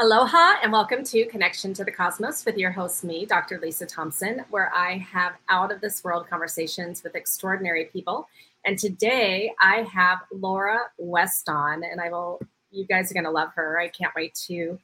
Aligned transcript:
Aloha 0.00 0.54
and 0.62 0.72
welcome 0.72 1.04
to 1.04 1.26
Connection 1.26 1.74
to 1.74 1.84
the 1.84 1.92
Cosmos 1.92 2.46
with 2.46 2.56
your 2.56 2.70
host, 2.70 3.04
me, 3.04 3.26
Dr. 3.26 3.60
Lisa 3.60 3.84
Thompson, 3.84 4.46
where 4.48 4.72
I 4.74 4.96
have 4.96 5.34
out 5.50 5.70
of 5.70 5.82
this 5.82 6.02
world 6.02 6.26
conversations 6.26 7.02
with 7.02 7.14
extraordinary 7.14 7.84
people. 7.84 8.26
And 8.64 8.78
today 8.78 9.52
I 9.60 9.82
have 9.82 10.20
Laura 10.32 10.84
West 10.96 11.50
on, 11.50 11.84
and 11.84 12.00
I 12.00 12.08
will, 12.08 12.40
you 12.70 12.86
guys 12.86 13.10
are 13.10 13.14
going 13.14 13.24
to 13.24 13.30
love 13.30 13.52
her. 13.52 13.78
I 13.78 13.88
can't 13.88 14.14
wait 14.16 14.34
to 14.46 14.78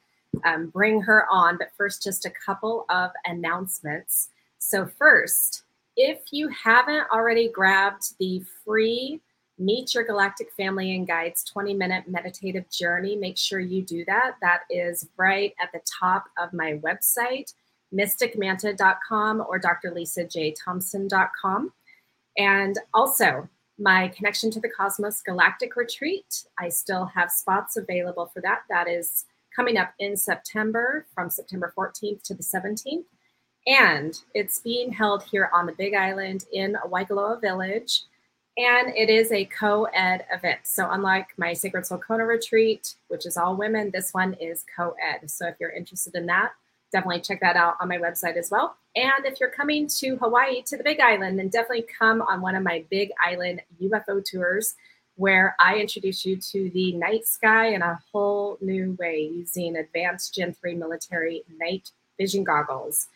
um, 0.44 0.66
bring 0.66 1.00
her 1.00 1.24
on. 1.30 1.56
But 1.56 1.72
first, 1.78 2.02
just 2.02 2.26
a 2.26 2.30
couple 2.30 2.84
of 2.90 3.10
announcements. 3.24 4.28
So, 4.58 4.86
first, 4.86 5.62
if 5.96 6.24
you 6.30 6.48
haven't 6.48 7.06
already 7.10 7.48
grabbed 7.48 8.18
the 8.18 8.42
free 8.66 9.22
Meet 9.58 9.94
Your 9.94 10.04
Galactic 10.04 10.52
Family 10.52 10.94
and 10.94 11.06
Guides 11.06 11.42
20 11.44 11.72
minute 11.74 12.04
meditative 12.06 12.68
journey. 12.70 13.16
Make 13.16 13.38
sure 13.38 13.58
you 13.58 13.82
do 13.82 14.04
that. 14.04 14.36
That 14.42 14.64
is 14.68 15.08
right 15.16 15.54
at 15.60 15.72
the 15.72 15.80
top 16.00 16.26
of 16.38 16.52
my 16.52 16.78
website, 16.84 17.54
mysticmanta.com 17.94 19.44
or 19.48 19.58
drlisajthompson.com. 19.58 21.72
And 22.36 22.78
also, 22.92 23.48
my 23.78 24.08
Connection 24.08 24.50
to 24.50 24.60
the 24.60 24.68
Cosmos 24.68 25.22
Galactic 25.22 25.76
Retreat. 25.76 26.44
I 26.58 26.68
still 26.68 27.06
have 27.06 27.30
spots 27.30 27.76
available 27.76 28.26
for 28.26 28.42
that. 28.42 28.62
That 28.68 28.88
is 28.88 29.24
coming 29.54 29.78
up 29.78 29.94
in 29.98 30.16
September 30.16 31.06
from 31.14 31.30
September 31.30 31.72
14th 31.76 32.22
to 32.24 32.34
the 32.34 32.42
17th. 32.42 33.04
And 33.66 34.18
it's 34.34 34.60
being 34.60 34.92
held 34.92 35.24
here 35.24 35.50
on 35.52 35.66
the 35.66 35.72
Big 35.72 35.94
Island 35.94 36.44
in 36.52 36.76
Waikoloa 36.86 37.40
Village 37.40 38.02
and 38.56 38.88
it 38.96 39.10
is 39.10 39.30
a 39.32 39.44
co-ed 39.46 40.24
event. 40.32 40.60
So 40.64 40.90
unlike 40.90 41.28
my 41.36 41.52
Sacred 41.52 41.84
Soul 41.84 41.98
Kona 41.98 42.24
retreat, 42.24 42.94
which 43.08 43.26
is 43.26 43.36
all 43.36 43.56
women, 43.56 43.90
this 43.92 44.14
one 44.14 44.34
is 44.34 44.64
co-ed. 44.74 45.30
So 45.30 45.46
if 45.46 45.56
you're 45.60 45.70
interested 45.70 46.14
in 46.14 46.26
that, 46.26 46.52
definitely 46.90 47.20
check 47.20 47.40
that 47.40 47.56
out 47.56 47.74
on 47.80 47.88
my 47.88 47.98
website 47.98 48.36
as 48.36 48.50
well. 48.50 48.76
And 48.94 49.26
if 49.26 49.40
you're 49.40 49.50
coming 49.50 49.86
to 49.98 50.16
Hawaii 50.16 50.62
to 50.62 50.76
the 50.76 50.84
Big 50.84 51.00
Island, 51.00 51.38
then 51.38 51.48
definitely 51.48 51.86
come 51.98 52.22
on 52.22 52.40
one 52.40 52.54
of 52.54 52.62
my 52.62 52.84
Big 52.90 53.10
Island 53.22 53.60
UFO 53.82 54.24
tours 54.24 54.74
where 55.16 55.56
I 55.58 55.76
introduce 55.76 56.24
you 56.24 56.36
to 56.36 56.70
the 56.70 56.92
night 56.92 57.26
sky 57.26 57.68
in 57.68 57.82
a 57.82 57.98
whole 58.12 58.58
new 58.60 58.96
way 58.98 59.30
using 59.34 59.76
advanced 59.76 60.34
Gen 60.34 60.52
3 60.52 60.74
military 60.74 61.42
night 61.58 61.90
vision 62.18 62.44
goggles. 62.44 63.08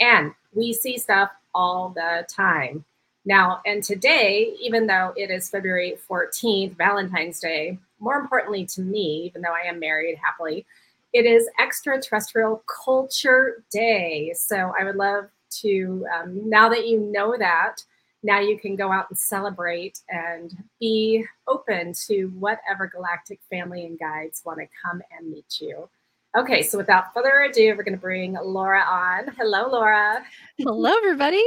And 0.00 0.32
we 0.52 0.72
see 0.72 0.98
stuff 0.98 1.30
all 1.54 1.90
the 1.90 2.26
time. 2.28 2.84
Now, 3.26 3.60
and 3.66 3.82
today, 3.82 4.54
even 4.60 4.86
though 4.86 5.12
it 5.16 5.30
is 5.30 5.48
February 5.48 5.98
14th, 6.08 6.76
Valentine's 6.76 7.40
Day, 7.40 7.76
more 7.98 8.14
importantly 8.14 8.64
to 8.66 8.80
me, 8.82 9.24
even 9.26 9.42
though 9.42 9.52
I 9.52 9.68
am 9.68 9.80
married 9.80 10.16
happily, 10.16 10.64
it 11.12 11.26
is 11.26 11.48
Extraterrestrial 11.58 12.62
Culture 12.84 13.64
Day. 13.70 14.32
So 14.36 14.72
I 14.78 14.84
would 14.84 14.94
love 14.94 15.26
to, 15.62 16.06
um, 16.14 16.48
now 16.48 16.68
that 16.68 16.86
you 16.86 17.00
know 17.00 17.36
that, 17.36 17.82
now 18.22 18.38
you 18.38 18.58
can 18.58 18.76
go 18.76 18.92
out 18.92 19.06
and 19.10 19.18
celebrate 19.18 20.00
and 20.08 20.56
be 20.78 21.24
open 21.48 21.94
to 22.06 22.26
whatever 22.38 22.86
galactic 22.86 23.40
family 23.50 23.86
and 23.86 23.98
guides 23.98 24.42
want 24.44 24.60
to 24.60 24.66
come 24.84 25.02
and 25.16 25.30
meet 25.30 25.60
you. 25.60 25.88
Okay, 26.36 26.62
so 26.62 26.76
without 26.76 27.14
further 27.14 27.48
ado, 27.48 27.74
we're 27.74 27.82
going 27.82 27.94
to 27.94 28.00
bring 28.00 28.34
Laura 28.34 28.82
on. 28.82 29.34
Hello, 29.38 29.70
Laura. 29.70 30.22
Hello, 30.58 30.94
everybody. 30.94 31.42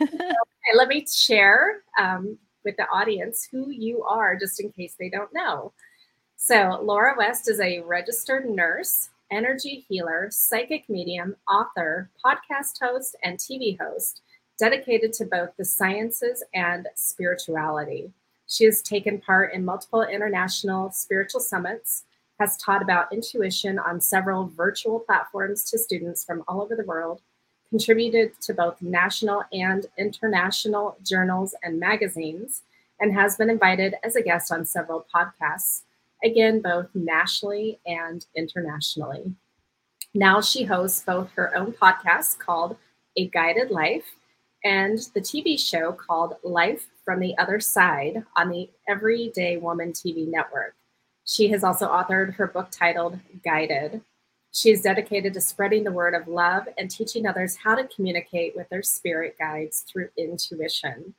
okay, 0.00 0.74
let 0.74 0.88
me 0.88 1.06
share 1.06 1.82
um, 2.00 2.36
with 2.64 2.76
the 2.76 2.88
audience 2.88 3.46
who 3.48 3.70
you 3.70 4.02
are, 4.02 4.36
just 4.36 4.58
in 4.58 4.72
case 4.72 4.96
they 4.98 5.08
don't 5.08 5.32
know. 5.32 5.72
So, 6.34 6.80
Laura 6.82 7.14
West 7.16 7.48
is 7.48 7.60
a 7.60 7.82
registered 7.82 8.50
nurse, 8.50 9.10
energy 9.30 9.84
healer, 9.88 10.26
psychic 10.32 10.88
medium, 10.88 11.36
author, 11.48 12.10
podcast 12.24 12.80
host, 12.82 13.14
and 13.22 13.38
TV 13.38 13.78
host 13.78 14.22
dedicated 14.58 15.12
to 15.12 15.26
both 15.26 15.50
the 15.56 15.64
sciences 15.64 16.42
and 16.54 16.88
spirituality. 16.96 18.10
She 18.48 18.64
has 18.64 18.82
taken 18.82 19.20
part 19.20 19.54
in 19.54 19.64
multiple 19.64 20.02
international 20.02 20.90
spiritual 20.90 21.40
summits 21.40 22.04
has 22.38 22.56
taught 22.56 22.82
about 22.82 23.12
intuition 23.12 23.78
on 23.78 24.00
several 24.00 24.46
virtual 24.46 25.00
platforms 25.00 25.64
to 25.70 25.78
students 25.78 26.24
from 26.24 26.42
all 26.48 26.62
over 26.62 26.74
the 26.74 26.84
world, 26.84 27.20
contributed 27.70 28.32
to 28.40 28.54
both 28.54 28.80
national 28.82 29.44
and 29.52 29.86
international 29.98 30.96
journals 31.02 31.54
and 31.62 31.78
magazines, 31.78 32.62
and 33.00 33.14
has 33.14 33.36
been 33.36 33.50
invited 33.50 33.94
as 34.02 34.16
a 34.16 34.22
guest 34.22 34.52
on 34.52 34.64
several 34.64 35.06
podcasts, 35.14 35.82
again, 36.24 36.60
both 36.60 36.88
nationally 36.94 37.78
and 37.86 38.26
internationally. 38.36 39.34
Now 40.14 40.40
she 40.40 40.64
hosts 40.64 41.02
both 41.04 41.30
her 41.32 41.56
own 41.56 41.72
podcast 41.72 42.38
called 42.38 42.76
A 43.16 43.28
Guided 43.28 43.70
Life 43.70 44.14
and 44.64 44.98
the 45.12 45.20
TV 45.20 45.58
show 45.58 45.92
called 45.92 46.36
Life 46.42 46.86
from 47.04 47.20
the 47.20 47.36
Other 47.36 47.60
Side 47.60 48.24
on 48.36 48.48
the 48.48 48.70
Everyday 48.88 49.56
Woman 49.58 49.92
TV 49.92 50.26
network. 50.26 50.74
She 51.24 51.48
has 51.48 51.64
also 51.64 51.88
authored 51.88 52.34
her 52.34 52.46
book 52.46 52.68
titled 52.70 53.18
Guided. 53.44 54.02
She 54.52 54.70
is 54.70 54.82
dedicated 54.82 55.34
to 55.34 55.40
spreading 55.40 55.82
the 55.82 55.92
word 55.92 56.14
of 56.14 56.28
love 56.28 56.68
and 56.78 56.90
teaching 56.90 57.26
others 57.26 57.56
how 57.56 57.74
to 57.74 57.88
communicate 57.88 58.54
with 58.54 58.68
their 58.68 58.82
spirit 58.82 59.36
guides 59.38 59.84
through 59.88 60.10
intuition. 60.16 61.14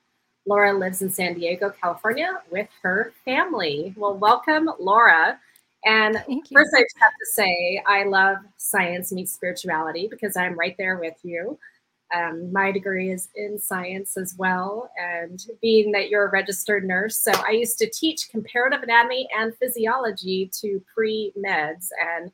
Laura 0.45 0.73
lives 0.73 1.01
in 1.01 1.09
San 1.09 1.33
Diego, 1.33 1.69
California 1.69 2.39
with 2.51 2.69
her 2.83 3.13
family. 3.25 3.93
Well, 3.97 4.16
welcome, 4.16 4.69
Laura. 4.79 5.39
And 5.83 6.16
first, 6.16 6.73
I 6.75 6.81
just 6.81 6.99
have 6.99 7.11
to 7.11 7.25
say, 7.33 7.83
I 7.85 8.03
love 8.03 8.37
science 8.57 9.11
meets 9.11 9.33
spirituality 9.33 10.07
because 10.09 10.37
I'm 10.37 10.57
right 10.57 10.75
there 10.77 10.97
with 10.97 11.17
you. 11.23 11.59
Um, 12.13 12.51
my 12.53 12.71
degree 12.71 13.11
is 13.11 13.29
in 13.35 13.57
science 13.59 14.16
as 14.17 14.35
well. 14.38 14.89
And 14.97 15.43
being 15.61 15.91
that 15.93 16.09
you're 16.09 16.27
a 16.27 16.31
registered 16.31 16.85
nurse, 16.85 17.17
so 17.17 17.31
I 17.45 17.51
used 17.51 17.77
to 17.79 17.89
teach 17.89 18.29
comparative 18.29 18.83
anatomy 18.83 19.27
and 19.38 19.55
physiology 19.57 20.51
to 20.61 20.81
pre 20.93 21.33
meds 21.38 21.88
and 21.99 22.31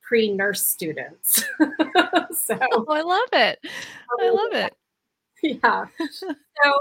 pre 0.00 0.32
nurse 0.32 0.66
students. 0.66 1.44
so 1.58 2.58
oh, 2.72 2.86
I 2.88 3.02
love 3.02 3.28
it. 3.32 3.58
I 4.20 4.30
love 4.30 4.52
it. 4.52 4.74
Yeah. 5.42 5.86
So 5.98 6.72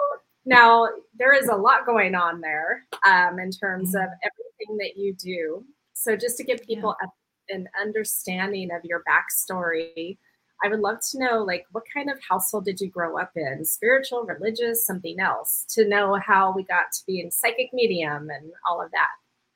now 0.46 0.88
there 1.18 1.34
is 1.34 1.48
a 1.48 1.56
lot 1.56 1.86
going 1.86 2.16
on 2.16 2.42
there 2.42 2.86
um, 3.06 3.40
in 3.40 3.52
terms 3.52 3.96
of 3.96 4.02
mm-hmm. 4.02 4.30
everything 4.68 4.78
that 4.78 4.98
you 4.98 5.14
do. 5.14 5.66
So 5.94 6.16
just 6.16 6.38
to 6.38 6.44
give 6.44 6.62
people 6.62 6.96
yeah. 7.02 7.08
a, 7.56 7.58
an 7.58 7.68
understanding 7.80 8.70
of 8.72 8.84
your 8.84 9.04
backstory 9.08 10.18
I 10.64 10.68
would 10.68 10.80
love 10.80 11.00
to 11.12 11.20
know 11.20 11.44
like 11.44 11.66
what 11.72 11.84
kind 11.92 12.10
of 12.10 12.18
household 12.28 12.66
did 12.66 12.80
you 12.80 12.90
grow 12.90 13.18
up 13.18 13.32
in? 13.36 13.66
Spiritual, 13.66 14.24
religious, 14.24 14.86
something 14.86 15.20
else? 15.20 15.66
To 15.70 15.88
know 15.88 16.16
how 16.16 16.54
we 16.54 16.64
got 16.64 16.92
to 16.94 17.00
be 17.08 17.20
in 17.20 17.32
psychic 17.32 17.70
medium 17.74 18.30
and 18.30 18.52
all 18.70 18.82
of 18.82 18.92
that 18.92 19.10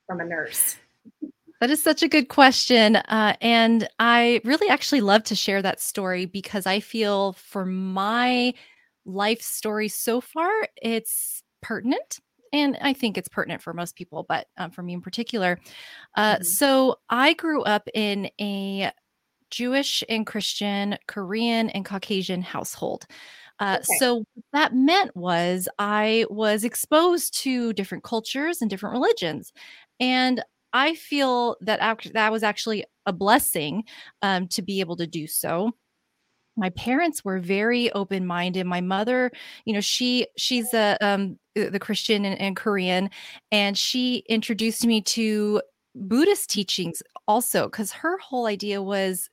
from 0.07 0.19
a 0.19 0.25
nurse. 0.25 0.77
That 1.61 1.69
is 1.69 1.81
such 1.81 2.03
a 2.03 2.07
good 2.07 2.27
question. 2.27 2.97
Uh, 2.97 3.35
and 3.41 3.87
I 3.99 4.41
really 4.43 4.67
actually 4.67 5.01
love 5.01 5.23
to 5.25 5.35
share 5.35 5.61
that 5.61 5.79
story 5.79 6.25
because 6.25 6.65
I 6.65 6.79
feel 6.79 7.33
for 7.33 7.65
my 7.65 8.53
life 9.05 9.41
story 9.41 9.87
so 9.87 10.21
far, 10.21 10.51
it's 10.81 11.43
pertinent. 11.61 12.19
And 12.51 12.77
I 12.81 12.93
think 12.93 13.17
it's 13.17 13.27
pertinent 13.27 13.61
for 13.61 13.73
most 13.73 13.95
people, 13.95 14.25
but 14.27 14.47
um, 14.57 14.71
for 14.71 14.81
me 14.81 14.93
in 14.93 15.01
particular. 15.01 15.59
Uh, 16.15 16.35
mm-hmm. 16.35 16.43
So 16.43 16.97
I 17.09 17.33
grew 17.33 17.63
up 17.63 17.87
in 17.93 18.29
a 18.39 18.91
Jewish 19.55 20.03
and 20.09 20.27
Christian, 20.27 20.97
Korean 21.07 21.69
and 21.69 21.85
Caucasian 21.85 22.41
household. 22.41 23.05
Uh, 23.59 23.77
okay. 23.79 23.97
So 23.99 24.25
that 24.51 24.75
meant 24.75 25.15
was 25.15 25.69
I 25.79 26.25
was 26.29 26.65
exposed 26.65 27.37
to 27.43 27.71
different 27.71 28.03
cultures 28.03 28.61
and 28.61 28.69
different 28.69 28.93
religions, 28.93 29.53
and 29.99 30.43
I 30.73 30.95
feel 30.95 31.55
that 31.61 31.79
act- 31.79 32.11
that 32.13 32.33
was 32.33 32.43
actually 32.43 32.83
a 33.05 33.13
blessing 33.13 33.83
um, 34.21 34.49
to 34.49 34.61
be 34.61 34.81
able 34.81 34.97
to 34.97 35.07
do 35.07 35.25
so. 35.25 35.71
My 36.57 36.69
parents 36.71 37.23
were 37.23 37.39
very 37.39 37.89
open 37.93 38.27
minded. 38.27 38.65
My 38.65 38.81
mother, 38.81 39.31
you 39.63 39.73
know, 39.73 39.79
she 39.79 40.27
she's 40.37 40.73
a 40.73 40.97
um, 40.99 41.39
the 41.55 41.79
Christian 41.79 42.25
and, 42.25 42.37
and 42.41 42.57
Korean, 42.57 43.09
and 43.53 43.77
she 43.77 44.25
introduced 44.27 44.85
me 44.85 45.01
to 45.01 45.61
Buddhist 45.95 46.49
teachings 46.49 47.01
also 47.25 47.67
because 47.67 47.93
her 47.93 48.17
whole 48.17 48.47
idea 48.47 48.81
was 48.81 49.29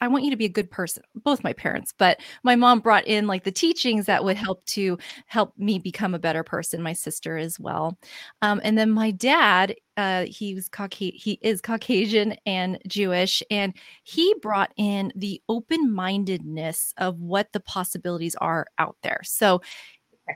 I 0.00 0.08
want 0.08 0.24
you 0.24 0.30
to 0.30 0.36
be 0.36 0.46
a 0.46 0.48
good 0.48 0.70
person. 0.70 1.02
Both 1.14 1.44
my 1.44 1.52
parents, 1.52 1.94
but 1.96 2.20
my 2.42 2.56
mom 2.56 2.80
brought 2.80 3.06
in 3.06 3.26
like 3.26 3.44
the 3.44 3.52
teachings 3.52 4.06
that 4.06 4.24
would 4.24 4.36
help 4.36 4.64
to 4.66 4.98
help 5.26 5.52
me 5.56 5.78
become 5.78 6.14
a 6.14 6.18
better 6.18 6.42
person. 6.42 6.82
My 6.82 6.92
sister 6.92 7.36
as 7.36 7.60
well, 7.60 7.98
um, 8.42 8.60
and 8.64 8.76
then 8.76 8.90
my 8.90 9.10
dad. 9.10 9.74
Uh, 9.96 10.24
he 10.26 10.54
was 10.54 10.66
Caucasian. 10.66 11.18
He 11.18 11.38
is 11.42 11.60
Caucasian 11.60 12.34
and 12.46 12.78
Jewish, 12.86 13.42
and 13.50 13.74
he 14.02 14.34
brought 14.40 14.72
in 14.78 15.12
the 15.14 15.42
open 15.46 15.92
mindedness 15.92 16.94
of 16.96 17.20
what 17.20 17.52
the 17.52 17.60
possibilities 17.60 18.34
are 18.36 18.66
out 18.78 18.96
there. 19.02 19.20
So 19.24 19.60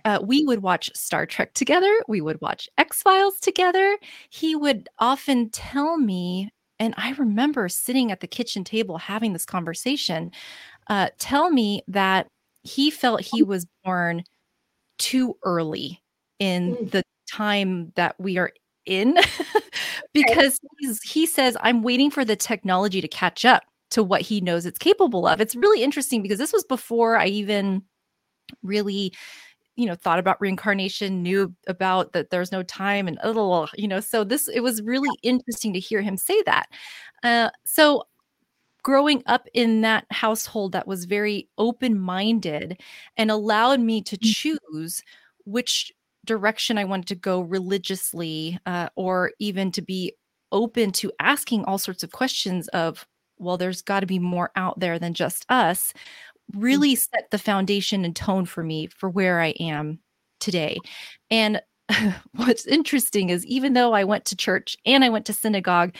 uh, 0.05 0.19
we 0.23 0.45
would 0.45 0.63
watch 0.63 0.91
Star 0.95 1.25
Trek 1.25 1.55
together. 1.55 1.93
We 2.09 2.21
would 2.21 2.41
watch 2.41 2.69
X 2.79 3.03
Files 3.03 3.39
together. 3.41 3.97
He 4.29 4.55
would 4.55 4.89
often 4.99 5.51
tell 5.51 5.97
me 5.97 6.51
and 6.85 6.95
I 6.99 7.13
remember 7.13 7.69
sitting 7.69 8.13
at 8.13 8.21
the 8.21 8.27
kitchen 8.27 8.63
table 8.63 8.99
having 8.99 9.33
this 9.33 9.47
conversation, 9.47 10.31
uh, 10.89 11.09
tell 11.19 11.51
me 11.51 11.83
that 11.89 12.27
he 12.63 12.91
felt 12.91 13.23
he 13.23 13.43
was 13.43 13.67
born 13.85 14.23
too 14.99 15.37
early 15.45 16.03
in 16.39 16.77
mm. 16.77 16.91
the 16.91 17.03
time 17.31 17.91
that 17.97 18.15
we 18.19 18.37
are 18.37 18.53
in 18.85 19.17
because 20.13 20.61
he 21.03 21.25
says 21.25 21.57
i'm 21.63 21.83
waiting 21.83 22.11
for 22.11 22.23
the 22.23 22.37
technology 22.37 23.01
to 23.01 23.09
catch 23.09 23.47
up 23.47 23.63
to 23.91 24.03
what 24.03 24.21
he 24.21 24.41
knows 24.43 24.67
it's 24.67 24.79
capable 24.79 25.27
of. 25.27 25.41
It's 25.41 25.57
really 25.57 25.83
interesting 25.83 26.21
because 26.21 26.39
this 26.39 26.53
was 26.53 26.65
before 26.65 27.17
i 27.17 27.27
even 27.27 27.83
really 28.63 29.15
you 29.77 29.87
know 29.87 29.95
thought 29.95 30.19
about 30.19 30.41
reincarnation 30.41 31.23
knew 31.23 31.53
about 31.67 32.13
that 32.13 32.31
there's 32.31 32.53
no 32.53 32.63
time 32.63 33.09
and 33.09 33.19
little 33.25 33.69
you 33.75 33.89
know 33.89 34.01
so 34.01 34.25
this 34.25 34.49
it 34.49 34.61
was 34.61 34.83
really 34.83 35.11
interesting 35.23 35.73
to 35.73 35.81
hear 35.81 36.01
him 36.01 36.17
say 36.17 36.41
that 36.47 36.67
uh, 37.23 37.51
so 37.65 38.05
growing 38.85 39.23
up 39.27 39.49
in 39.55 39.81
that 39.81 40.07
household 40.11 40.73
that 40.73 40.87
was 40.87 41.07
very 41.07 41.49
open 41.59 41.99
minded 41.99 42.81
and 43.17 43.31
allowed 43.31 43.81
me 43.81 44.01
to 44.03 44.17
mm. 44.17 44.33
choose 44.33 45.03
which 45.47 45.93
direction 46.25 46.79
I 46.79 46.85
wanted 46.85 47.09
to 47.09 47.15
go 47.15 47.41
religiously, 47.41 48.59
uh, 48.67 48.89
or 48.95 49.33
even 49.39 49.73
to 49.73 49.83
be 49.83 50.15
open 50.53 50.93
to 50.93 51.13
asking 51.19 51.65
all 51.65 51.79
sorts 51.79 52.03
of 52.03 52.13
questions 52.13 52.69
of, 52.69 53.07
well, 53.39 53.57
there's 53.57 53.83
got 53.83 54.01
to 54.01 54.07
be 54.07 54.19
more 54.19 54.51
out 54.55 54.79
there 54.81 54.99
than 54.99 55.15
just 55.15 55.45
us. 55.49 55.93
Really 56.53 56.95
set 56.95 57.31
the 57.31 57.39
foundation 57.39 58.05
and 58.05 58.15
tone 58.15 58.45
for 58.47 58.63
me 58.63 58.87
for 58.87 59.09
where 59.09 59.41
I 59.41 59.49
am 59.61 59.99
today. 60.41 60.79
And 61.31 61.63
what's 62.35 62.67
interesting 62.67 63.31
is 63.31 63.45
even 63.47 63.73
though 63.73 63.93
I 63.93 64.05
went 64.05 64.25
to 64.27 64.37
church 64.37 64.77
and 64.85 65.05
I 65.05 65.09
went 65.09 65.27
to 65.27 65.33
synagogue, 65.33 65.95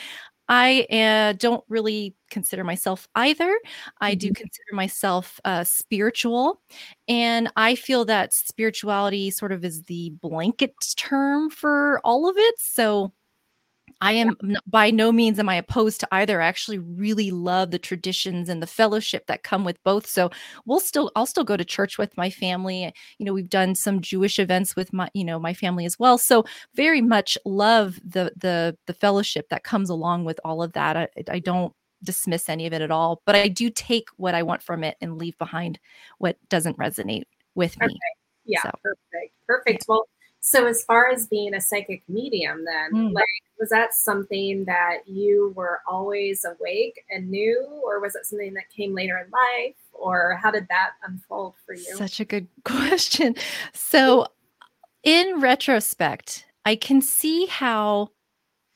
I 0.49 0.87
uh, 0.91 1.33
don't 1.39 1.65
really 1.69 2.15
consider 2.31 2.65
myself 2.65 3.09
either. 3.15 3.59
I 4.01 4.13
mm-hmm. 4.13 4.19
do 4.19 4.27
consider 4.35 4.75
myself 4.75 5.41
uh, 5.45 5.65
spiritual. 5.65 6.61
And 7.09 7.51
I 7.57 7.75
feel 7.75 8.05
that 8.07 8.35
spirituality 8.35 9.31
sort 9.31 9.53
of 9.53 9.65
is 9.65 9.85
the 9.85 10.11
blanket 10.21 10.75
term 10.97 11.49
for 11.49 12.01
all 12.05 12.29
of 12.29 12.37
it. 12.37 12.55
So 12.59 13.13
I 14.01 14.13
am 14.13 14.37
yeah. 14.43 14.59
by 14.67 14.91
no 14.91 15.13
means 15.13 15.39
am 15.39 15.49
I 15.49 15.57
opposed 15.57 16.01
to 16.01 16.09
either. 16.13 16.41
I 16.41 16.47
actually 16.47 16.79
really 16.79 17.31
love 17.31 17.71
the 17.71 17.79
traditions 17.79 18.49
and 18.49 18.63
the 18.63 18.67
fellowship 18.67 19.27
that 19.27 19.43
come 19.43 19.65
with 19.65 19.83
both. 19.85 20.07
So 20.07 20.31
we'll 20.67 20.81
still 20.81 21.11
I'll 21.17 21.27
still 21.27 21.45
go 21.45 21.57
to 21.57 21.65
church 21.65 21.99
with 21.99 22.17
my 22.17 22.31
family. 22.31 22.93
You 23.19 23.27
know, 23.27 23.33
we've 23.33 23.51
done 23.51 23.75
some 23.75 24.01
Jewish 24.01 24.39
events 24.39 24.77
with 24.77 24.93
my, 24.93 25.09
you 25.15 25.25
know, 25.25 25.39
my 25.39 25.55
family 25.55 25.85
as 25.85 25.99
well. 25.99 26.19
So 26.19 26.45
very 26.75 27.01
much 27.01 27.39
love 27.45 28.01
the 28.05 28.33
the 28.37 28.77
the 28.87 28.95
fellowship 28.95 29.49
that 29.51 29.65
comes 29.65 29.91
along 29.91 30.25
with 30.25 30.41
all 30.45 30.63
of 30.63 30.73
that. 30.73 30.97
I, 30.97 31.09
I 31.29 31.39
don't 31.39 31.73
dismiss 32.03 32.49
any 32.49 32.67
of 32.67 32.73
it 32.73 32.83
at 32.83 32.91
all, 32.91 33.23
but 33.25 33.35
I 33.35 33.49
do 33.49 33.71
take 33.71 34.09
what 34.17 34.35
I 34.35 34.43
want 34.43 34.63
from 34.63 34.85
it 34.85 34.97
and 35.01 35.19
leave 35.19 35.37
behind 35.39 35.79
what 36.19 36.37
doesn't 36.49 36.79
resonate 36.79 37.25
with 37.55 37.81
me. 37.81 37.99
Yeah, 38.45 38.63
so. 38.63 38.71
perfect. 38.83 39.35
Perfect. 39.47 39.85
Well, 39.89 40.07
so 40.47 40.67
as 40.67 40.85
far 40.85 41.11
as 41.11 41.27
being 41.27 41.55
a 41.55 41.61
psychic 41.61 42.03
medium 42.07 42.67
then, 42.67 42.93
mm. 42.93 43.13
like 43.15 43.25
was 43.59 43.71
that 43.71 43.95
something 43.95 44.67
that 44.67 44.99
you 45.07 45.55
were 45.57 45.81
always 45.89 46.45
awake 46.45 47.03
and 47.11 47.31
knew 47.31 47.81
or 47.83 47.99
was 47.99 48.15
it 48.15 48.27
something 48.27 48.53
that 48.53 48.69
came 48.69 48.95
later 48.95 49.17
in 49.17 49.31
life 49.31 49.77
or 49.93 50.39
how 50.43 50.51
did 50.51 50.67
that 50.69 50.91
unfold 51.07 51.55
for 51.65 51.75
you 51.75 51.97
such 51.97 52.21
a 52.21 52.25
good 52.25 52.47
question 52.65 53.35
so 53.73 54.27
in 55.03 55.41
retrospect 55.41 56.45
i 56.65 56.75
can 56.75 57.01
see 57.01 57.47
how 57.47 58.09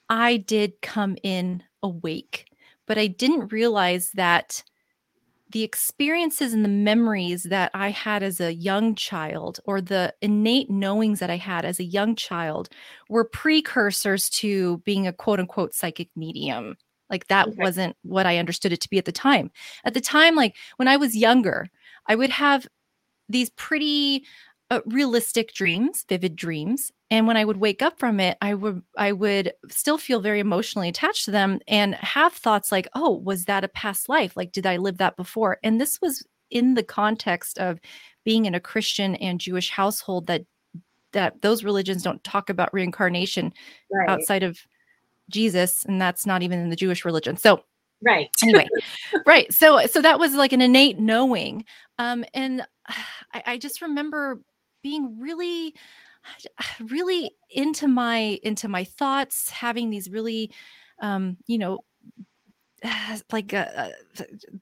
i 0.08 0.36
did 0.36 0.80
come 0.80 1.16
in 1.22 1.62
awake 1.82 2.46
but 2.86 2.96
i 2.96 3.06
didn't 3.06 3.52
realize 3.52 4.12
that 4.12 4.62
the 5.50 5.62
experiences 5.62 6.52
and 6.52 6.64
the 6.64 6.68
memories 6.68 7.44
that 7.44 7.70
I 7.72 7.90
had 7.90 8.22
as 8.22 8.40
a 8.40 8.54
young 8.54 8.94
child, 8.94 9.60
or 9.64 9.80
the 9.80 10.14
innate 10.20 10.70
knowings 10.70 11.20
that 11.20 11.30
I 11.30 11.36
had 11.36 11.64
as 11.64 11.80
a 11.80 11.84
young 11.84 12.14
child, 12.16 12.68
were 13.08 13.24
precursors 13.24 14.28
to 14.30 14.78
being 14.78 15.06
a 15.06 15.12
quote 15.12 15.40
unquote 15.40 15.74
psychic 15.74 16.10
medium. 16.14 16.76
Like 17.08 17.28
that 17.28 17.48
okay. 17.48 17.56
wasn't 17.58 17.96
what 18.02 18.26
I 18.26 18.36
understood 18.36 18.72
it 18.72 18.80
to 18.82 18.90
be 18.90 18.98
at 18.98 19.06
the 19.06 19.12
time. 19.12 19.50
At 19.84 19.94
the 19.94 20.00
time, 20.00 20.34
like 20.34 20.56
when 20.76 20.88
I 20.88 20.98
was 20.98 21.16
younger, 21.16 21.68
I 22.06 22.14
would 22.14 22.30
have 22.30 22.66
these 23.28 23.50
pretty 23.50 24.24
uh, 24.70 24.80
realistic 24.86 25.54
dreams, 25.54 26.04
vivid 26.08 26.36
dreams, 26.36 26.92
and 27.10 27.26
when 27.26 27.36
I 27.36 27.44
would 27.44 27.56
wake 27.56 27.80
up 27.80 27.98
from 27.98 28.20
it, 28.20 28.36
I 28.42 28.54
would 28.54 28.82
I 28.96 29.12
would 29.12 29.52
still 29.70 29.98
feel 29.98 30.20
very 30.20 30.40
emotionally 30.40 30.88
attached 30.88 31.24
to 31.24 31.30
them 31.30 31.60
and 31.66 31.94
have 31.96 32.34
thoughts 32.34 32.70
like, 32.70 32.86
"Oh, 32.94 33.12
was 33.16 33.46
that 33.46 33.64
a 33.64 33.68
past 33.68 34.08
life? 34.08 34.36
Like 34.36 34.52
did 34.52 34.66
I 34.66 34.76
live 34.76 34.98
that 34.98 35.16
before?" 35.16 35.58
And 35.62 35.80
this 35.80 36.00
was 36.02 36.26
in 36.50 36.74
the 36.74 36.82
context 36.82 37.58
of 37.58 37.80
being 38.24 38.44
in 38.44 38.54
a 38.54 38.60
Christian 38.60 39.14
and 39.16 39.40
Jewish 39.40 39.70
household 39.70 40.26
that 40.26 40.44
that 41.12 41.40
those 41.40 41.64
religions 41.64 42.02
don't 42.02 42.22
talk 42.24 42.50
about 42.50 42.72
reincarnation 42.74 43.54
right. 43.90 44.08
outside 44.08 44.42
of 44.42 44.58
Jesus 45.30 45.84
and 45.84 46.00
that's 46.00 46.26
not 46.26 46.42
even 46.42 46.58
in 46.58 46.68
the 46.68 46.76
Jewish 46.76 47.04
religion. 47.04 47.36
So 47.36 47.64
right 48.00 48.28
anyway 48.44 48.64
right 49.26 49.52
so 49.52 49.84
so 49.86 50.00
that 50.00 50.20
was 50.20 50.32
like 50.34 50.52
an 50.52 50.60
innate 50.60 51.00
knowing 51.00 51.64
um 51.98 52.24
and 52.32 52.64
I, 53.34 53.42
I 53.44 53.58
just 53.58 53.82
remember 53.82 54.40
being 54.84 55.18
really 55.18 55.74
really 56.80 57.32
into 57.50 57.88
my 57.88 58.38
into 58.42 58.68
my 58.68 58.84
thoughts 58.84 59.50
having 59.50 59.90
these 59.90 60.10
really 60.10 60.50
um 61.00 61.36
you 61.46 61.58
know 61.58 61.80
like 63.32 63.52
uh, 63.52 63.66
uh 63.74 63.88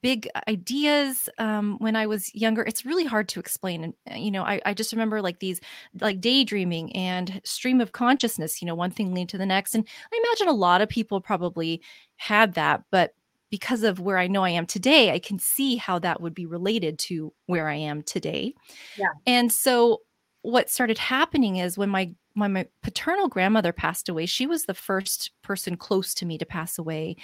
big 0.01 0.29
ideas 0.49 1.29
um, 1.39 1.77
when 1.79 1.97
I 1.97 2.07
was 2.07 2.35
younger. 2.35 2.63
It's 2.63 2.87
really 2.87 3.05
hard 3.05 3.29
to 3.31 3.41
explain. 3.41 3.85
And, 3.85 3.95
uh, 4.11 4.17
you 4.17 4.31
know, 4.31 4.43
I, 4.43 4.61
I 4.65 4.75
just 4.75 4.93
remember 4.93 5.21
like 5.21 5.41
these 5.41 5.61
like 6.01 6.21
daydreaming 6.21 6.95
and 6.95 7.41
stream 7.45 7.81
of 7.81 7.93
consciousness, 7.93 8.63
you 8.63 8.67
know, 8.67 8.75
one 8.75 8.91
thing 8.91 9.15
lead 9.15 9.29
to 9.31 9.39
the 9.39 9.47
next. 9.47 9.75
And 9.75 9.87
I 10.13 10.17
imagine 10.25 10.49
a 10.49 10.59
lot 10.59 10.81
of 10.81 10.89
people 10.89 11.21
probably 11.21 11.83
had 12.17 12.55
that, 12.55 12.85
but 12.91 13.13
because 13.51 13.83
of 13.83 14.01
where 14.01 14.19
I 14.19 14.27
know 14.27 14.43
I 14.43 14.51
am 14.51 14.67
today, 14.67 15.13
I 15.13 15.19
can 15.19 15.39
see 15.39 15.77
how 15.77 15.99
that 16.01 16.21
would 16.21 16.35
be 16.35 16.47
related 16.47 16.99
to 17.01 17.33
where 17.47 17.69
I 17.69 17.77
am 17.77 18.03
today. 18.03 18.55
Yeah. 18.99 19.07
And 19.27 19.53
so 19.53 20.01
what 20.47 20.71
started 20.71 20.97
happening 20.97 21.57
is 21.57 21.77
when 21.77 21.89
my 21.89 22.13
when 22.35 22.53
my 22.53 22.67
paternal 22.83 23.29
grandmother 23.29 23.73
passed 23.73 24.09
away, 24.09 24.27
she 24.27 24.47
was 24.47 24.65
the 24.65 24.75
first 24.75 25.31
person 25.43 25.77
close 25.77 26.15
to 26.15 26.27
me 26.27 26.39
to 26.39 26.47
pass 26.47 26.79
away. 26.79 27.17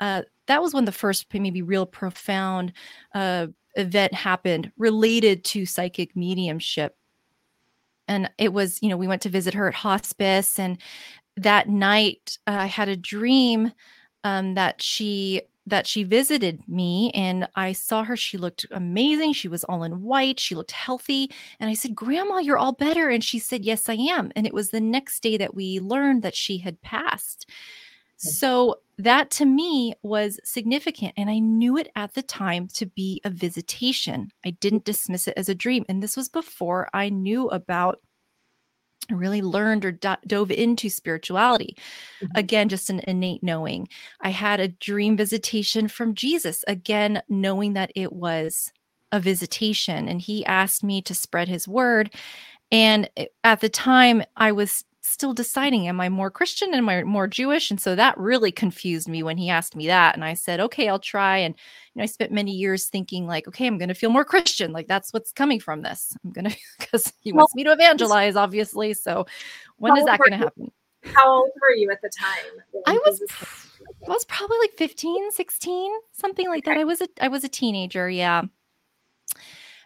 Uh, 0.00 0.22
that 0.46 0.62
was 0.62 0.72
when 0.72 0.86
the 0.86 0.92
first 0.92 1.26
maybe 1.34 1.60
real 1.60 1.84
profound 1.84 2.72
uh, 3.14 3.48
event 3.74 4.14
happened 4.14 4.72
related 4.78 5.44
to 5.44 5.66
psychic 5.66 6.16
mediumship. 6.16 6.96
And 8.08 8.30
it 8.38 8.52
was, 8.52 8.80
you 8.80 8.88
know, 8.88 8.96
we 8.96 9.08
went 9.08 9.22
to 9.22 9.28
visit 9.28 9.54
her 9.54 9.68
at 9.68 9.74
hospice, 9.74 10.58
and 10.58 10.78
that 11.36 11.68
night 11.68 12.38
uh, 12.46 12.52
I 12.60 12.66
had 12.66 12.88
a 12.88 12.96
dream 12.96 13.72
um, 14.22 14.54
that 14.54 14.80
she 14.80 15.42
that 15.66 15.86
she 15.86 16.04
visited 16.04 16.62
me 16.68 17.10
and 17.14 17.48
I 17.54 17.72
saw 17.72 18.04
her. 18.04 18.16
She 18.16 18.36
looked 18.36 18.66
amazing. 18.70 19.32
She 19.32 19.48
was 19.48 19.64
all 19.64 19.82
in 19.82 20.02
white. 20.02 20.38
She 20.38 20.54
looked 20.54 20.72
healthy. 20.72 21.30
And 21.58 21.70
I 21.70 21.74
said, 21.74 21.94
Grandma, 21.94 22.38
you're 22.38 22.58
all 22.58 22.72
better. 22.72 23.08
And 23.08 23.24
she 23.24 23.38
said, 23.38 23.64
Yes, 23.64 23.88
I 23.88 23.94
am. 23.94 24.30
And 24.36 24.46
it 24.46 24.54
was 24.54 24.70
the 24.70 24.80
next 24.80 25.22
day 25.22 25.36
that 25.38 25.54
we 25.54 25.80
learned 25.80 26.22
that 26.22 26.36
she 26.36 26.58
had 26.58 26.80
passed. 26.82 27.48
Hmm. 28.22 28.28
So 28.28 28.76
that 28.98 29.30
to 29.32 29.46
me 29.46 29.94
was 30.02 30.38
significant. 30.44 31.14
And 31.16 31.30
I 31.30 31.38
knew 31.38 31.76
it 31.76 31.90
at 31.96 32.14
the 32.14 32.22
time 32.22 32.68
to 32.74 32.86
be 32.86 33.20
a 33.24 33.30
visitation. 33.30 34.30
I 34.44 34.50
didn't 34.50 34.84
dismiss 34.84 35.26
it 35.28 35.34
as 35.36 35.48
a 35.48 35.54
dream. 35.54 35.84
And 35.88 36.02
this 36.02 36.16
was 36.16 36.28
before 36.28 36.88
I 36.92 37.08
knew 37.08 37.48
about 37.48 38.00
really 39.10 39.42
learned 39.42 39.84
or 39.84 39.92
do- 39.92 40.16
dove 40.26 40.50
into 40.50 40.88
spirituality. 40.88 41.76
Mm-hmm. 42.22 42.36
Again, 42.36 42.68
just 42.68 42.90
an 42.90 43.00
innate 43.06 43.42
knowing. 43.42 43.88
I 44.20 44.30
had 44.30 44.60
a 44.60 44.68
dream 44.68 45.16
visitation 45.16 45.88
from 45.88 46.14
Jesus, 46.14 46.64
again, 46.66 47.22
knowing 47.28 47.74
that 47.74 47.92
it 47.94 48.12
was 48.12 48.72
a 49.12 49.20
visitation. 49.20 50.08
And 50.08 50.20
he 50.20 50.44
asked 50.46 50.82
me 50.82 51.02
to 51.02 51.14
spread 51.14 51.48
his 51.48 51.68
word. 51.68 52.12
And 52.72 53.08
at 53.44 53.60
the 53.60 53.68
time, 53.68 54.22
I 54.36 54.52
was 54.52 54.84
still 55.04 55.34
deciding 55.34 55.86
am 55.86 56.00
I 56.00 56.08
more 56.08 56.30
Christian 56.30 56.72
am 56.74 56.88
I 56.88 57.02
more 57.04 57.26
Jewish? 57.26 57.70
And 57.70 57.80
so 57.80 57.94
that 57.94 58.16
really 58.16 58.50
confused 58.50 59.08
me 59.08 59.22
when 59.22 59.36
he 59.36 59.50
asked 59.50 59.76
me 59.76 59.86
that. 59.86 60.14
And 60.14 60.24
I 60.24 60.34
said, 60.34 60.60
okay, 60.60 60.88
I'll 60.88 60.98
try. 60.98 61.38
And 61.38 61.54
you 61.54 62.00
know, 62.00 62.04
I 62.04 62.06
spent 62.06 62.32
many 62.32 62.52
years 62.52 62.86
thinking 62.86 63.26
like, 63.26 63.46
okay, 63.46 63.66
I'm 63.66 63.76
going 63.76 63.90
to 63.90 63.94
feel 63.94 64.10
more 64.10 64.24
Christian. 64.24 64.72
Like 64.72 64.88
that's 64.88 65.12
what's 65.12 65.30
coming 65.30 65.60
from 65.60 65.82
this. 65.82 66.16
I'm 66.24 66.32
going 66.32 66.44
to, 66.50 66.56
because 66.78 67.12
he 67.20 67.32
well, 67.32 67.40
wants 67.40 67.54
me 67.54 67.64
to 67.64 67.72
evangelize, 67.72 68.34
obviously. 68.34 68.94
So 68.94 69.26
when 69.76 69.96
is 69.96 70.04
that 70.06 70.18
going 70.18 70.32
to 70.32 70.38
happen? 70.38 70.72
How 71.04 71.30
old 71.30 71.50
were 71.60 71.74
you 71.74 71.90
at 71.90 72.00
the 72.00 72.08
time? 72.08 72.62
I 72.86 72.94
was, 72.94 73.20
I 74.06 74.10
was 74.10 74.24
probably 74.24 74.56
like 74.58 74.72
15, 74.72 75.32
16, 75.32 75.92
something 76.12 76.48
like 76.48 76.66
okay. 76.66 76.76
that. 76.76 76.80
I 76.80 76.84
was 76.84 77.02
a, 77.02 77.08
I 77.20 77.28
was 77.28 77.44
a 77.44 77.48
teenager. 77.48 78.08
Yeah 78.08 78.44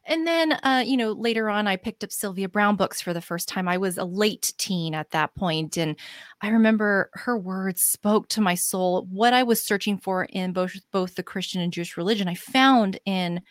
and 0.08 0.26
then 0.26 0.52
uh, 0.64 0.82
you 0.84 0.96
know 0.96 1.12
later 1.12 1.48
on 1.48 1.68
i 1.68 1.76
picked 1.76 2.02
up 2.02 2.10
sylvia 2.10 2.48
browne 2.48 2.74
books 2.74 3.00
for 3.00 3.12
the 3.12 3.20
first 3.20 3.48
time. 3.48 3.68
I 3.68 3.78
was 3.78 3.98
a 3.98 4.04
late 4.04 4.52
teen 4.58 4.94
at 4.94 5.10
that 5.10 5.34
point 5.34 5.76
and 5.76 5.94
i 6.40 6.48
remember 6.48 7.10
her 7.14 7.38
words 7.38 7.82
spoke 7.82 8.28
to 8.28 8.40
my 8.40 8.54
soul. 8.54 9.06
What 9.10 9.32
i 9.34 9.42
was 9.42 9.62
searching 9.62 9.98
for 9.98 10.24
in 10.24 10.52
both 10.52 10.74
both 10.90 11.14
the 11.14 11.22
christian 11.22 11.60
and 11.60 11.72
jewish 11.72 11.96
religion 11.96 12.26
i 12.26 12.34
found 12.34 12.98
in 13.04 13.42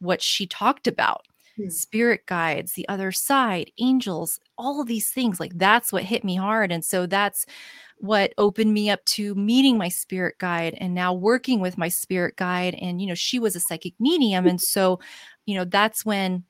what 0.00 0.20
she 0.20 0.46
talked 0.46 0.86
about. 0.86 1.22
Hmm. 1.56 1.68
spirit 1.68 2.24
guides 2.26 2.72
the 2.72 2.88
other 2.88 3.12
side 3.12 3.70
angels 3.78 4.40
all 4.56 4.80
of 4.80 4.88
these 4.88 5.10
things 5.10 5.38
like 5.38 5.52
that's 5.56 5.92
what 5.92 6.02
hit 6.02 6.24
me 6.24 6.34
hard 6.34 6.72
and 6.72 6.82
so 6.82 7.04
that's 7.04 7.44
what 8.02 8.34
opened 8.36 8.74
me 8.74 8.90
up 8.90 9.04
to 9.04 9.32
meeting 9.36 9.78
my 9.78 9.88
spirit 9.88 10.36
guide 10.38 10.76
and 10.80 10.92
now 10.92 11.14
working 11.14 11.60
with 11.60 11.78
my 11.78 11.88
spirit 11.88 12.34
guide 12.36 12.74
and 12.80 13.00
you 13.00 13.06
know 13.06 13.14
she 13.14 13.38
was 13.38 13.54
a 13.54 13.60
psychic 13.60 13.94
medium 14.00 14.44
and 14.44 14.60
so 14.60 14.98
you 15.46 15.54
know 15.56 15.64
that's 15.64 16.04
when 16.04 16.44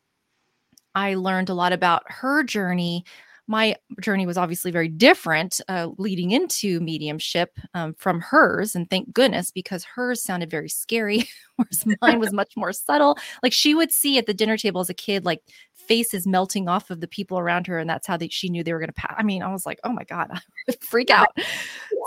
i 0.94 1.14
learned 1.14 1.48
a 1.48 1.54
lot 1.54 1.72
about 1.72 2.02
her 2.06 2.42
journey. 2.42 3.04
My 3.48 3.74
journey 4.00 4.24
was 4.24 4.38
obviously 4.38 4.70
very 4.70 4.88
different 4.88 5.60
uh, 5.68 5.88
leading 5.98 6.30
into 6.30 6.80
mediumship 6.80 7.58
um, 7.74 7.92
from 7.98 8.20
hers 8.20 8.76
and 8.76 8.88
thank 8.88 9.12
goodness 9.12 9.50
because 9.50 9.84
hers 9.84 10.22
sounded 10.22 10.48
very 10.48 10.68
scary 10.68 11.28
whereas 11.56 11.84
mine 12.00 12.20
was 12.20 12.32
much 12.32 12.52
more 12.56 12.72
subtle. 12.72 13.18
Like 13.42 13.52
she 13.52 13.74
would 13.74 13.90
see 13.90 14.16
at 14.16 14.26
the 14.26 14.32
dinner 14.32 14.56
table 14.56 14.80
as 14.80 14.88
a 14.88 14.94
kid 14.94 15.24
like 15.24 15.40
faces 15.74 16.26
melting 16.26 16.68
off 16.68 16.90
of 16.90 17.00
the 17.00 17.08
people 17.08 17.38
around 17.38 17.66
her 17.66 17.78
and 17.78 17.90
that's 17.90 18.06
how 18.06 18.16
they, 18.16 18.28
she 18.28 18.48
knew 18.48 18.62
they 18.62 18.72
were 18.72 18.78
going 18.78 18.88
to 18.88 18.94
pass 18.94 19.14
i 19.18 19.22
mean 19.22 19.42
i 19.42 19.52
was 19.52 19.66
like 19.66 19.80
oh 19.84 19.92
my 19.92 20.04
god 20.04 20.30
freak 20.80 21.10
out. 21.10 21.28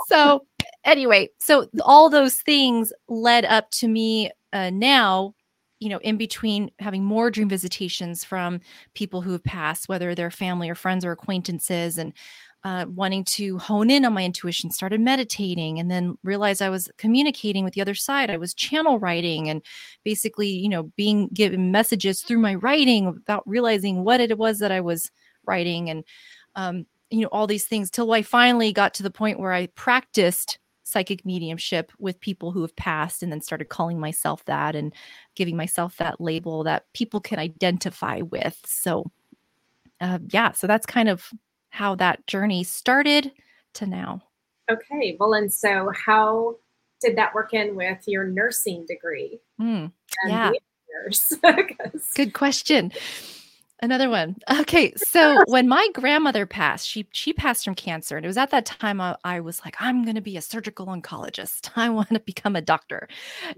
So 0.08 0.46
anyway 0.84 1.28
so 1.38 1.68
all 1.82 2.08
those 2.08 2.36
things 2.36 2.92
led 3.08 3.44
up 3.44 3.70
to 3.72 3.88
me 3.88 4.30
uh, 4.52 4.70
now 4.70 5.34
you 5.78 5.88
know, 5.88 5.98
in 5.98 6.16
between 6.16 6.70
having 6.78 7.04
more 7.04 7.30
dream 7.30 7.48
visitations 7.48 8.24
from 8.24 8.60
people 8.94 9.20
who 9.20 9.32
have 9.32 9.44
passed, 9.44 9.88
whether 9.88 10.14
they're 10.14 10.30
family 10.30 10.70
or 10.70 10.74
friends 10.74 11.04
or 11.04 11.12
acquaintances, 11.12 11.98
and 11.98 12.12
uh, 12.64 12.86
wanting 12.88 13.22
to 13.22 13.58
hone 13.58 13.90
in 13.90 14.04
on 14.04 14.12
my 14.12 14.24
intuition, 14.24 14.70
started 14.70 15.00
meditating, 15.00 15.78
and 15.78 15.90
then 15.90 16.16
realized 16.24 16.62
I 16.62 16.70
was 16.70 16.90
communicating 16.98 17.62
with 17.62 17.74
the 17.74 17.80
other 17.80 17.94
side. 17.94 18.30
I 18.30 18.38
was 18.38 18.54
channel 18.54 18.98
writing 18.98 19.48
and 19.48 19.62
basically, 20.02 20.48
you 20.48 20.68
know, 20.68 20.84
being 20.96 21.28
given 21.28 21.70
messages 21.70 22.22
through 22.22 22.38
my 22.38 22.54
writing 22.56 23.12
without 23.12 23.46
realizing 23.46 24.02
what 24.02 24.20
it 24.20 24.36
was 24.36 24.58
that 24.58 24.72
I 24.72 24.80
was 24.80 25.10
writing, 25.46 25.90
and 25.90 26.04
um, 26.56 26.86
you 27.10 27.20
know, 27.20 27.28
all 27.28 27.46
these 27.46 27.66
things 27.66 27.90
till 27.90 28.10
I 28.12 28.22
finally 28.22 28.72
got 28.72 28.94
to 28.94 29.02
the 29.02 29.10
point 29.10 29.38
where 29.38 29.52
I 29.52 29.66
practiced 29.68 30.58
psychic 30.86 31.26
mediumship 31.26 31.90
with 31.98 32.20
people 32.20 32.52
who 32.52 32.62
have 32.62 32.76
passed 32.76 33.20
and 33.20 33.32
then 33.32 33.40
started 33.40 33.68
calling 33.68 33.98
myself 33.98 34.44
that 34.44 34.76
and 34.76 34.94
giving 35.34 35.56
myself 35.56 35.96
that 35.96 36.20
label 36.20 36.62
that 36.62 36.84
people 36.94 37.20
can 37.20 37.40
identify 37.40 38.20
with. 38.20 38.56
So, 38.64 39.10
uh, 40.00 40.20
yeah, 40.28 40.52
so 40.52 40.68
that's 40.68 40.86
kind 40.86 41.08
of 41.08 41.28
how 41.70 41.96
that 41.96 42.24
journey 42.28 42.62
started 42.62 43.32
to 43.74 43.86
now. 43.86 44.22
Okay. 44.70 45.16
Well, 45.18 45.34
and 45.34 45.52
so 45.52 45.90
how 45.92 46.56
did 47.00 47.16
that 47.16 47.34
work 47.34 47.52
in 47.52 47.74
with 47.74 48.04
your 48.06 48.24
nursing 48.24 48.86
degree? 48.86 49.40
Mm, 49.60 49.90
yeah. 50.28 50.52
Good 52.14 52.32
question. 52.32 52.92
Another 53.82 54.08
one. 54.08 54.36
Okay, 54.60 54.94
so 54.96 55.38
when 55.48 55.68
my 55.68 55.86
grandmother 55.92 56.46
passed, 56.46 56.88
she 56.88 57.06
she 57.12 57.32
passed 57.34 57.64
from 57.64 57.74
cancer, 57.74 58.16
and 58.16 58.24
it 58.24 58.28
was 58.28 58.38
at 58.38 58.50
that 58.50 58.64
time 58.64 59.00
I, 59.00 59.16
I 59.22 59.40
was 59.40 59.60
like, 59.64 59.76
I'm 59.80 60.02
going 60.02 60.14
to 60.14 60.22
be 60.22 60.38
a 60.38 60.42
surgical 60.42 60.86
oncologist. 60.86 61.70
I 61.76 61.90
want 61.90 62.08
to 62.10 62.20
become 62.20 62.56
a 62.56 62.62
doctor, 62.62 63.08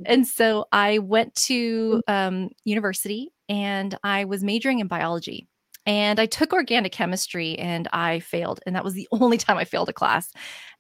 and 0.05 0.27
so 0.27 0.67
I 0.73 0.99
went 0.99 1.35
to 1.47 2.03
mm. 2.09 2.13
um, 2.13 2.51
university 2.65 3.33
and 3.49 3.97
I 4.05 4.25
was 4.25 4.43
majoring 4.45 4.81
in 4.81 4.89
biology. 4.89 5.49
And 5.89 6.21
I 6.21 6.27
took 6.27 6.53
organic 6.53 6.93
chemistry 6.93 7.59
and 7.59 7.89
I 7.95 8.21
failed. 8.21 8.61
And 8.67 8.77
that 8.77 8.85
was 8.85 8.93
the 8.93 9.09
only 9.13 9.39
time 9.39 9.57
I 9.57 9.65
failed 9.65 9.89
a 9.89 9.93
class. 9.95 10.31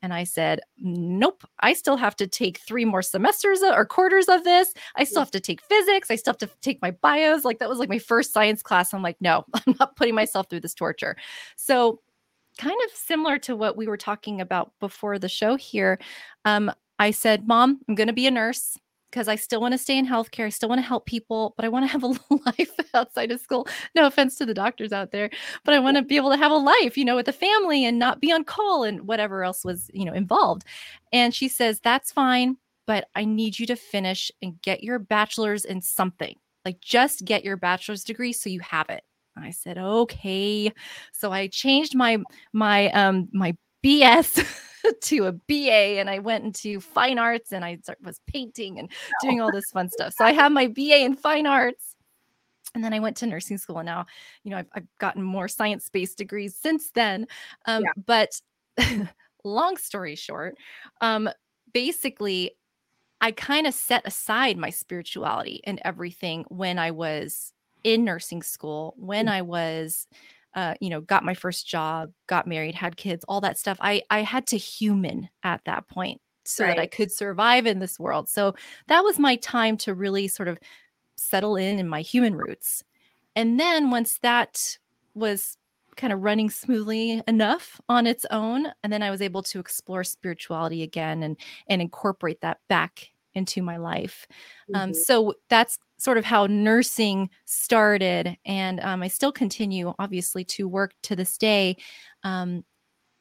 And 0.02 0.12
I 0.12 0.24
said, 0.24 0.60
nope, 0.76 1.44
I 1.60 1.72
still 1.72 1.96
have 1.96 2.14
to 2.16 2.26
take 2.26 2.58
three 2.58 2.84
more 2.84 3.00
semesters 3.00 3.62
or 3.62 3.86
quarters 3.86 4.28
of 4.28 4.44
this. 4.44 4.74
I 4.96 5.04
still 5.04 5.22
have 5.22 5.30
to 5.30 5.40
take 5.40 5.62
physics. 5.62 6.10
I 6.10 6.16
still 6.16 6.34
have 6.34 6.48
to 6.48 6.50
take 6.60 6.82
my 6.82 6.90
bios. 6.90 7.44
Like 7.44 7.58
that 7.58 7.70
was 7.70 7.78
like 7.78 7.88
my 7.88 7.98
first 7.98 8.34
science 8.34 8.62
class. 8.62 8.92
I'm 8.92 9.02
like, 9.02 9.16
no, 9.20 9.46
I'm 9.54 9.74
not 9.80 9.96
putting 9.96 10.14
myself 10.14 10.50
through 10.50 10.60
this 10.60 10.74
torture. 10.74 11.16
So, 11.56 12.00
kind 12.58 12.78
of 12.84 12.90
similar 12.90 13.38
to 13.38 13.54
what 13.54 13.76
we 13.76 13.86
were 13.86 13.96
talking 13.96 14.40
about 14.40 14.72
before 14.80 15.18
the 15.18 15.28
show 15.28 15.54
here. 15.54 15.98
Um, 16.44 16.72
I 16.98 17.12
said, 17.12 17.46
Mom, 17.46 17.80
I'm 17.88 17.94
going 17.94 18.08
to 18.08 18.12
be 18.12 18.26
a 18.26 18.32
nurse 18.32 18.76
because 19.10 19.28
I 19.28 19.36
still 19.36 19.60
want 19.60 19.72
to 19.72 19.78
stay 19.78 19.96
in 19.96 20.06
healthcare. 20.06 20.46
I 20.46 20.50
still 20.50 20.68
want 20.68 20.80
to 20.80 20.86
help 20.86 21.06
people, 21.06 21.54
but 21.56 21.64
I 21.64 21.68
want 21.68 21.84
to 21.84 21.92
have 21.92 22.02
a 22.02 22.06
life 22.46 22.72
outside 22.94 23.30
of 23.30 23.40
school. 23.40 23.66
No 23.94 24.06
offense 24.06 24.36
to 24.36 24.46
the 24.46 24.54
doctors 24.54 24.92
out 24.92 25.10
there, 25.12 25.30
but 25.64 25.74
I 25.74 25.78
want 25.78 25.96
to 25.96 26.02
be 26.02 26.16
able 26.16 26.30
to 26.30 26.36
have 26.36 26.52
a 26.52 26.56
life, 26.56 26.96
you 26.96 27.04
know, 27.04 27.16
with 27.16 27.28
a 27.28 27.32
family 27.32 27.84
and 27.84 27.98
not 27.98 28.20
be 28.20 28.32
on 28.32 28.44
call 28.44 28.84
and 28.84 29.06
whatever 29.06 29.44
else 29.44 29.64
was, 29.64 29.90
you 29.92 30.04
know, 30.04 30.12
involved. 30.12 30.64
And 31.12 31.34
she 31.34 31.48
says, 31.48 31.80
That's 31.80 32.12
fine, 32.12 32.56
but 32.86 33.08
I 33.14 33.24
need 33.24 33.58
you 33.58 33.66
to 33.66 33.76
finish 33.76 34.30
and 34.42 34.60
get 34.62 34.82
your 34.82 34.98
bachelor's 34.98 35.64
in 35.64 35.80
something. 35.80 36.36
Like 36.64 36.80
just 36.80 37.24
get 37.24 37.44
your 37.44 37.56
bachelor's 37.56 38.04
degree 38.04 38.32
so 38.32 38.50
you 38.50 38.60
have 38.60 38.90
it. 38.90 39.02
I 39.36 39.50
said, 39.50 39.78
okay. 39.78 40.72
So 41.12 41.32
I 41.32 41.46
changed 41.48 41.94
my 41.94 42.18
my 42.52 42.90
um 42.90 43.28
my 43.32 43.56
BS 43.84 44.46
to 45.00 45.26
a 45.26 45.32
BA 45.32 45.98
and 45.98 46.08
I 46.08 46.18
went 46.18 46.44
into 46.44 46.80
fine 46.80 47.18
arts 47.18 47.52
and 47.52 47.64
I 47.64 47.78
was 48.02 48.20
painting 48.26 48.78
and 48.78 48.90
doing 49.22 49.40
all 49.40 49.52
this 49.52 49.70
fun 49.70 49.88
stuff. 49.90 50.14
So 50.16 50.24
I 50.24 50.32
have 50.32 50.52
my 50.52 50.66
BA 50.68 51.04
in 51.04 51.16
fine 51.16 51.46
arts. 51.46 51.94
And 52.74 52.84
then 52.84 52.92
I 52.92 53.00
went 53.00 53.16
to 53.18 53.26
nursing 53.26 53.56
school. 53.56 53.78
And 53.78 53.86
now, 53.86 54.04
you 54.44 54.50
know, 54.50 54.58
I've, 54.58 54.68
I've 54.74 54.86
gotten 54.98 55.22
more 55.22 55.48
science 55.48 55.88
based 55.88 56.18
degrees 56.18 56.54
since 56.54 56.90
then. 56.90 57.26
Um, 57.64 57.82
yeah. 57.82 57.92
But 58.04 58.40
long 59.44 59.78
story 59.78 60.14
short, 60.14 60.56
um, 61.00 61.30
basically, 61.72 62.52
I 63.20 63.32
kind 63.32 63.66
of 63.66 63.74
set 63.74 64.06
aside 64.06 64.58
my 64.58 64.70
spirituality 64.70 65.60
and 65.64 65.80
everything 65.84 66.44
when 66.48 66.78
I 66.78 66.90
was 66.90 67.52
in 67.84 68.04
nursing 68.04 68.42
school, 68.42 68.94
when 68.96 69.26
mm. 69.26 69.32
I 69.32 69.42
was 69.42 70.06
uh, 70.54 70.74
you 70.80 70.90
know, 70.90 71.00
got 71.00 71.24
my 71.24 71.34
first 71.34 71.66
job, 71.66 72.12
got 72.26 72.46
married, 72.46 72.74
had 72.74 72.96
kids, 72.96 73.24
all 73.28 73.40
that 73.40 73.58
stuff. 73.58 73.78
I 73.80 74.02
I 74.10 74.22
had 74.22 74.46
to 74.48 74.56
human 74.58 75.28
at 75.42 75.60
that 75.64 75.88
point 75.88 76.20
so 76.44 76.64
right. 76.64 76.76
that 76.76 76.82
I 76.82 76.86
could 76.86 77.12
survive 77.12 77.66
in 77.66 77.78
this 77.78 77.98
world. 77.98 78.28
So 78.28 78.54
that 78.86 79.04
was 79.04 79.18
my 79.18 79.36
time 79.36 79.76
to 79.78 79.94
really 79.94 80.28
sort 80.28 80.48
of 80.48 80.58
settle 81.16 81.56
in 81.56 81.78
in 81.78 81.88
my 81.88 82.00
human 82.00 82.34
roots. 82.34 82.82
And 83.36 83.60
then 83.60 83.90
once 83.90 84.18
that 84.22 84.78
was 85.14 85.58
kind 85.96 86.12
of 86.12 86.22
running 86.22 86.48
smoothly 86.48 87.22
enough 87.28 87.80
on 87.88 88.06
its 88.06 88.24
own, 88.30 88.68
and 88.82 88.92
then 88.92 89.02
I 89.02 89.10
was 89.10 89.20
able 89.20 89.42
to 89.44 89.58
explore 89.58 90.04
spirituality 90.04 90.82
again 90.82 91.22
and 91.22 91.36
and 91.68 91.82
incorporate 91.82 92.40
that 92.40 92.58
back 92.68 93.10
into 93.38 93.62
my 93.62 93.78
life. 93.78 94.26
Um, 94.74 94.74
mm-hmm. 94.74 94.88
Um, 94.90 94.94
so 94.94 95.34
that's 95.48 95.78
sort 95.98 96.18
of 96.18 96.24
how 96.24 96.46
nursing 96.46 97.30
started. 97.44 98.36
And 98.44 98.80
um, 98.80 99.02
I 99.02 99.08
still 99.08 99.32
continue, 99.32 99.94
obviously, 99.98 100.44
to 100.44 100.68
work 100.68 100.92
to 101.04 101.16
this 101.16 101.38
day 101.38 101.76
um, 102.22 102.64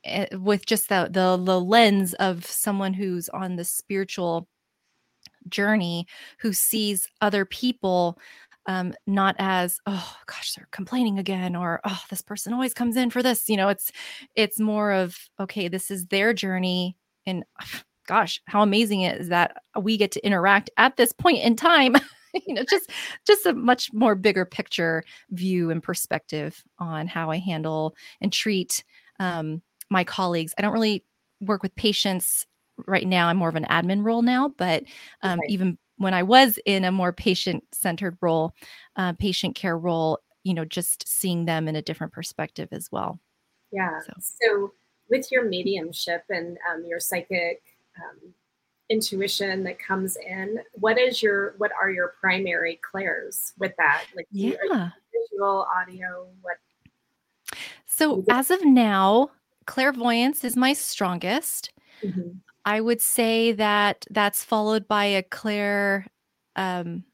eh, 0.03 0.27
with 0.36 0.65
just 0.65 0.89
the, 0.89 1.09
the, 1.12 1.41
the 1.43 1.59
lens 1.59 2.13
of 2.15 2.45
someone 2.45 2.93
who's 2.93 3.29
on 3.29 3.55
the 3.55 3.63
spiritual 3.63 4.47
journey, 5.50 6.05
who 6.39 6.53
sees 6.53 7.07
other 7.21 7.45
people 7.45 8.19
um, 8.67 8.93
not 9.07 9.36
as 9.39 9.79
oh 9.86 10.15
gosh 10.25 10.53
they're 10.53 10.67
complaining 10.71 11.19
again 11.19 11.55
or 11.55 11.79
oh 11.86 12.03
this 12.09 12.21
person 12.21 12.53
always 12.53 12.74
comes 12.74 12.97
in 12.97 13.09
for 13.09 13.24
this 13.24 13.47
you 13.47 13.55
know 13.55 13.69
it's 13.69 13.91
it's 14.36 14.59
more 14.59 14.91
of 14.91 15.17
okay 15.39 15.69
this 15.69 15.89
is 15.89 16.05
their 16.07 16.33
journey 16.33 16.97
and 17.25 17.45
gosh 18.07 18.41
how 18.45 18.61
amazing 18.61 19.01
it 19.01 19.19
is 19.21 19.29
that 19.29 19.57
we 19.79 19.97
get 19.97 20.11
to 20.11 20.25
interact 20.25 20.69
at 20.77 20.97
this 20.97 21.11
point 21.11 21.43
in 21.43 21.55
time 21.55 21.95
you 22.33 22.53
know 22.53 22.63
just 22.69 22.89
just 23.25 23.45
a 23.45 23.53
much 23.53 23.91
more 23.93 24.15
bigger 24.15 24.45
picture 24.45 25.03
view 25.31 25.69
and 25.69 25.83
perspective 25.83 26.63
on 26.79 27.07
how 27.07 27.29
i 27.29 27.37
handle 27.37 27.95
and 28.21 28.33
treat 28.33 28.83
um, 29.19 29.63
my 29.89 30.03
colleagues. 30.03 30.53
I 30.57 30.61
don't 30.61 30.73
really 30.73 31.03
work 31.41 31.63
with 31.63 31.73
patients 31.75 32.45
right 32.85 33.07
now. 33.07 33.29
I'm 33.29 33.37
more 33.37 33.49
of 33.49 33.55
an 33.55 33.65
admin 33.69 34.03
role 34.03 34.21
now 34.21 34.49
but 34.57 34.83
um, 35.21 35.39
okay. 35.39 35.53
even 35.53 35.77
when 35.97 36.13
i 36.13 36.23
was 36.23 36.59
in 36.65 36.83
a 36.83 36.91
more 36.91 37.11
patient 37.11 37.63
centered 37.71 38.17
role 38.21 38.53
uh, 38.95 39.13
patient 39.13 39.55
care 39.55 39.77
role 39.77 40.19
you 40.47 40.53
know 40.53 40.63
just 40.63 41.07
seeing 41.07 41.45
them 41.45 41.67
in 41.67 41.75
a 41.75 41.81
different 41.81 42.13
perspective 42.13 42.69
as 42.71 42.89
well. 42.89 43.19
Yeah. 43.73 43.99
So, 44.05 44.13
so 44.17 44.71
with 45.09 45.29
your 45.29 45.43
mediumship 45.43 46.23
and 46.29 46.57
um, 46.71 46.85
your 46.87 47.01
psychic 47.01 47.61
um, 48.00 48.34
intuition 48.89 49.63
that 49.63 49.77
comes 49.80 50.16
in 50.16 50.60
what 50.74 50.98
is 50.98 51.22
your 51.22 51.56
what 51.58 51.72
are 51.80 51.89
your 51.89 52.13
primary 52.20 52.80
clairs 52.89 53.54
with 53.58 53.74
that? 53.77 54.06
Like 54.16 54.27
yeah. 54.32 54.56
visual 55.13 55.68
audio 55.75 56.27
what? 56.42 56.58
So 57.86 58.24
as 58.30 58.51
of 58.51 58.63
now 58.66 59.32
clairvoyance 59.66 60.44
is 60.44 60.56
my 60.56 60.74
strongest. 60.74 61.72
Mm-hmm. 62.04 62.38
i 62.63 62.80
would 62.80 63.01
say 63.01 63.54
that 63.54 64.06
that's 64.12 64.44
followed 64.44 64.88
by 64.88 65.06
a 65.06 65.24
clair 65.24 66.06
um 66.56 67.06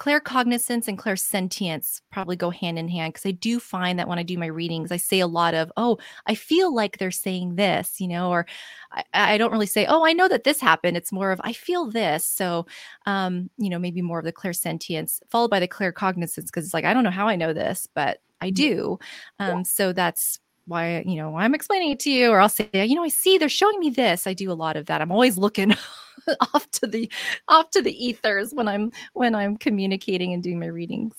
claircognizance 0.00 0.88
and 0.88 0.98
clairsentience 0.98 2.00
probably 2.10 2.34
go 2.34 2.48
hand 2.48 2.78
in 2.78 2.88
hand 2.88 3.12
because 3.12 3.26
I 3.26 3.32
do 3.32 3.60
find 3.60 3.98
that 3.98 4.08
when 4.08 4.18
I 4.18 4.22
do 4.22 4.38
my 4.38 4.46
readings, 4.46 4.90
I 4.90 4.96
say 4.96 5.20
a 5.20 5.26
lot 5.26 5.52
of, 5.52 5.70
oh, 5.76 5.98
I 6.26 6.34
feel 6.34 6.74
like 6.74 6.96
they're 6.96 7.10
saying 7.10 7.56
this, 7.56 8.00
you 8.00 8.08
know, 8.08 8.30
or 8.30 8.46
I, 8.92 9.04
I 9.12 9.38
don't 9.38 9.52
really 9.52 9.66
say, 9.66 9.84
oh, 9.84 10.06
I 10.06 10.14
know 10.14 10.26
that 10.26 10.44
this 10.44 10.58
happened. 10.58 10.96
It's 10.96 11.12
more 11.12 11.32
of, 11.32 11.40
I 11.44 11.52
feel 11.52 11.84
this. 11.84 12.24
So, 12.24 12.66
um, 13.04 13.50
you 13.58 13.68
know, 13.68 13.78
maybe 13.78 14.00
more 14.00 14.18
of 14.18 14.24
the 14.24 14.32
clairsentience 14.32 15.20
followed 15.28 15.50
by 15.50 15.60
the 15.60 15.68
claircognizance 15.68 16.46
because 16.46 16.64
it's 16.64 16.74
like, 16.74 16.86
I 16.86 16.94
don't 16.94 17.04
know 17.04 17.10
how 17.10 17.28
I 17.28 17.36
know 17.36 17.52
this, 17.52 17.86
but 17.94 18.20
I 18.40 18.46
mm-hmm. 18.46 18.54
do. 18.54 18.98
Um, 19.38 19.58
yeah. 19.58 19.62
So 19.64 19.92
that's 19.92 20.40
why 20.70 21.02
you 21.04 21.16
know 21.16 21.30
why 21.30 21.44
i'm 21.44 21.54
explaining 21.54 21.90
it 21.90 21.98
to 21.98 22.10
you 22.10 22.30
or 22.30 22.40
i'll 22.40 22.48
say 22.48 22.68
you 22.72 22.94
know 22.94 23.02
i 23.02 23.08
see 23.08 23.36
they're 23.38 23.48
showing 23.48 23.78
me 23.80 23.90
this. 23.90 24.26
I 24.26 24.32
do 24.32 24.50
a 24.50 24.54
lot 24.54 24.76
of 24.76 24.86
that. 24.86 25.02
I'm 25.02 25.10
always 25.10 25.36
looking 25.36 25.74
off 26.54 26.70
to 26.72 26.86
the 26.86 27.10
off 27.48 27.70
to 27.70 27.82
the 27.82 27.92
ethers 28.06 28.52
when 28.52 28.68
i'm 28.68 28.92
when 29.12 29.34
i'm 29.34 29.56
communicating 29.56 30.32
and 30.32 30.42
doing 30.42 30.60
my 30.60 30.66
readings. 30.66 31.14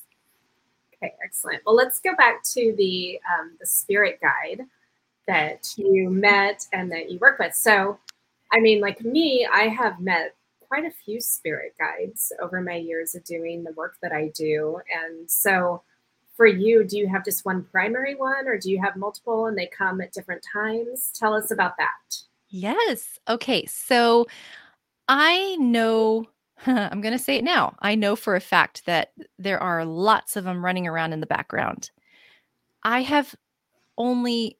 Okay 0.95 1.13
excellent. 1.23 1.61
Well 1.65 1.75
let's 1.75 1.99
go 1.99 2.15
back 2.15 2.43
to 2.53 2.73
the 2.77 3.19
um, 3.31 3.51
the 3.59 3.67
spirit 3.67 4.19
guide 4.21 4.65
that 5.27 5.73
you 5.77 6.09
met 6.09 6.65
and 6.71 6.91
that 6.91 7.11
you 7.11 7.19
work 7.19 7.37
with. 7.37 7.53
So 7.53 7.99
i 8.53 8.59
mean 8.59 8.79
like 8.81 9.03
me 9.03 9.47
i 9.51 9.63
have 9.63 9.99
met 9.99 10.35
quite 10.61 10.85
a 10.85 10.91
few 10.91 11.19
spirit 11.19 11.73
guides 11.77 12.31
over 12.41 12.61
my 12.61 12.75
years 12.75 13.13
of 13.13 13.23
doing 13.25 13.63
the 13.63 13.73
work 13.73 13.97
that 14.01 14.13
i 14.13 14.31
do. 14.33 14.79
And 15.05 15.29
so 15.29 15.83
for 16.33 16.45
you, 16.45 16.83
do 16.83 16.97
you 16.97 17.07
have 17.07 17.25
just 17.25 17.45
one 17.45 17.63
primary 17.71 18.15
one 18.15 18.47
or 18.47 18.57
do 18.57 18.71
you 18.71 18.81
have 18.81 18.95
multiple 18.95 19.47
and 19.47 19.57
they 19.57 19.67
come 19.67 20.01
at 20.01 20.13
different 20.13 20.43
times? 20.51 21.11
Tell 21.13 21.33
us 21.33 21.51
about 21.51 21.77
that. 21.77 22.17
Yes. 22.49 23.19
Okay. 23.27 23.65
So 23.65 24.27
I 25.07 25.55
know, 25.59 26.25
I'm 26.65 27.01
going 27.01 27.17
to 27.17 27.23
say 27.23 27.37
it 27.37 27.43
now. 27.43 27.75
I 27.79 27.95
know 27.95 28.15
for 28.15 28.35
a 28.35 28.41
fact 28.41 28.85
that 28.85 29.11
there 29.37 29.61
are 29.61 29.85
lots 29.85 30.35
of 30.35 30.43
them 30.43 30.63
running 30.63 30.87
around 30.87 31.13
in 31.13 31.19
the 31.19 31.27
background. 31.27 31.91
I 32.83 33.01
have 33.01 33.35
only 33.97 34.57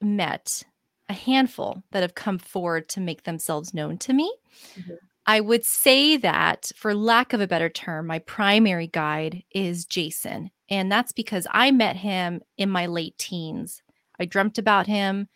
met 0.00 0.62
a 1.08 1.14
handful 1.14 1.82
that 1.92 2.02
have 2.02 2.14
come 2.14 2.38
forward 2.38 2.88
to 2.90 3.00
make 3.00 3.24
themselves 3.24 3.74
known 3.74 3.98
to 3.98 4.12
me. 4.12 4.32
Mm-hmm. 4.78 4.94
I 5.26 5.40
would 5.40 5.64
say 5.64 6.16
that, 6.18 6.70
for 6.76 6.94
lack 6.94 7.32
of 7.32 7.40
a 7.40 7.46
better 7.46 7.70
term, 7.70 8.06
my 8.06 8.18
primary 8.18 8.88
guide 8.88 9.42
is 9.52 9.86
Jason. 9.86 10.50
And 10.68 10.90
that's 10.90 11.12
because 11.12 11.46
I 11.50 11.70
met 11.70 11.96
him 11.96 12.42
in 12.58 12.68
my 12.68 12.86
late 12.86 13.16
teens. 13.16 13.82
I 14.18 14.26
dreamt 14.26 14.58
about 14.58 14.86
him. 14.86 15.28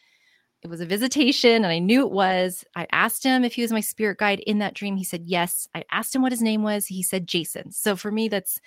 It 0.62 0.68
was 0.68 0.80
a 0.80 0.86
visitation 0.86 1.64
and 1.64 1.66
I 1.66 1.78
knew 1.78 2.02
it 2.02 2.10
was. 2.10 2.64
I 2.74 2.86
asked 2.90 3.22
him 3.22 3.44
if 3.44 3.54
he 3.54 3.62
was 3.62 3.72
my 3.72 3.80
spirit 3.80 4.18
guide 4.18 4.40
in 4.40 4.58
that 4.58 4.74
dream. 4.74 4.96
He 4.96 5.04
said 5.04 5.22
yes. 5.24 5.68
I 5.74 5.84
asked 5.90 6.14
him 6.14 6.22
what 6.22 6.32
his 6.32 6.42
name 6.42 6.62
was. 6.62 6.86
He 6.86 7.02
said 7.02 7.26
Jason. 7.26 7.70
So 7.70 7.94
for 7.96 8.10
me, 8.10 8.28
that's 8.28 8.60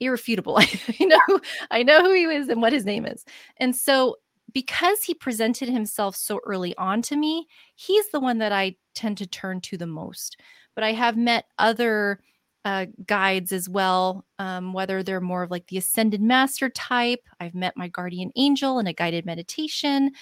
irrefutable. 0.00 0.58
I 0.58 0.96
know 1.00 1.40
I 1.70 1.82
know 1.84 2.02
who 2.02 2.12
he 2.12 2.24
is 2.24 2.48
and 2.48 2.60
what 2.60 2.72
his 2.72 2.84
name 2.84 3.06
is. 3.06 3.24
And 3.58 3.74
so 3.76 4.16
because 4.52 5.02
he 5.02 5.14
presented 5.14 5.68
himself 5.68 6.16
so 6.16 6.40
early 6.44 6.76
on 6.76 7.02
to 7.02 7.16
me, 7.16 7.46
he's 7.74 8.08
the 8.10 8.20
one 8.20 8.38
that 8.38 8.52
I 8.52 8.76
tend 8.94 9.18
to 9.18 9.26
turn 9.26 9.60
to 9.62 9.76
the 9.76 9.86
most. 9.86 10.40
But 10.76 10.84
I 10.84 10.92
have 10.92 11.16
met 11.16 11.46
other 11.58 12.20
uh, 12.64 12.86
guides 13.06 13.50
as 13.50 13.68
well, 13.68 14.24
um, 14.38 14.72
whether 14.72 15.02
they're 15.02 15.20
more 15.20 15.42
of 15.42 15.50
like 15.50 15.66
the 15.66 15.78
ascended 15.78 16.20
master 16.20 16.68
type. 16.68 17.20
I've 17.40 17.54
met 17.54 17.76
my 17.76 17.88
guardian 17.88 18.30
angel 18.36 18.78
in 18.78 18.86
a 18.86 18.92
guided 18.92 19.26
meditation. 19.26 20.12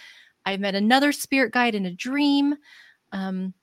I've 0.47 0.61
met 0.61 0.75
another 0.75 1.13
spirit 1.13 1.53
guide 1.53 1.75
in 1.75 1.87
a 1.87 1.95
dream. 1.95 2.55
Um, 3.13 3.55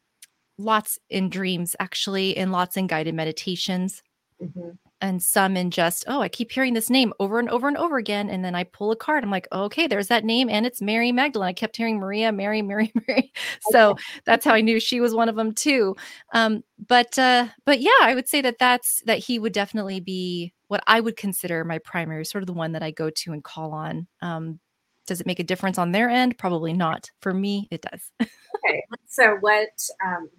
lots 0.58 1.00
in 1.10 1.30
dreams, 1.30 1.76
actually, 1.80 2.38
and 2.38 2.52
lots 2.52 2.78
in 2.78 2.88
guided 2.88 3.16
meditations. 3.16 4.04
Mm-hmm. 4.42 4.70
and 5.02 5.22
some 5.22 5.56
in 5.56 5.70
just 5.70 6.04
oh 6.08 6.20
i 6.20 6.28
keep 6.28 6.52
hearing 6.52 6.74
this 6.74 6.90
name 6.90 7.14
over 7.20 7.38
and 7.38 7.48
over 7.50 7.68
and 7.68 7.78
over 7.78 7.98
again 7.98 8.28
and 8.28 8.44
then 8.44 8.56
i 8.56 8.64
pull 8.64 8.90
a 8.92 8.96
card 8.96 9.24
i'm 9.24 9.30
like 9.30 9.48
okay 9.52 9.86
there's 9.86 10.08
that 10.08 10.26
name 10.26 10.50
and 10.50 10.66
it's 10.66 10.82
mary 10.82 11.12
magdalene. 11.12 11.50
I 11.50 11.54
kept 11.54 11.78
hearing 11.78 12.00
maria 12.00 12.32
mary 12.32 12.62
mary 12.64 12.92
mary. 13.08 13.32
So 13.70 13.96
that's 14.26 14.44
how 14.44 14.54
i 14.56 14.62
knew 14.62 14.80
she 14.80 15.00
was 15.00 15.14
one 15.14 15.30
of 15.30 15.36
them 15.36 15.54
too. 15.54 15.96
Um, 16.34 16.64
but 16.88 17.20
uh, 17.20 17.48
but 17.66 17.82
yeah 17.82 17.92
i 18.02 18.16
would 18.16 18.28
say 18.28 18.42
that 18.42 18.58
that's 18.58 19.04
that 19.06 19.20
he 19.20 19.38
would 19.38 19.54
definitely 19.54 20.00
be 20.00 20.54
what 20.68 20.84
i 20.88 21.00
would 21.00 21.18
consider 21.18 21.64
my 21.64 21.78
primary 21.78 22.26
sort 22.26 22.42
of 22.42 22.48
the 22.48 22.54
one 22.54 22.72
that 22.72 22.82
i 22.82 22.90
go 22.90 23.12
to 23.12 23.32
and 23.32 23.44
call 23.44 23.74
on. 23.74 24.08
Um, 24.22 24.60
does 25.06 25.22
it 25.22 25.28
make 25.28 25.40
a 25.40 25.44
difference 25.44 25.78
on 25.78 25.92
their 25.92 26.10
end? 26.10 26.38
Probably 26.40 26.74
not. 26.74 27.12
For 27.22 27.34
me 27.34 27.68
it 27.70 27.82
does. 27.82 28.12
Okay. 28.64 28.84
So 29.08 29.38
what 29.40 29.70
um, 30.06 30.30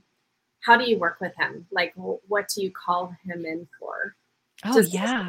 how 0.62 0.76
do 0.76 0.88
you 0.88 0.98
work 0.98 1.18
with 1.20 1.34
him 1.36 1.66
like 1.70 1.92
what 1.94 2.48
do 2.48 2.62
you 2.62 2.70
call 2.70 3.14
him 3.24 3.44
in 3.44 3.66
for 3.78 4.14
Oh, 4.64 4.80
yeah. 4.80 5.28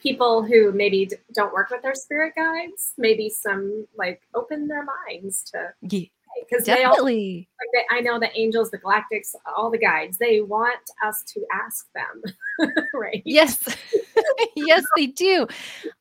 People 0.00 0.44
who 0.44 0.72
maybe 0.72 1.10
don't 1.34 1.52
work 1.52 1.70
with 1.70 1.82
their 1.82 1.94
spirit 1.94 2.34
guides, 2.36 2.92
maybe 2.96 3.28
some 3.28 3.86
like 3.96 4.20
open 4.34 4.68
their 4.68 4.84
minds 4.84 5.42
to. 5.50 5.72
Yeah. 5.82 6.06
Because 6.48 6.66
they 6.66 6.84
all, 6.84 7.02
like 7.02 7.48
they, 7.72 7.84
I 7.90 8.00
know 8.00 8.20
the 8.20 8.30
angels, 8.38 8.70
the 8.70 8.78
galactics, 8.78 9.34
all 9.56 9.70
the 9.70 9.78
guides, 9.78 10.18
they 10.18 10.40
want 10.40 10.78
us 11.04 11.24
to 11.34 11.44
ask 11.52 11.88
them, 11.94 12.70
right? 12.94 13.22
Yes. 13.24 13.76
yes, 14.54 14.84
they 14.94 15.06
do. 15.06 15.48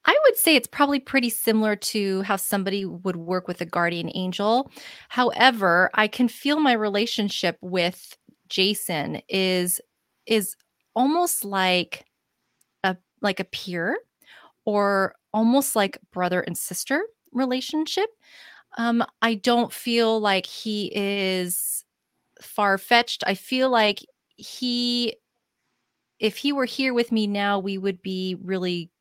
I 0.06 0.20
would 0.26 0.36
say 0.36 0.56
it's 0.56 0.68
probably 0.68 1.00
pretty 1.00 1.30
similar 1.30 1.76
to 1.76 2.22
how 2.22 2.36
somebody 2.36 2.86
would 2.86 3.16
work 3.16 3.48
with 3.48 3.62
a 3.62 3.66
guardian 3.66 4.12
angel. 4.14 4.70
However, 5.10 5.90
I 5.96 6.08
can 6.08 6.28
feel 6.28 6.60
my 6.60 6.74
relationship 6.74 7.58
with 7.62 8.16
Jason 8.50 9.22
is 9.30 9.82
is 10.26 10.56
almost 10.96 11.46
like 11.46 12.06
a 12.84 12.98
like 13.22 13.40
a 13.40 13.46
peer 13.46 13.98
or 14.66 15.16
almost 15.34 15.76
like 15.76 15.98
brother 16.12 16.42
and 16.42 16.58
sister 16.58 17.02
relationship. 17.32 18.10
Um, 18.78 19.04
I 19.22 19.36
don't 19.36 19.72
feel 19.72 20.20
like 20.20 20.46
he 20.46 20.92
is 20.94 21.86
far 22.42 22.78
fetched. 22.78 23.24
I 23.26 23.34
feel 23.34 23.70
like 23.70 24.06
he, 24.36 25.16
if 26.20 26.38
he 26.38 26.52
were 26.52 26.66
here 26.66 26.94
with 26.94 27.12
me 27.12 27.28
now, 27.28 27.60
we 27.60 27.78
would 27.78 28.02
be 28.02 28.36
really 28.44 28.92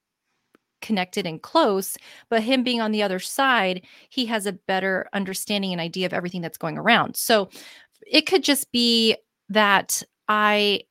connected 0.80 1.26
and 1.26 1.42
close. 1.42 1.96
But 2.28 2.42
him 2.42 2.62
being 2.62 2.80
on 2.80 2.92
the 2.92 3.02
other 3.02 3.18
side, 3.18 3.84
he 4.08 4.26
has 4.26 4.46
a 4.46 4.52
better 4.52 5.08
understanding 5.12 5.72
and 5.72 5.80
idea 5.80 6.06
of 6.06 6.12
everything 6.12 6.40
that's 6.42 6.58
going 6.58 6.78
around. 6.78 7.16
So 7.16 7.50
it 8.06 8.22
could 8.22 8.44
just 8.44 8.70
be 8.72 9.16
that 9.48 10.02
I 10.28 10.82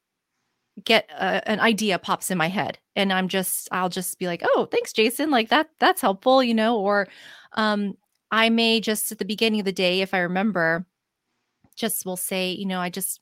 get 0.84 1.10
a, 1.10 1.48
an 1.50 1.60
idea 1.60 1.98
pops 1.98 2.30
in 2.30 2.38
my 2.38 2.50
head 2.50 2.78
and 2.96 3.14
i'm 3.14 3.28
just 3.28 3.70
i'll 3.72 3.90
just 3.90 4.20
be 4.20 4.28
like 4.28 4.42
oh 4.44 4.68
thanks 4.70 4.92
jason 4.92 5.32
like 5.32 5.50
that 5.50 5.70
that's 5.80 6.02
helpful 6.02 6.44
you 6.44 6.54
know 6.54 6.78
or 6.78 7.08
um 7.54 7.96
i 8.32 8.50
may 8.50 8.82
just 8.82 9.12
at 9.12 9.18
the 9.18 9.26
beginning 9.26 9.62
of 9.62 9.66
the 9.66 9.72
day 9.72 10.02
if 10.02 10.14
i 10.14 10.20
remember 10.20 10.86
just 11.78 12.06
will 12.06 12.18
say 12.18 12.52
you 12.52 12.66
know 12.66 12.80
i 12.80 12.90
just 12.90 13.22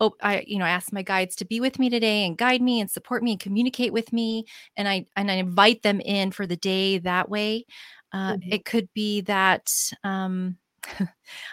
oh 0.00 0.14
i 0.22 0.42
you 0.46 0.58
know 0.58 0.64
i 0.64 0.70
ask 0.70 0.92
my 0.92 1.02
guides 1.02 1.36
to 1.36 1.44
be 1.44 1.60
with 1.60 1.78
me 1.78 1.90
today 1.90 2.24
and 2.24 2.38
guide 2.38 2.62
me 2.62 2.80
and 2.80 2.90
support 2.90 3.22
me 3.22 3.32
and 3.32 3.40
communicate 3.40 3.92
with 3.92 4.10
me 4.12 4.46
and 4.76 4.88
i 4.88 5.04
and 5.14 5.30
i 5.30 5.34
invite 5.34 5.82
them 5.82 6.00
in 6.00 6.30
for 6.30 6.46
the 6.46 6.56
day 6.56 6.98
that 6.98 7.28
way 7.28 7.66
uh, 8.12 8.34
mm-hmm. 8.34 8.52
it 8.52 8.64
could 8.64 8.88
be 8.94 9.20
that 9.20 9.70
um 10.04 10.56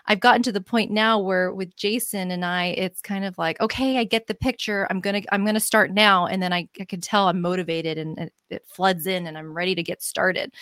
I've 0.08 0.20
gotten 0.20 0.44
to 0.44 0.52
the 0.52 0.62
point 0.62 0.92
now 0.92 1.20
where 1.20 1.54
with 1.54 1.76
Jason 1.76 2.32
and 2.32 2.44
I, 2.46 2.68
it's 2.68 3.02
kind 3.02 3.26
of 3.26 3.38
like, 3.38 3.60
okay, 3.62 3.98
I 3.98 4.04
get 4.04 4.28
the 4.28 4.36
picture. 4.36 4.88
I'm 4.90 5.00
gonna 5.00 5.22
I'm 5.32 5.46
gonna 5.46 5.60
start 5.60 5.92
now, 5.92 6.26
and 6.28 6.42
then 6.42 6.54
I, 6.54 6.68
I 6.80 6.86
can 6.86 7.02
tell 7.02 7.28
I'm 7.28 7.42
motivated 7.42 7.98
and 7.98 8.18
it, 8.20 8.34
it, 8.50 8.66
floods 8.68 9.08
in, 9.08 9.28
and 9.28 9.38
I'm 9.38 9.54
ready 9.54 9.76
to 9.76 9.84
get 9.84 10.02
started. 10.04 10.54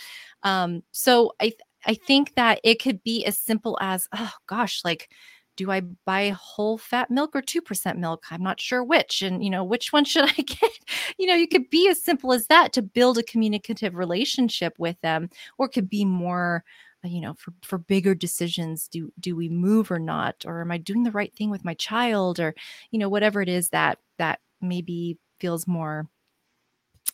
Um, 0.43 0.84
so 0.91 1.34
I 1.41 1.53
I 1.86 1.93
think 1.95 2.36
that 2.36 2.60
it 2.63 2.82
could 2.82 3.03
be 3.03 3.25
as 3.25 3.38
simple 3.38 3.77
as, 3.82 4.08
oh 4.13 4.34
gosh, 4.47 4.82
like. 4.84 5.10
Do 5.58 5.71
I 5.71 5.82
buy 6.05 6.29
whole 6.29 6.77
fat 6.77 7.12
milk 7.12 7.36
or 7.36 7.41
2% 7.41 7.97
milk? 7.97 8.23
I'm 8.32 8.41
not 8.41 8.62
sure 8.62 8.82
which. 8.82 9.21
And, 9.21 9.43
you 9.43 9.49
know, 9.49 9.62
which 9.65 9.91
one 9.91 10.05
should 10.05 10.23
I 10.38 10.41
get? 10.41 10.71
You 11.17 11.27
know, 11.27 11.36
you 11.36 11.49
could 11.49 11.69
be 11.69 11.89
as 11.89 12.01
simple 12.01 12.32
as 12.32 12.47
that 12.47 12.71
to 12.73 12.82
build 12.82 13.17
a 13.17 13.23
communicative 13.23 13.93
relationship 13.95 14.73
with 14.79 14.95
them, 15.01 15.29
or 15.58 15.67
could 15.67 15.89
be 15.89 16.05
more 16.05 16.63
you 17.03 17.21
know 17.21 17.33
for 17.35 17.53
for 17.63 17.77
bigger 17.77 18.13
decisions 18.15 18.88
do 18.88 19.12
do 19.19 19.35
we 19.35 19.49
move 19.49 19.91
or 19.91 19.99
not? 19.99 20.43
Or 20.45 20.62
am 20.62 20.71
i 20.71 20.77
doing 20.77 21.03
the 21.03 21.12
right 21.12 21.33
thing 21.35 21.49
with 21.49 21.65
my 21.65 21.73
child? 21.75 22.39
Or 22.39 22.55
you 22.91 22.99
know 22.99 23.09
whatever 23.09 23.41
it 23.41 23.49
is 23.49 23.69
that 23.69 23.99
that 24.17 24.39
maybe 24.62 25.17
feels 25.39 25.67
more 25.67 26.07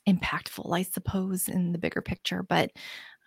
impactful 0.09 0.75
i 0.75 0.83
suppose 0.83 1.47
in 1.47 1.71
the 1.71 1.77
bigger 1.77 2.01
picture. 2.01 2.43
But 2.43 2.71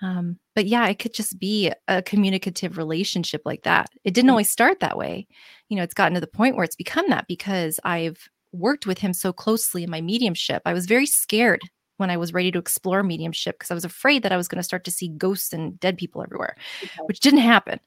um 0.03 0.39
but 0.55 0.67
yeah 0.67 0.87
it 0.89 0.99
could 0.99 1.15
just 1.15 1.39
be 1.41 1.73
a 1.89 2.03
communicative 2.03 2.79
relationship 2.79 3.43
like 3.45 3.63
that. 3.65 3.89
It 4.05 4.15
didn't 4.15 4.29
mm. 4.29 4.33
always 4.33 4.51
start 4.51 4.81
that 4.81 4.99
way. 4.99 5.27
You 5.69 5.77
know 5.77 5.83
it's 5.83 5.95
gotten 5.95 6.15
to 6.15 6.21
the 6.21 6.27
point 6.27 6.57
where 6.57 6.65
it's 6.65 6.77
become 6.77 7.09
that 7.11 7.27
because 7.29 7.81
i've 7.85 8.29
worked 8.53 8.87
with 8.87 8.99
him 8.99 9.13
so 9.13 9.33
closely 9.33 9.85
in 9.85 9.91
my 9.91 10.01
mediumship 10.01 10.63
i 10.65 10.73
was 10.73 10.87
very 10.87 11.05
scared 11.05 11.61
when 11.99 12.11
I 12.11 12.17
was 12.17 12.33
ready 12.33 12.51
to 12.51 12.59
explore 12.59 13.03
mediumship 13.03 13.59
because 13.59 13.71
I 13.71 13.75
was 13.75 13.85
afraid 13.85 14.23
that 14.23 14.33
I 14.33 14.37
was 14.37 14.49
going 14.49 14.59
to 14.59 14.65
start 14.65 14.85
to 14.85 14.91
see 14.91 15.09
ghosts 15.09 15.53
and 15.53 15.79
dead 15.79 15.99
people 15.99 16.23
everywhere, 16.23 16.57
okay. 16.83 17.01
which 17.07 17.21
didn't 17.21 17.41
happen. 17.41 17.79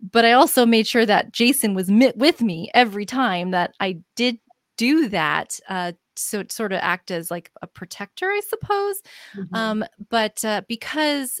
But 0.00 0.24
I 0.24 0.32
also 0.32 0.66
made 0.66 0.86
sure 0.86 1.06
that 1.06 1.32
Jason 1.32 1.74
was 1.74 1.90
mit 1.90 2.16
with 2.16 2.42
me 2.42 2.70
every 2.74 3.06
time 3.06 3.50
that 3.52 3.74
I 3.80 3.98
did 4.14 4.38
do 4.76 5.08
that 5.08 5.58
uh, 5.68 5.92
so 6.16 6.44
sort 6.48 6.72
of 6.72 6.80
act 6.82 7.10
as 7.10 7.30
like 7.30 7.50
a 7.62 7.66
protector, 7.66 8.26
I 8.26 8.40
suppose. 8.46 9.02
Mm-hmm. 9.36 9.54
Um, 9.54 9.84
but 10.08 10.44
uh, 10.44 10.62
because 10.68 11.40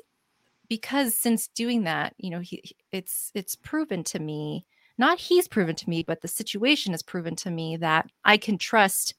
because 0.68 1.14
since 1.14 1.48
doing 1.48 1.84
that, 1.84 2.14
you 2.18 2.30
know, 2.30 2.40
he 2.40 2.62
it's 2.92 3.30
it's 3.34 3.56
proven 3.56 4.04
to 4.04 4.18
me, 4.18 4.64
not 4.98 5.18
he's 5.18 5.48
proven 5.48 5.74
to 5.76 5.90
me, 5.90 6.02
but 6.02 6.22
the 6.22 6.28
situation 6.28 6.92
has 6.92 7.02
proven 7.02 7.36
to 7.36 7.50
me 7.50 7.76
that 7.76 8.10
I 8.24 8.36
can 8.36 8.56
trust 8.56 9.14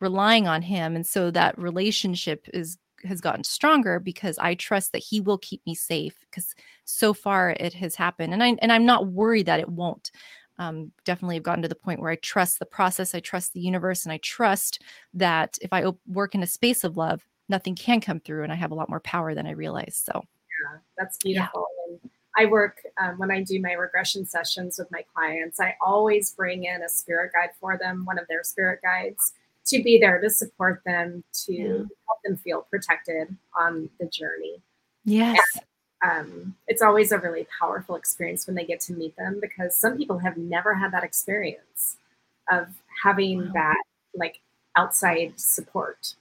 relying 0.00 0.48
on 0.48 0.62
him, 0.62 0.96
and 0.96 1.06
so 1.06 1.30
that 1.30 1.58
relationship 1.58 2.48
is 2.52 2.78
has 3.04 3.20
gotten 3.20 3.44
stronger 3.44 3.98
because 3.98 4.36
I 4.38 4.54
trust 4.54 4.92
that 4.92 4.98
he 5.02 5.20
will 5.20 5.38
keep 5.38 5.64
me 5.66 5.74
safe 5.74 6.18
because 6.20 6.54
so 6.84 7.14
far 7.14 7.50
it 7.58 7.72
has 7.74 7.94
happened 7.94 8.34
and 8.34 8.42
I 8.42 8.56
and 8.60 8.70
I'm 8.70 8.84
not 8.84 9.06
worried 9.06 9.46
that 9.46 9.60
it 9.60 9.68
won't. 9.68 10.10
Um, 10.58 10.92
definitely 11.06 11.36
have 11.36 11.42
gotten 11.42 11.62
to 11.62 11.68
the 11.68 11.74
point 11.74 12.00
where 12.00 12.10
I 12.10 12.16
trust 12.16 12.58
the 12.58 12.66
process, 12.66 13.14
I 13.14 13.20
trust 13.20 13.54
the 13.54 13.60
universe, 13.60 14.04
and 14.04 14.12
I 14.12 14.18
trust 14.18 14.82
that 15.14 15.56
if 15.62 15.72
I 15.72 15.90
work 16.06 16.34
in 16.34 16.42
a 16.42 16.46
space 16.46 16.84
of 16.84 16.98
love, 16.98 17.26
nothing 17.48 17.74
can 17.74 18.02
come 18.02 18.20
through, 18.20 18.42
and 18.42 18.52
I 18.52 18.56
have 18.56 18.70
a 18.70 18.74
lot 18.74 18.90
more 18.90 19.00
power 19.00 19.34
than 19.34 19.46
I 19.46 19.52
realize. 19.52 20.02
So, 20.04 20.12
yeah, 20.14 20.78
that's 20.98 21.16
beautiful. 21.16 21.66
Yeah. 21.88 21.94
And 21.94 22.10
I 22.36 22.44
work 22.44 22.82
um, 23.02 23.18
when 23.18 23.30
I 23.30 23.42
do 23.42 23.58
my 23.60 23.72
regression 23.72 24.26
sessions 24.26 24.78
with 24.78 24.90
my 24.90 25.02
clients. 25.14 25.60
I 25.60 25.76
always 25.80 26.34
bring 26.34 26.64
in 26.64 26.82
a 26.82 26.88
spirit 26.90 27.32
guide 27.32 27.50
for 27.58 27.78
them, 27.78 28.04
one 28.04 28.18
of 28.18 28.28
their 28.28 28.44
spirit 28.44 28.80
guides, 28.82 29.32
to 29.66 29.82
be 29.82 29.98
there 29.98 30.20
to 30.20 30.30
support 30.30 30.82
them, 30.84 31.22
to 31.44 31.52
yeah. 31.52 31.68
help 31.68 32.22
them 32.24 32.36
feel 32.36 32.66
protected 32.70 33.36
on 33.58 33.88
the 33.98 34.06
journey. 34.06 34.62
Yes. 35.04 35.38
And, 35.54 35.64
um, 36.02 36.54
it's 36.66 36.82
always 36.82 37.12
a 37.12 37.18
really 37.18 37.46
powerful 37.58 37.94
experience 37.94 38.46
when 38.46 38.56
they 38.56 38.64
get 38.64 38.80
to 38.80 38.94
meet 38.94 39.16
them 39.16 39.38
because 39.40 39.76
some 39.76 39.98
people 39.98 40.18
have 40.18 40.36
never 40.36 40.74
had 40.74 40.92
that 40.92 41.04
experience 41.04 41.98
of 42.50 42.68
having 43.02 43.46
wow. 43.46 43.52
that 43.54 43.82
like 44.14 44.40
outside 44.76 45.34
support, 45.36 46.14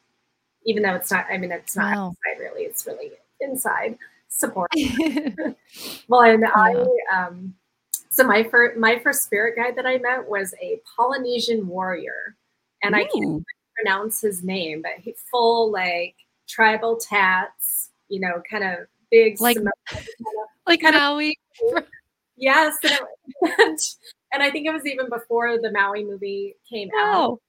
even 0.66 0.84
though 0.84 0.96
it's 0.96 1.12
not, 1.12 1.26
I 1.32 1.38
mean, 1.38 1.52
it's 1.52 1.76
not 1.76 1.96
wow. 1.96 2.08
outside 2.08 2.42
really, 2.42 2.64
it's 2.64 2.86
really 2.86 3.12
inside 3.40 3.98
support. 4.28 4.70
well, 6.08 6.22
and 6.22 6.42
yeah. 6.42 6.52
I, 6.56 6.86
um, 7.16 7.56
so 8.10 8.24
my 8.26 8.44
first, 8.44 8.78
my 8.78 9.00
first 9.00 9.24
spirit 9.24 9.56
guide 9.56 9.76
that 9.78 9.86
I 9.86 9.98
met 9.98 10.28
was 10.28 10.54
a 10.62 10.82
Polynesian 10.98 11.68
warrior 11.68 12.36
and. 12.84 12.96
I 12.96 13.06
can't 13.06 13.44
pronounce 13.80 14.22
his 14.22 14.44
name, 14.44 14.82
but 14.82 14.94
he 15.02 15.16
full 15.32 15.72
like 15.72 16.16
tribal 16.48 16.98
tats, 16.98 17.92
you 18.08 18.20
know, 18.20 18.42
kind 18.50 18.64
of 18.64 18.88
big, 19.12 19.40
like 19.40 19.58
like 20.68 20.82
kind 20.82 20.96
Maui. 20.96 21.38
Of, 21.76 21.84
yes, 22.38 22.78
and, 22.84 23.00
and, 24.34 24.44
I 24.44 24.52
think 24.52 24.68
it 24.68 24.74
was 24.74 24.86
even 24.86 25.10
before 25.10 25.58
the 25.62 25.72
Maui 25.72 26.04
movie 26.04 26.56
came 26.70 26.90
oh. 26.94 27.00
out. 27.00 27.42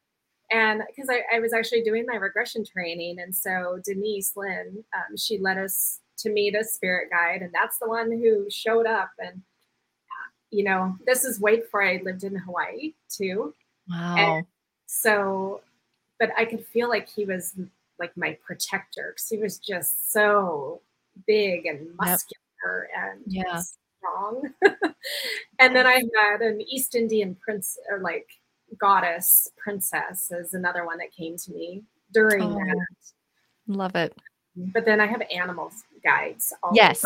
And 0.53 0.83
because 0.89 1.09
I, 1.09 1.37
I, 1.37 1.39
was 1.39 1.53
actually 1.53 1.83
doing 1.83 2.07
my 2.09 2.17
regression 2.17 2.65
training, 2.65 3.21
and 3.21 3.35
so 3.35 3.79
Denise 3.85 4.33
Linn, 4.35 4.83
um, 4.97 5.17
she 5.17 5.39
led 5.39 5.59
us 5.59 6.01
to 6.19 6.31
meet 6.31 6.57
a 6.57 6.65
spirit 6.65 7.09
guide, 7.11 7.43
and 7.43 7.55
that's 7.55 7.79
the 7.79 7.89
one 7.89 8.11
who 8.11 8.47
showed 8.51 8.87
up. 8.87 9.11
And 9.21 9.43
you 10.51 10.65
know, 10.65 10.97
this 11.07 11.25
is 11.25 11.39
way 11.39 11.61
before 11.61 11.85
I 11.85 12.01
lived 12.05 12.25
in 12.25 12.35
Hawaii 12.35 12.95
too. 13.09 13.55
Wow. 13.89 14.17
And 14.19 14.47
so, 14.93 15.61
but 16.19 16.31
I 16.37 16.45
could 16.45 16.67
feel 16.67 16.89
like 16.89 17.09
he 17.09 17.25
was 17.25 17.55
like 18.01 18.17
my 18.17 18.37
protector 18.45 19.13
because 19.15 19.29
he 19.29 19.39
was 19.39 19.59
just 19.59 20.13
so 20.13 20.81
big 21.29 21.67
and 21.67 21.95
muscular 21.97 22.89
yep. 22.93 22.97
and 22.97 23.21
yeah. 23.27 23.63
strong. 24.01 24.53
and 25.61 25.77
then 25.77 25.87
I 25.87 26.03
had 26.25 26.41
an 26.41 26.61
East 26.61 26.97
Indian 26.97 27.37
prince 27.37 27.79
or 27.89 28.01
like 28.01 28.27
goddess 28.81 29.49
princess 29.57 30.33
is 30.33 30.55
another 30.55 30.85
one 30.85 30.99
that 30.99 31.13
came 31.13 31.37
to 31.37 31.53
me 31.53 31.85
during 32.13 32.43
oh, 32.43 32.59
that. 32.59 32.87
Love 33.69 33.95
it. 33.95 34.13
But 34.57 34.85
then 34.85 35.01
I 35.01 35.07
have 35.07 35.23
animals 35.33 35.85
guides. 36.03 36.53
Yes. 36.73 37.05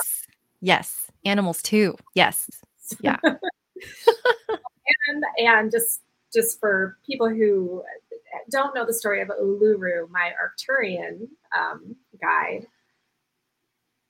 Yes. 0.63 1.11
Animals 1.27 1.61
too. 1.61 1.99
Yes. 2.15 2.49
Yeah. 3.03 3.19
and 3.25 3.39
and 5.39 5.71
just 5.71 6.01
just 6.35 6.61
for 6.61 6.99
people 7.07 7.29
who 7.29 7.83
don't 8.51 8.75
know 8.75 8.85
the 8.85 8.93
story 8.93 9.23
of 9.23 9.29
Uluru, 9.29 10.09
my 10.11 10.33
Arcturian 10.33 11.29
um, 11.57 11.97
guide, 12.21 12.67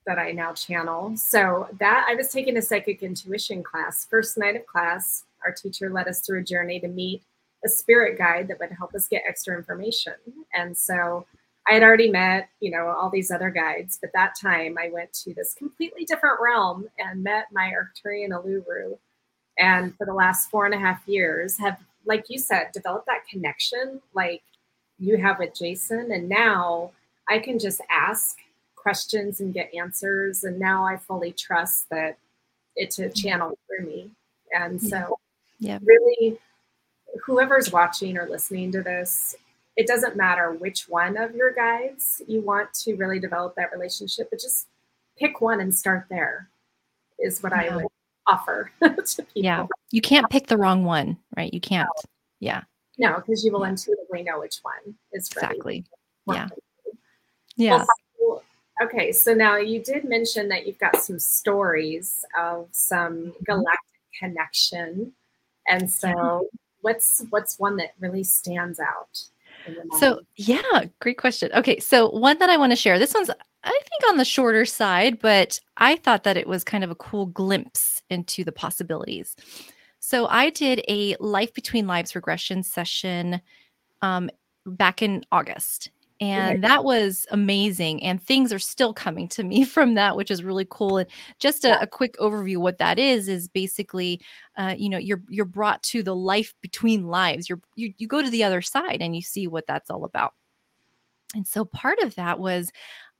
that 0.06 0.18
I 0.18 0.32
now 0.32 0.52
channel. 0.52 1.16
So 1.16 1.68
that 1.78 2.06
I 2.08 2.14
was 2.14 2.28
taking 2.28 2.56
a 2.56 2.62
psychic 2.62 3.02
intuition 3.02 3.62
class. 3.62 4.06
First 4.06 4.36
night 4.36 4.56
of 4.56 4.66
class, 4.66 5.24
our 5.44 5.52
teacher 5.52 5.90
led 5.90 6.08
us 6.08 6.20
through 6.20 6.40
a 6.40 6.44
journey 6.44 6.80
to 6.80 6.88
meet 6.88 7.22
a 7.64 7.68
spirit 7.68 8.18
guide 8.18 8.48
that 8.48 8.58
would 8.58 8.72
help 8.72 8.94
us 8.94 9.08
get 9.08 9.22
extra 9.26 9.56
information. 9.56 10.14
And 10.52 10.76
so 10.76 11.26
I 11.66 11.74
had 11.74 11.82
already 11.82 12.10
met, 12.10 12.50
you 12.60 12.70
know, 12.70 12.88
all 12.88 13.08
these 13.08 13.30
other 13.30 13.48
guides, 13.50 13.98
but 14.00 14.10
that 14.12 14.34
time 14.40 14.76
I 14.78 14.90
went 14.90 15.12
to 15.24 15.32
this 15.32 15.54
completely 15.54 16.04
different 16.04 16.38
realm 16.42 16.88
and 16.98 17.22
met 17.22 17.46
my 17.52 17.72
Arcturian 17.72 18.30
Uluru. 18.30 18.98
And 19.58 19.96
for 19.96 20.06
the 20.06 20.14
last 20.14 20.50
four 20.50 20.66
and 20.66 20.74
a 20.74 20.78
half 20.78 21.06
years, 21.06 21.58
have, 21.58 21.78
like 22.04 22.26
you 22.28 22.38
said, 22.38 22.72
developed 22.72 23.06
that 23.06 23.26
connection 23.28 24.00
like 24.14 24.42
you 24.98 25.16
have 25.16 25.38
with 25.38 25.54
Jason. 25.54 26.10
And 26.12 26.28
now 26.28 26.90
I 27.28 27.38
can 27.38 27.58
just 27.58 27.80
ask 27.90 28.38
questions 28.74 29.40
and 29.40 29.54
get 29.54 29.74
answers. 29.74 30.44
And 30.44 30.58
now 30.58 30.84
I 30.84 30.96
fully 30.96 31.32
trust 31.32 31.88
that 31.90 32.18
it's 32.76 32.98
a 32.98 33.08
channel 33.08 33.56
through 33.66 33.86
me. 33.86 34.10
And 34.52 34.80
so, 34.80 35.18
yeah. 35.58 35.78
really, 35.84 36.38
whoever's 37.24 37.72
watching 37.72 38.18
or 38.18 38.28
listening 38.28 38.72
to 38.72 38.82
this, 38.82 39.36
it 39.76 39.86
doesn't 39.86 40.16
matter 40.16 40.52
which 40.52 40.88
one 40.88 41.16
of 41.16 41.34
your 41.34 41.52
guides 41.52 42.22
you 42.26 42.40
want 42.40 42.72
to 42.74 42.94
really 42.94 43.18
develop 43.18 43.54
that 43.56 43.72
relationship, 43.72 44.28
but 44.30 44.40
just 44.40 44.68
pick 45.18 45.40
one 45.40 45.60
and 45.60 45.74
start 45.74 46.06
there, 46.10 46.48
is 47.18 47.42
what 47.42 47.52
yeah. 47.52 47.72
I 47.72 47.76
would 47.76 47.86
offer 48.26 48.70
to 48.80 49.22
people. 49.22 49.30
Yeah. 49.34 49.66
You 49.90 50.00
can't 50.00 50.28
pick 50.30 50.46
the 50.46 50.56
wrong 50.56 50.84
one, 50.84 51.18
right? 51.36 51.52
You 51.52 51.60
can't. 51.60 51.88
No. 51.96 52.08
Yeah. 52.40 52.62
No, 52.98 53.16
because 53.16 53.44
you 53.44 53.52
will 53.52 53.62
yeah. 53.62 53.70
intuitively 53.70 54.22
know 54.22 54.40
which 54.40 54.58
one 54.62 54.94
is 55.12 55.28
exactly. 55.28 55.84
Yeah. 56.26 56.48
Yeah. 57.56 57.76
Well, 57.78 57.86
Okay, 58.82 59.12
so 59.12 59.34
now 59.34 59.56
you 59.56 59.80
did 59.80 60.04
mention 60.04 60.48
that 60.48 60.66
you've 60.66 60.78
got 60.78 60.96
some 60.96 61.18
stories 61.18 62.24
of 62.38 62.68
some 62.72 63.16
mm-hmm. 63.16 63.44
galactic 63.44 63.78
connection, 64.18 65.12
and 65.68 65.90
so 65.90 66.48
what's 66.80 67.24
what's 67.30 67.58
one 67.58 67.76
that 67.76 67.92
really 68.00 68.24
stands 68.24 68.80
out? 68.80 69.22
So 69.98 70.20
yeah, 70.36 70.84
great 71.00 71.18
question. 71.18 71.50
Okay, 71.54 71.78
so 71.80 72.10
one 72.10 72.38
that 72.38 72.50
I 72.50 72.56
want 72.56 72.72
to 72.72 72.76
share. 72.76 72.98
This 72.98 73.14
one's 73.14 73.30
I 73.64 73.70
think 73.70 74.10
on 74.10 74.18
the 74.18 74.24
shorter 74.24 74.64
side, 74.64 75.18
but 75.20 75.58
I 75.78 75.96
thought 75.96 76.24
that 76.24 76.36
it 76.36 76.46
was 76.46 76.64
kind 76.64 76.84
of 76.84 76.90
a 76.90 76.96
cool 76.96 77.26
glimpse 77.26 78.02
into 78.10 78.44
the 78.44 78.52
possibilities. 78.52 79.34
So 80.00 80.26
I 80.26 80.50
did 80.50 80.82
a 80.86 81.16
life 81.18 81.54
between 81.54 81.86
lives 81.86 82.14
regression 82.14 82.62
session 82.62 83.40
um, 84.02 84.28
back 84.66 85.00
in 85.00 85.24
August, 85.32 85.90
and 86.20 86.62
that 86.62 86.84
was 86.84 87.26
amazing 87.32 88.02
and 88.02 88.22
things 88.22 88.52
are 88.52 88.58
still 88.58 88.94
coming 88.94 89.26
to 89.28 89.42
me 89.42 89.64
from 89.64 89.94
that 89.94 90.16
which 90.16 90.30
is 90.30 90.44
really 90.44 90.66
cool 90.70 90.98
and 90.98 91.10
just 91.38 91.64
a, 91.64 91.80
a 91.80 91.86
quick 91.86 92.16
overview 92.18 92.56
what 92.56 92.78
that 92.78 92.98
is 92.98 93.28
is 93.28 93.48
basically 93.48 94.20
uh, 94.56 94.74
you 94.76 94.88
know 94.88 94.98
you're 94.98 95.22
you're 95.28 95.44
brought 95.44 95.82
to 95.82 96.02
the 96.02 96.14
life 96.14 96.54
between 96.60 97.08
lives. 97.08 97.48
You're 97.48 97.60
you, 97.74 97.92
you 97.98 98.06
go 98.06 98.22
to 98.22 98.30
the 98.30 98.44
other 98.44 98.62
side 98.62 98.98
and 99.00 99.14
you 99.14 99.22
see 99.22 99.46
what 99.46 99.66
that's 99.66 99.90
all 99.90 100.04
about. 100.04 100.34
And 101.34 101.46
so 101.46 101.64
part 101.64 101.98
of 102.00 102.14
that 102.14 102.38
was 102.38 102.70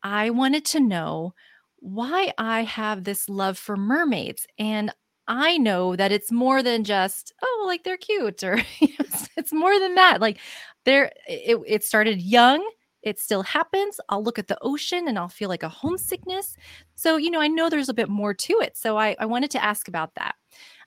i 0.02 0.30
wanted 0.30 0.64
to 0.66 0.80
know 0.80 1.35
why 1.80 2.33
i 2.38 2.62
have 2.62 3.02
this 3.04 3.28
love 3.28 3.59
for 3.59 3.76
mermaids 3.76 4.46
and 4.59 4.92
I 5.26 5.57
know 5.57 5.96
that 5.96 6.12
it's 6.12 6.30
more 6.30 6.62
than 6.62 6.85
just 6.85 7.33
oh 7.42 7.64
like 7.66 7.83
they're 7.83 7.96
cute 7.96 8.44
or 8.44 8.59
it's, 8.80 9.28
it's 9.37 9.52
more 9.54 9.78
than 9.80 9.94
that 9.94 10.20
like 10.20 10.38
there 10.85 11.12
it, 11.26 11.59
it 11.66 11.83
started 11.83 12.20
young 12.20 12.62
it 13.05 13.21
still 13.21 13.43
happens. 13.43 14.01
I'll 14.09 14.23
look 14.23 14.38
at 14.38 14.49
the 14.49 14.59
ocean 14.62 15.07
and 15.07 15.19
I'll 15.19 15.29
feel 15.29 15.51
like 15.51 15.62
a 15.62 15.69
homesickness. 15.69 16.57
So, 16.95 17.17
you 17.17 17.31
know, 17.31 17.40
I 17.40 17.49
know 17.49 17.69
there's 17.69 17.90
a 17.90 17.95
bit 17.95 18.09
more 18.09 18.35
to 18.35 18.55
it. 18.61 18.77
So 18.77 18.97
I, 18.97 19.14
I 19.21 19.27
wanted 19.27 19.51
to 19.53 19.62
ask 19.62 19.87
about 19.88 20.14
that. 20.14 20.35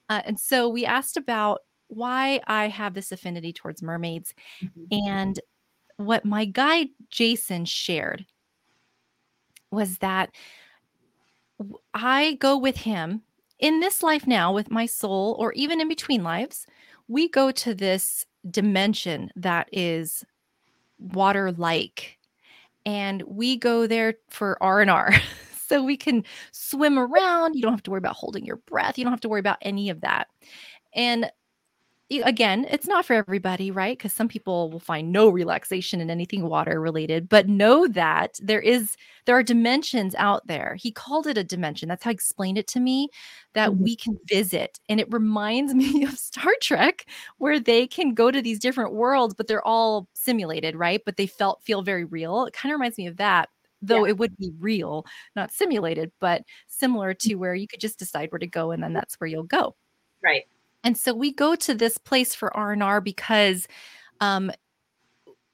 Uh, 0.10 0.22
and 0.26 0.40
so 0.40 0.68
we 0.68 0.86
asked 0.86 1.16
about 1.16 1.62
why 1.90 2.42
I 2.48 2.68
have 2.68 2.96
this 2.96 3.12
affinity 3.12 3.54
towards 3.54 3.84
mermaids. 3.84 4.34
Mm-hmm. 4.64 5.10
And 5.10 5.40
what 5.98 6.26
my 6.26 6.46
guide 6.46 6.88
Jason 7.10 7.66
shared 7.66 8.26
was 9.72 10.00
that 10.00 10.32
I 11.94 12.38
go 12.40 12.58
with 12.58 12.78
him 12.78 13.22
in 13.60 13.80
this 13.80 14.04
life 14.04 14.28
now 14.28 14.54
with 14.54 14.72
my 14.72 14.86
soul, 14.86 15.36
or 15.40 15.52
even 15.54 15.82
in 15.82 15.88
between 15.88 16.24
lives. 16.24 16.66
We 17.08 17.30
go 17.30 17.52
to 17.52 17.74
this 17.74 18.26
dimension 18.50 19.32
that 19.36 19.70
is 19.72 20.24
water 21.00 21.52
like 21.52 22.18
and 22.86 23.22
we 23.24 23.58
go 23.58 23.88
there 23.88 24.16
for 24.30 24.62
r&r 24.62 25.14
so 25.68 25.84
we 25.84 25.98
can 25.98 26.24
swim 26.52 26.98
around 26.98 27.56
you 27.56 27.62
don't 27.62 27.74
have 27.74 27.84
to 27.84 27.92
worry 27.92 27.98
about 28.00 28.16
holding 28.16 28.46
your 28.46 28.58
breath 28.58 28.98
you 28.98 29.04
don't 29.04 29.14
have 29.14 29.22
to 29.22 29.30
worry 29.30 29.40
about 29.40 29.58
any 29.62 29.90
of 29.90 30.02
that. 30.02 30.28
And 30.94 31.30
again, 32.10 32.66
it's 32.70 32.88
not 32.88 33.06
for 33.06 33.14
everybody, 33.14 33.70
right? 33.70 33.98
Because 33.98 34.14
some 34.14 34.28
people 34.28 34.72
will 34.72 34.80
find 34.80 35.12
no 35.12 35.28
relaxation 35.30 36.00
in 36.00 36.10
anything 36.10 36.48
water 36.48 36.80
related, 36.80 37.28
but 37.28 37.50
know 37.50 37.88
that 37.88 38.40
there 38.42 38.62
is 38.62 38.96
there 39.26 39.38
are 39.38 39.44
dimensions 39.44 40.16
out 40.16 40.48
there. 40.48 40.76
He 40.76 40.92
called 40.92 41.28
it 41.28 41.38
a 41.38 41.44
dimension. 41.44 41.90
That's 41.90 42.04
how 42.04 42.12
he 42.12 42.16
explained 42.16 42.58
it 42.58 42.68
to 42.68 42.80
me 42.80 43.10
that 43.56 43.72
mm-hmm. 43.72 43.84
we 43.84 43.96
can 43.96 44.18
visit. 44.26 44.80
And 44.88 45.00
it 45.00 45.12
reminds 45.12 45.74
me 45.76 46.04
of 46.04 46.18
Star 46.18 46.54
Trek, 46.62 47.06
where 47.40 47.60
they 47.60 47.88
can 47.88 48.14
go 48.14 48.32
to 48.32 48.42
these 48.42 48.60
different 48.60 48.94
worlds, 48.94 49.34
but 49.34 49.48
they're 49.48 49.66
all 49.66 50.08
simulated, 50.14 50.76
right? 50.76 51.02
But 51.06 51.18
they 51.18 51.28
felt 51.28 51.64
feel 51.64 51.82
very 51.82 52.06
real. 52.06 52.46
It 52.46 52.54
kind 52.54 52.72
of 52.72 52.80
reminds 52.80 52.98
me 52.98 53.08
of 53.08 53.18
that 53.18 53.50
though 53.84 54.06
yeah. 54.06 54.10
it 54.10 54.18
would 54.18 54.36
be 54.38 54.52
real, 54.58 55.06
not 55.36 55.52
simulated, 55.52 56.12
but 56.20 56.42
similar 56.66 57.14
to 57.14 57.36
where 57.36 57.54
you 57.54 57.68
could 57.68 57.80
just 57.80 58.00
decide 58.00 58.32
where 58.32 58.40
to 58.40 58.48
go 58.48 58.72
and 58.72 58.82
then 58.82 58.92
that's 58.92 59.14
where 59.20 59.28
you'll 59.28 59.44
go. 59.44 59.76
Right. 60.24 60.46
And 60.88 60.98
so 60.98 61.14
we 61.14 61.34
go 61.34 61.54
to 61.54 61.76
this 61.76 61.98
place 61.98 62.34
for 62.34 62.56
R&R 62.56 63.02
because 63.02 63.68
um 64.22 64.50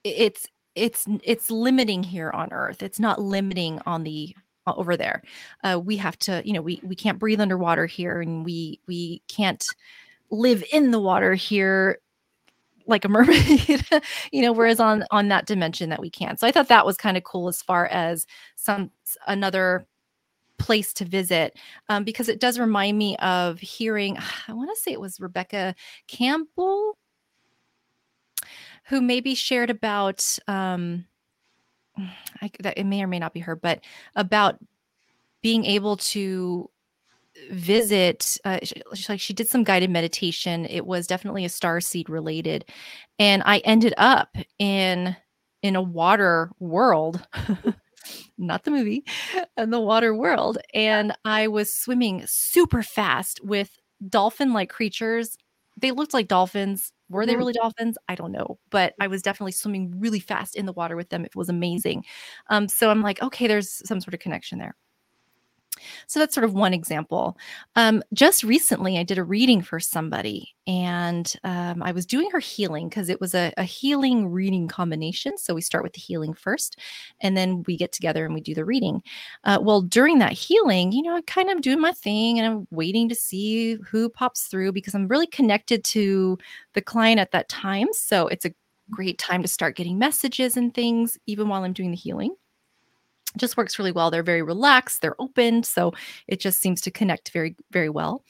it's 0.03 0.47
it's 0.75 1.07
it's 1.23 1.49
limiting 1.49 2.03
here 2.03 2.29
on 2.29 2.53
earth. 2.53 2.83
It's 2.83 2.99
not 2.99 3.19
limiting 3.19 3.81
on 3.87 4.03
the 4.03 4.35
over 4.67 4.95
there. 4.95 5.23
Uh, 5.63 5.81
we 5.83 5.97
have 5.97 6.19
to, 6.19 6.43
you 6.45 6.53
know, 6.53 6.61
we 6.61 6.79
we 6.83 6.95
can't 6.95 7.17
breathe 7.17 7.41
underwater 7.41 7.87
here 7.87 8.21
and 8.21 8.45
we 8.45 8.79
we 8.87 9.23
can't 9.27 9.65
live 10.29 10.63
in 10.71 10.91
the 10.91 10.99
water 10.99 11.33
here 11.33 11.97
like 12.85 13.03
a 13.03 13.09
mermaid 13.17 13.83
you 14.31 14.41
know 14.41 14.51
whereas 14.51 14.79
on 14.79 15.03
on 15.09 15.29
that 15.29 15.45
dimension 15.47 15.89
that 15.89 16.01
we 16.01 16.09
can 16.09 16.35
so 16.35 16.45
i 16.45 16.51
thought 16.51 16.67
that 16.67 16.85
was 16.85 16.97
kind 16.97 17.15
of 17.15 17.23
cool 17.23 17.47
as 17.47 17.61
far 17.61 17.85
as 17.87 18.27
some 18.57 18.91
another 19.25 19.87
place 20.57 20.93
to 20.93 21.05
visit 21.05 21.57
um, 21.89 22.03
because 22.03 22.29
it 22.29 22.39
does 22.39 22.59
remind 22.59 22.97
me 22.97 23.15
of 23.17 23.59
hearing 23.59 24.17
i 24.47 24.53
want 24.53 24.69
to 24.73 24.81
say 24.81 24.91
it 24.91 25.01
was 25.01 25.19
rebecca 25.19 25.75
campbell? 26.07 26.97
Who 28.87 29.01
maybe 29.01 29.35
shared 29.35 29.69
about 29.69 30.37
um 30.47 31.05
I, 32.41 32.49
that 32.59 32.77
it 32.77 32.83
may 32.85 33.03
or 33.03 33.07
may 33.07 33.19
not 33.19 33.33
be 33.33 33.39
her 33.41 33.55
but 33.55 33.81
about 34.15 34.57
being 35.41 35.65
able 35.65 35.97
to 35.97 36.69
visit 37.51 38.37
uh, 38.45 38.59
like 39.09 39.19
she 39.19 39.33
did 39.33 39.47
some 39.47 39.63
guided 39.63 39.89
meditation. 39.89 40.65
It 40.67 40.85
was 40.85 41.07
definitely 41.07 41.45
a 41.45 41.49
star 41.49 41.81
seed 41.81 42.09
related 42.09 42.65
and 43.19 43.43
i 43.45 43.59
ended 43.59 43.93
up 43.97 44.35
in 44.59 45.15
in 45.61 45.75
a 45.75 45.81
water 45.81 46.51
world 46.59 47.25
not 48.47 48.63
the 48.63 48.71
movie 48.71 49.03
in 49.57 49.69
the 49.69 49.79
water 49.79 50.13
world 50.15 50.57
and 50.73 51.13
i 51.25 51.47
was 51.47 51.73
swimming 51.73 52.23
super 52.25 52.83
fast 52.83 53.39
with 53.43 53.77
dolphin 54.09 54.53
like 54.53 54.69
creatures. 54.69 55.37
They 55.79 55.91
looked 55.91 56.13
like 56.13 56.27
dolphins. 56.27 56.91
Were 57.09 57.25
they 57.25 57.33
mm-hmm. 57.33 57.39
really 57.39 57.53
dolphins? 57.53 57.97
I 58.07 58.15
don't 58.15 58.31
know 58.31 58.59
but 58.69 58.93
i 58.99 59.07
was 59.07 59.21
definitely 59.21 59.51
swimming 59.53 59.93
really 59.99 60.19
fast 60.19 60.55
in 60.55 60.65
the 60.65 60.73
water 60.73 60.95
with 60.95 61.09
them. 61.09 61.25
It 61.25 61.35
was 61.35 61.49
amazing. 61.49 62.03
Um, 62.49 62.67
so 62.67 62.89
i'm 62.89 63.01
like 63.01 63.21
okay 63.21 63.47
there's 63.47 63.81
some 63.87 63.99
sort 64.01 64.13
of 64.13 64.19
connection 64.19 64.59
there 64.59 64.75
so 66.07 66.19
that's 66.19 66.33
sort 66.33 66.43
of 66.45 66.53
one 66.53 66.73
example. 66.73 67.37
Um, 67.75 68.03
just 68.13 68.43
recently, 68.43 68.97
I 68.97 69.03
did 69.03 69.17
a 69.17 69.23
reading 69.23 69.61
for 69.61 69.79
somebody, 69.79 70.55
and 70.65 71.31
um, 71.43 71.83
I 71.83 71.91
was 71.91 72.05
doing 72.05 72.29
her 72.31 72.39
healing 72.39 72.87
because 72.87 73.09
it 73.09 73.19
was 73.19 73.35
a, 73.35 73.53
a, 73.57 73.63
healing 73.63 74.29
reading 74.29 74.67
combination. 74.67 75.37
So 75.37 75.53
we 75.53 75.61
start 75.61 75.83
with 75.83 75.93
the 75.93 75.99
healing 75.99 76.33
first, 76.33 76.79
and 77.21 77.35
then 77.35 77.63
we 77.67 77.75
get 77.75 77.91
together 77.91 78.25
and 78.25 78.33
we 78.33 78.41
do 78.41 78.55
the 78.55 78.65
reading. 78.65 79.01
Uh, 79.43 79.59
well, 79.61 79.81
during 79.81 80.19
that 80.19 80.31
healing, 80.31 80.91
you 80.91 81.01
know, 81.01 81.15
I 81.15 81.21
kind 81.21 81.49
of 81.49 81.61
doing 81.61 81.81
my 81.81 81.91
thing 81.91 82.39
and 82.39 82.47
I'm 82.47 82.67
waiting 82.71 83.09
to 83.09 83.15
see 83.15 83.77
who 83.89 84.09
pops 84.09 84.43
through 84.43 84.71
because 84.71 84.95
I'm 84.95 85.07
really 85.07 85.27
connected 85.27 85.83
to 85.85 86.37
the 86.73 86.81
client 86.81 87.19
at 87.19 87.31
that 87.31 87.49
time. 87.49 87.87
So 87.91 88.27
it's 88.27 88.45
a 88.45 88.53
great 88.89 89.17
time 89.17 89.41
to 89.41 89.47
start 89.47 89.75
getting 89.75 89.97
messages 89.97 90.55
and 90.57 90.73
things, 90.73 91.17
even 91.25 91.49
while 91.49 91.63
I'm 91.63 91.73
doing 91.73 91.91
the 91.91 91.97
healing 91.97 92.35
just 93.37 93.57
works 93.57 93.79
really 93.79 93.91
well. 93.91 94.11
They're 94.11 94.23
very 94.23 94.41
relaxed, 94.41 95.01
they're 95.01 95.19
open, 95.21 95.63
so 95.63 95.93
it 96.27 96.39
just 96.39 96.61
seems 96.61 96.81
to 96.81 96.91
connect 96.91 97.31
very 97.31 97.55
very 97.71 97.89
well. 97.89 98.23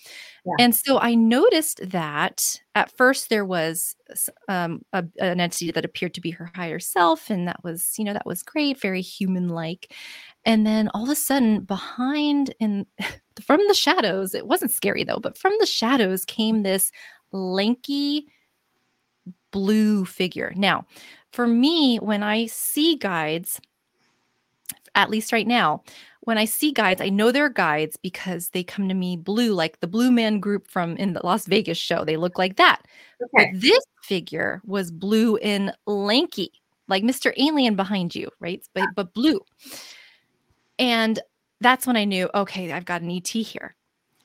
Yeah. 0.45 0.65
And 0.65 0.75
so 0.75 0.99
I 0.99 1.15
noticed 1.15 1.89
that 1.89 2.61
at 2.75 2.91
first 2.91 3.29
there 3.29 3.45
was 3.45 3.95
um, 4.49 4.81
a, 4.91 5.05
an 5.19 5.39
entity 5.39 5.71
that 5.71 5.85
appeared 5.85 6.13
to 6.15 6.21
be 6.21 6.31
her 6.31 6.51
higher 6.53 6.79
self, 6.79 7.29
and 7.29 7.47
that 7.47 7.63
was 7.63 7.93
you 7.97 8.03
know 8.03 8.13
that 8.13 8.25
was 8.25 8.43
great, 8.43 8.79
very 8.79 9.01
human 9.01 9.49
like. 9.49 9.93
And 10.45 10.67
then 10.67 10.89
all 10.93 11.03
of 11.03 11.09
a 11.09 11.15
sudden, 11.15 11.61
behind 11.61 12.53
and 12.59 12.85
from 13.41 13.61
the 13.67 13.73
shadows, 13.73 14.33
it 14.33 14.47
wasn't 14.47 14.71
scary 14.71 15.03
though, 15.03 15.19
but 15.19 15.37
from 15.37 15.53
the 15.59 15.65
shadows 15.65 16.25
came 16.25 16.63
this 16.63 16.91
lanky 17.31 18.27
blue 19.51 20.03
figure. 20.05 20.53
Now, 20.55 20.85
for 21.31 21.47
me, 21.47 21.97
when 21.97 22.23
I 22.23 22.47
see 22.47 22.97
guides 22.97 23.61
at 24.95 25.09
least 25.09 25.31
right 25.31 25.47
now, 25.47 25.83
when 26.21 26.37
I 26.37 26.45
see 26.45 26.71
guides, 26.71 27.01
I 27.01 27.09
know 27.09 27.31
they're 27.31 27.49
guides 27.49 27.97
because 27.97 28.49
they 28.49 28.63
come 28.63 28.87
to 28.87 28.95
me 28.95 29.17
blue, 29.17 29.53
like 29.53 29.79
the 29.79 29.87
Blue 29.87 30.11
Man 30.11 30.39
Group 30.39 30.67
from 30.69 30.95
in 30.97 31.13
the 31.13 31.25
Las 31.25 31.45
Vegas 31.47 31.77
show. 31.77 32.05
They 32.05 32.17
look 32.17 32.37
like 32.37 32.55
that. 32.55 32.81
Okay. 33.21 33.51
But 33.51 33.61
this 33.61 33.83
figure 34.03 34.61
was 34.65 34.91
blue 34.91 35.37
and 35.37 35.73
lanky, 35.85 36.51
like 36.87 37.03
Mr. 37.03 37.33
Alien 37.37 37.75
behind 37.75 38.15
you, 38.15 38.29
right? 38.39 38.63
But 38.73 38.89
but 38.95 39.13
blue. 39.13 39.41
And 40.79 41.19
that's 41.59 41.85
when 41.85 41.97
I 41.97 42.05
knew, 42.05 42.29
okay, 42.33 42.71
I've 42.71 42.85
got 42.85 43.01
an 43.01 43.11
ET 43.11 43.27
here. 43.27 43.75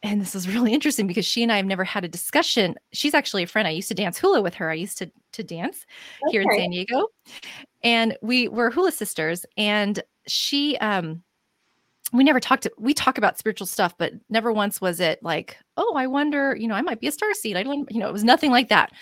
And 0.02 0.20
this 0.20 0.34
is 0.34 0.48
really 0.54 0.72
interesting 0.72 1.06
because 1.06 1.26
she 1.26 1.42
and 1.42 1.50
I 1.50 1.56
have 1.56 1.66
never 1.66 1.84
had 1.84 2.04
a 2.04 2.08
discussion. 2.08 2.76
She's 2.92 3.14
actually 3.14 3.42
a 3.42 3.48
friend. 3.48 3.66
I 3.66 3.72
used 3.72 3.88
to 3.88 3.94
dance 3.94 4.18
hula 4.18 4.40
with 4.40 4.54
her. 4.54 4.70
I 4.70 4.74
used 4.74 4.98
to 4.98 5.10
to 5.32 5.42
dance 5.42 5.84
okay. 6.26 6.32
here 6.32 6.42
in 6.42 6.48
San 6.56 6.70
Diego. 6.70 7.08
And 7.82 8.16
we 8.22 8.48
were 8.48 8.70
hula 8.70 8.92
sisters. 8.92 9.44
And 9.56 10.00
she 10.28 10.76
um 10.78 11.22
we 12.12 12.24
never 12.24 12.40
talked 12.40 12.62
to, 12.62 12.72
we 12.78 12.94
talk 12.94 13.18
about 13.18 13.38
spiritual 13.38 13.66
stuff 13.66 13.94
but 13.98 14.12
never 14.30 14.52
once 14.52 14.80
was 14.80 15.00
it 15.00 15.22
like 15.22 15.58
oh 15.76 15.94
i 15.96 16.06
wonder 16.06 16.56
you 16.56 16.66
know 16.66 16.74
i 16.74 16.82
might 16.82 17.00
be 17.00 17.06
a 17.06 17.12
star 17.12 17.32
seed. 17.34 17.56
I 17.56 17.62
don't 17.62 17.90
you 17.90 18.00
know 18.00 18.08
it 18.08 18.12
was 18.12 18.24
nothing 18.24 18.50
like 18.50 18.68
that. 18.68 18.92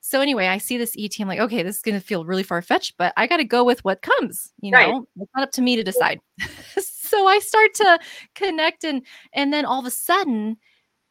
So 0.00 0.20
anyway 0.20 0.46
i 0.48 0.58
see 0.58 0.76
this 0.78 0.94
et 0.98 1.18
i'm 1.20 1.28
like 1.28 1.40
okay 1.40 1.62
this 1.62 1.76
is 1.76 1.82
going 1.82 1.98
to 1.98 2.06
feel 2.06 2.24
really 2.24 2.42
far-fetched 2.42 2.96
but 2.96 3.12
i 3.16 3.26
got 3.26 3.38
to 3.38 3.44
go 3.44 3.64
with 3.64 3.84
what 3.84 4.02
comes 4.02 4.52
you 4.60 4.70
know? 4.70 4.78
Right. 4.78 5.02
it's 5.20 5.30
not 5.34 5.42
up 5.44 5.52
to 5.52 5.62
me 5.62 5.76
to 5.76 5.82
decide. 5.82 6.20
So 7.06 7.28
i 7.28 7.38
start 7.38 7.72
to 7.74 8.00
connect 8.34 8.82
and 8.82 9.00
and 9.32 9.52
then 9.52 9.64
all 9.64 9.78
of 9.78 9.86
a 9.86 9.92
sudden 9.92 10.56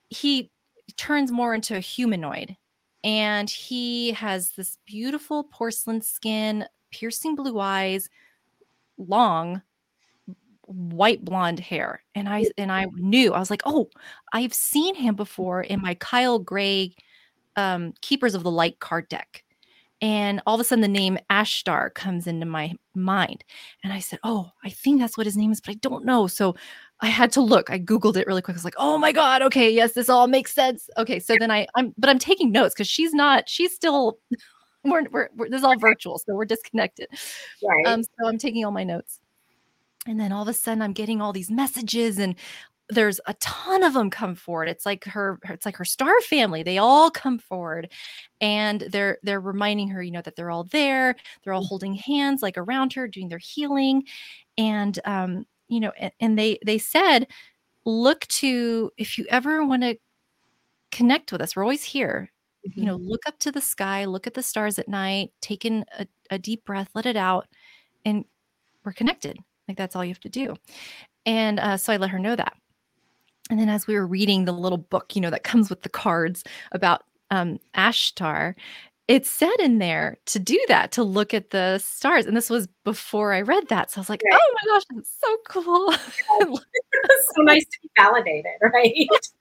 he 0.09 0.51
turns 0.97 1.31
more 1.31 1.55
into 1.55 1.75
a 1.75 1.79
humanoid 1.79 2.57
and 3.05 3.49
he 3.49 4.11
has 4.11 4.51
this 4.51 4.77
beautiful 4.85 5.45
porcelain 5.45 6.01
skin 6.01 6.65
piercing 6.91 7.35
blue 7.35 7.59
eyes 7.59 8.09
long 8.97 9.61
white 10.67 11.23
blonde 11.23 11.59
hair 11.59 12.01
and 12.15 12.27
i 12.27 12.45
and 12.57 12.71
i 12.71 12.85
knew 12.95 13.33
i 13.33 13.39
was 13.39 13.51
like 13.51 13.61
oh 13.65 13.87
i've 14.33 14.53
seen 14.53 14.95
him 14.95 15.15
before 15.15 15.61
in 15.61 15.81
my 15.81 15.93
kyle 15.95 16.39
gray 16.39 16.93
um 17.55 17.93
keepers 18.01 18.33
of 18.33 18.43
the 18.43 18.51
light 18.51 18.79
card 18.79 19.07
deck 19.07 19.43
and 20.01 20.41
all 20.45 20.55
of 20.55 20.61
a 20.61 20.63
sudden 20.63 20.81
the 20.81 20.87
name 20.87 21.17
ashtar 21.29 21.93
comes 21.93 22.25
into 22.25 22.45
my 22.45 22.73
mind 22.95 23.43
and 23.83 23.93
i 23.93 23.99
said 23.99 24.19
oh 24.23 24.49
i 24.63 24.69
think 24.69 24.99
that's 24.99 25.17
what 25.17 25.27
his 25.27 25.37
name 25.37 25.51
is 25.51 25.61
but 25.61 25.71
i 25.71 25.77
don't 25.81 26.03
know 26.03 26.25
so 26.25 26.55
i 27.01 27.07
had 27.07 27.31
to 27.31 27.41
look 27.41 27.69
i 27.69 27.77
googled 27.77 28.17
it 28.17 28.27
really 28.27 28.41
quick 28.41 28.55
i 28.55 28.57
was 28.57 28.65
like 28.65 28.75
oh 28.77 28.97
my 28.97 29.11
god 29.11 29.41
okay 29.41 29.69
yes 29.69 29.93
this 29.93 30.09
all 30.09 30.27
makes 30.27 30.53
sense. 30.53 30.89
Okay 30.97 31.19
so 31.19 31.35
then 31.39 31.51
i 31.51 31.67
i'm 31.75 31.93
but 31.97 32.09
i'm 32.09 32.19
taking 32.19 32.51
notes 32.51 32.73
because 32.73 32.87
she's 32.87 33.13
not 33.13 33.47
she's 33.47 33.73
still 33.73 34.17
we're, 34.85 35.03
we're, 35.11 35.29
we're, 35.35 35.49
this 35.49 35.59
is 35.59 35.63
all 35.63 35.77
virtual 35.77 36.17
so 36.17 36.33
we're 36.35 36.45
disconnected. 36.45 37.07
Right. 37.63 37.85
um 37.85 38.03
so 38.03 38.27
i'm 38.27 38.37
taking 38.37 38.65
all 38.65 38.71
my 38.71 38.83
notes. 38.83 39.19
And 40.07 40.19
then 40.19 40.31
all 40.31 40.43
of 40.43 40.47
a 40.47 40.53
sudden 40.53 40.81
i'm 40.81 40.93
getting 40.93 41.21
all 41.21 41.33
these 41.33 41.51
messages 41.51 42.19
and 42.19 42.35
there's 42.89 43.19
a 43.25 43.33
ton 43.35 43.83
of 43.83 43.93
them 43.93 44.09
come 44.09 44.35
forward. 44.35 44.69
It's 44.69 44.85
like 44.85 45.05
her 45.05 45.39
it's 45.49 45.65
like 45.65 45.77
her 45.77 45.85
star 45.85 46.21
family. 46.21 46.61
They 46.63 46.77
all 46.77 47.09
come 47.09 47.39
forward 47.39 47.91
and 48.41 48.81
they're 48.81 49.17
they're 49.23 49.39
reminding 49.39 49.89
her 49.89 50.03
you 50.03 50.11
know 50.11 50.21
that 50.21 50.35
they're 50.35 50.51
all 50.51 50.65
there. 50.65 51.15
They're 51.43 51.53
all 51.53 51.63
mm. 51.63 51.67
holding 51.67 51.95
hands 51.95 52.41
like 52.41 52.57
around 52.57 52.93
her 52.93 53.07
doing 53.07 53.29
their 53.29 53.39
healing. 53.39 54.03
And 54.57 54.99
um 55.05 55.45
you 55.67 55.79
know 55.79 55.91
and, 55.99 56.11
and 56.19 56.39
they 56.39 56.59
they 56.65 56.77
said 56.77 57.27
look 57.85 58.27
to 58.27 58.91
if 58.97 59.17
you 59.17 59.25
ever 59.29 59.65
want 59.65 59.83
to 59.83 59.97
connect 60.91 61.31
with 61.31 61.41
us 61.41 61.55
we're 61.55 61.63
always 61.63 61.83
here 61.83 62.31
mm-hmm. 62.67 62.79
you 62.79 62.85
know 62.85 62.95
look 62.95 63.21
up 63.27 63.37
to 63.39 63.51
the 63.51 63.61
sky 63.61 64.05
look 64.05 64.27
at 64.27 64.33
the 64.33 64.43
stars 64.43 64.79
at 64.79 64.87
night 64.87 65.31
take 65.41 65.65
in 65.65 65.85
a, 65.97 66.07
a 66.31 66.39
deep 66.39 66.65
breath 66.65 66.89
let 66.95 67.05
it 67.05 67.17
out 67.17 67.47
and 68.05 68.25
we're 68.83 68.93
connected 68.93 69.37
like 69.67 69.77
that's 69.77 69.95
all 69.95 70.03
you 70.03 70.11
have 70.11 70.19
to 70.21 70.29
do. 70.29 70.55
And 71.25 71.59
uh, 71.59 71.77
so 71.77 71.93
I 71.93 71.97
let 71.97 72.11
her 72.11 72.19
know 72.19 72.35
that. 72.35 72.53
And 73.49 73.59
then 73.59 73.69
as 73.69 73.87
we 73.87 73.95
were 73.95 74.07
reading 74.07 74.45
the 74.45 74.51
little 74.51 74.77
book, 74.77 75.15
you 75.15 75.21
know, 75.21 75.29
that 75.29 75.43
comes 75.43 75.69
with 75.69 75.81
the 75.81 75.89
cards 75.89 76.43
about 76.71 77.03
um, 77.31 77.59
Ashtar, 77.75 78.55
it 79.07 79.25
said 79.25 79.53
in 79.59 79.77
there 79.77 80.17
to 80.25 80.39
do 80.39 80.59
that, 80.67 80.91
to 80.93 81.03
look 81.03 81.33
at 81.33 81.51
the 81.51 81.77
stars. 81.77 82.25
And 82.25 82.35
this 82.35 82.49
was 82.49 82.67
before 82.83 83.33
I 83.33 83.41
read 83.41 83.67
that. 83.69 83.91
So 83.91 83.99
I 83.99 84.01
was 84.01 84.09
like, 84.09 84.21
right. 84.23 84.39
oh 84.39 84.55
my 84.55 84.73
gosh, 84.73 84.83
that's 84.95 85.17
so 85.21 85.37
cool. 85.47 85.91
so 87.35 87.41
nice 87.43 87.65
to 87.65 87.77
be 87.83 87.89
validated, 87.97 88.53
right? 88.61 88.93
it's 88.95 89.33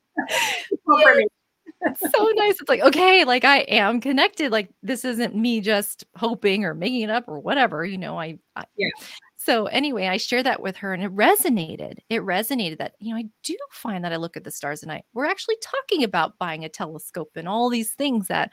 so 1.99 2.33
nice. 2.35 2.61
It's 2.61 2.69
like, 2.69 2.81
okay, 2.81 3.25
like 3.25 3.45
I 3.45 3.59
am 3.61 4.01
connected. 4.01 4.53
Like 4.53 4.71
this 4.83 5.05
isn't 5.05 5.35
me 5.35 5.61
just 5.61 6.05
hoping 6.17 6.65
or 6.65 6.75
making 6.75 7.03
it 7.03 7.11
up 7.11 7.25
or 7.29 7.39
whatever, 7.39 7.85
you 7.85 7.99
know. 7.99 8.19
I, 8.19 8.39
I 8.57 8.65
yeah. 8.77 8.89
So 9.37 9.67
anyway, 9.67 10.07
I 10.07 10.17
shared 10.17 10.47
that 10.47 10.63
with 10.63 10.75
her 10.79 10.95
and 10.95 11.03
it 11.03 11.15
resonated. 11.15 11.99
It 12.09 12.23
resonated 12.23 12.79
that, 12.79 12.95
you 12.99 13.13
know, 13.13 13.19
I 13.19 13.27
do 13.43 13.55
find 13.73 14.03
that 14.03 14.13
I 14.13 14.17
look 14.17 14.39
at 14.39 14.45
the 14.45 14.51
stars 14.51 14.83
at 14.83 14.89
night. 14.89 15.05
We're 15.13 15.27
actually 15.27 15.57
talking 15.61 16.03
about 16.03 16.39
buying 16.39 16.65
a 16.65 16.69
telescope 16.71 17.33
and 17.35 17.47
all 17.47 17.69
these 17.69 17.93
things 17.93 18.29
that 18.29 18.53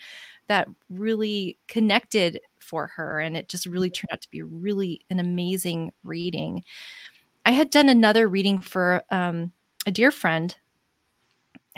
that 0.50 0.68
really 0.90 1.58
connected 1.70 2.42
for 2.60 2.88
her 2.88 3.22
and 3.22 3.38
it 3.38 3.48
just 3.48 3.66
really 3.66 3.90
turned 3.90 4.10
out 4.12 4.20
to 4.20 4.30
be 4.32 4.42
really 4.42 5.00
an 5.10 5.20
amazing 5.20 5.94
reading. 6.04 6.62
I 7.46 7.52
had 7.52 7.70
done 7.70 7.88
another 7.88 8.28
reading 8.28 8.60
for 8.60 9.02
um, 9.12 9.54
a 9.86 9.92
dear 9.92 10.12
friend 10.12 10.54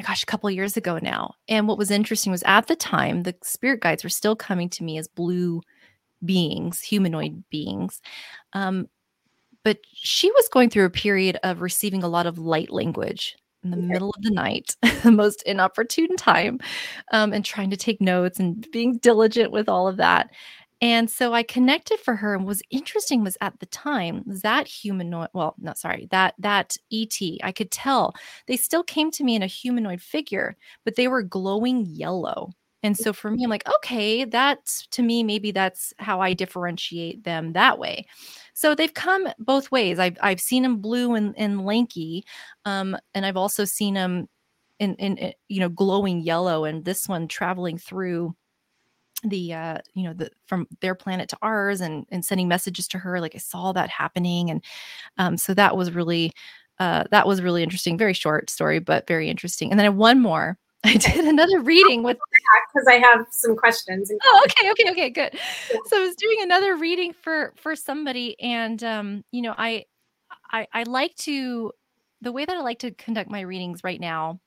gosh, 0.04 0.24
a 0.24 0.28
couple 0.28 0.50
years 0.52 0.78
ago 0.78 1.00
now. 1.02 1.34
And 1.48 1.68
what 1.68 1.78
was 1.78 1.92
interesting 1.92 2.32
was 2.32 2.44
at 2.44 2.68
the 2.68 2.76
time, 2.76 3.24
the 3.24 3.36
spirit 3.44 3.82
guides 3.82 4.04
were 4.04 4.10
still 4.10 4.36
coming 4.36 4.70
to 4.70 4.84
me 4.84 4.98
as 4.98 5.08
blue 5.08 5.62
beings, 6.24 6.82
humanoid 6.82 7.44
beings. 7.50 8.02
Um, 8.54 8.88
but 9.64 9.80
she 9.94 10.30
was 10.32 10.50
going 10.50 10.70
through 10.70 10.86
a 10.86 10.90
period 10.90 11.38
of 11.44 11.62
receiving 11.62 12.04
a 12.04 12.10
lot 12.10 12.26
of 12.26 12.38
light 12.38 12.70
language 12.70 13.36
in 13.64 13.72
the 13.72 13.78
middle 13.78 14.10
of 14.10 14.22
the 14.22 14.30
night, 14.30 14.76
the 15.04 15.12
most 15.12 15.42
inopportune 15.44 16.16
time, 16.18 16.60
um, 17.12 17.32
and 17.32 17.46
trying 17.46 17.70
to 17.70 17.78
take 17.78 18.02
notes 18.02 18.40
and 18.40 18.68
being 18.72 18.98
diligent 18.98 19.52
with 19.52 19.70
all 19.70 19.88
of 19.88 19.98
that. 19.98 20.30
And 20.84 21.10
so 21.10 21.34
I 21.34 21.44
connected 21.44 21.98
for 22.02 22.14
her 22.18 22.36
and 22.36 22.46
was 22.46 22.62
interesting 22.70 23.24
was 23.24 23.38
at 23.40 23.58
the 23.62 23.66
time 23.68 24.22
that 24.26 24.68
humanoid, 24.68 25.30
well, 25.32 25.56
not 25.58 25.78
sorry, 25.78 26.10
that 26.12 26.36
that 26.40 26.76
ET, 26.92 27.18
I 27.42 27.54
could 27.54 27.72
tell 27.72 28.14
they 28.48 28.58
still 28.58 28.84
came 28.84 29.10
to 29.12 29.24
me 29.24 29.38
in 29.38 29.44
a 29.44 29.48
humanoid 29.48 30.02
figure, 30.02 30.58
but 30.84 30.98
they 30.98 31.08
were 31.08 31.24
glowing 31.24 31.86
yellow. 31.86 32.50
And 32.84 32.98
so 32.98 33.14
for 33.14 33.32
me, 33.32 33.46
I'm 33.46 33.50
like, 33.50 33.66
okay, 33.78 34.26
that's 34.26 34.86
to 34.88 35.04
me, 35.04 35.24
maybe 35.24 35.52
that's 35.52 35.94
how 36.00 36.20
I 36.20 36.34
differentiate 36.34 37.24
them 37.24 37.54
that 37.54 37.80
way. 37.80 38.06
So 38.54 38.76
they've 38.76 38.94
come 38.94 39.30
both 39.40 39.72
ways. 39.72 40.00
I've 40.00 40.18
I've 40.20 40.42
seen 40.42 40.64
them 40.64 40.82
blue 40.82 41.16
and, 41.16 41.34
and 41.38 41.66
lanky, 41.66 42.26
um, 42.66 42.98
and 43.14 43.26
I've 43.26 43.38
also 43.38 43.64
seen 43.64 43.94
them 43.94 44.28
in, 44.80 44.96
in, 44.96 45.16
in 45.16 45.34
you 45.48 45.62
know 45.62 45.70
glowing 45.70 46.20
yellow. 46.20 46.66
And 46.66 46.84
this 46.84 47.08
one 47.08 47.30
traveling 47.30 47.78
through 47.78 48.36
the 49.24 49.54
uh 49.54 49.78
you 49.94 50.04
know 50.04 50.14
the 50.14 50.30
from 50.46 50.68
their 50.82 50.96
planet 50.96 51.30
to 51.30 51.38
ours 51.42 51.82
and 51.82 52.06
and 52.10 52.26
sending 52.26 52.48
messages 52.48 52.88
to 52.88 52.98
her 52.98 53.22
like 53.22 53.36
i 53.36 53.38
saw 53.38 53.72
that 53.72 53.90
happening 53.90 54.50
and 54.50 54.64
um 55.18 55.38
so 55.38 55.54
that 55.54 55.78
was 55.78 55.92
really 55.92 56.32
uh 56.80 57.04
that 57.12 57.28
was 57.28 57.42
really 57.42 57.64
interesting 57.64 57.98
very 57.98 58.14
short 58.14 58.50
story 58.50 58.80
but 58.80 59.08
very 59.08 59.30
interesting 59.30 59.72
and 59.72 59.80
then 59.80 59.86
I 59.86 59.90
one 59.90 60.20
more 60.20 60.58
I 60.86 60.98
did 60.98 61.26
another 61.26 61.62
reading 61.62 62.04
with 62.04 62.18
because 62.74 62.88
I 62.90 62.96
have 62.96 63.26
some 63.32 63.56
questions. 63.56 64.12
Oh, 64.22 64.42
okay, 64.50 64.72
okay, 64.72 64.92
okay, 64.92 65.10
good. 65.10 65.40
Yeah. 65.72 65.78
So 65.86 65.98
I 65.98 66.06
was 66.06 66.16
doing 66.16 66.40
another 66.42 66.76
reading 66.76 67.14
for 67.14 67.54
for 67.56 67.74
somebody, 67.74 68.38
and 68.42 68.84
um, 68.84 69.24
you 69.32 69.42
know, 69.42 69.56
I 69.58 69.86
I 70.52 70.68
I 70.74 70.84
like 70.84 71.16
to 71.20 71.72
the 72.22 72.34
way 72.34 72.44
that 72.44 72.56
I 72.56 72.62
like 72.62 72.80
to 72.80 72.92
conduct 72.92 73.30
my 73.30 73.42
readings 73.42 73.82
right 73.84 74.00
now 74.00 74.40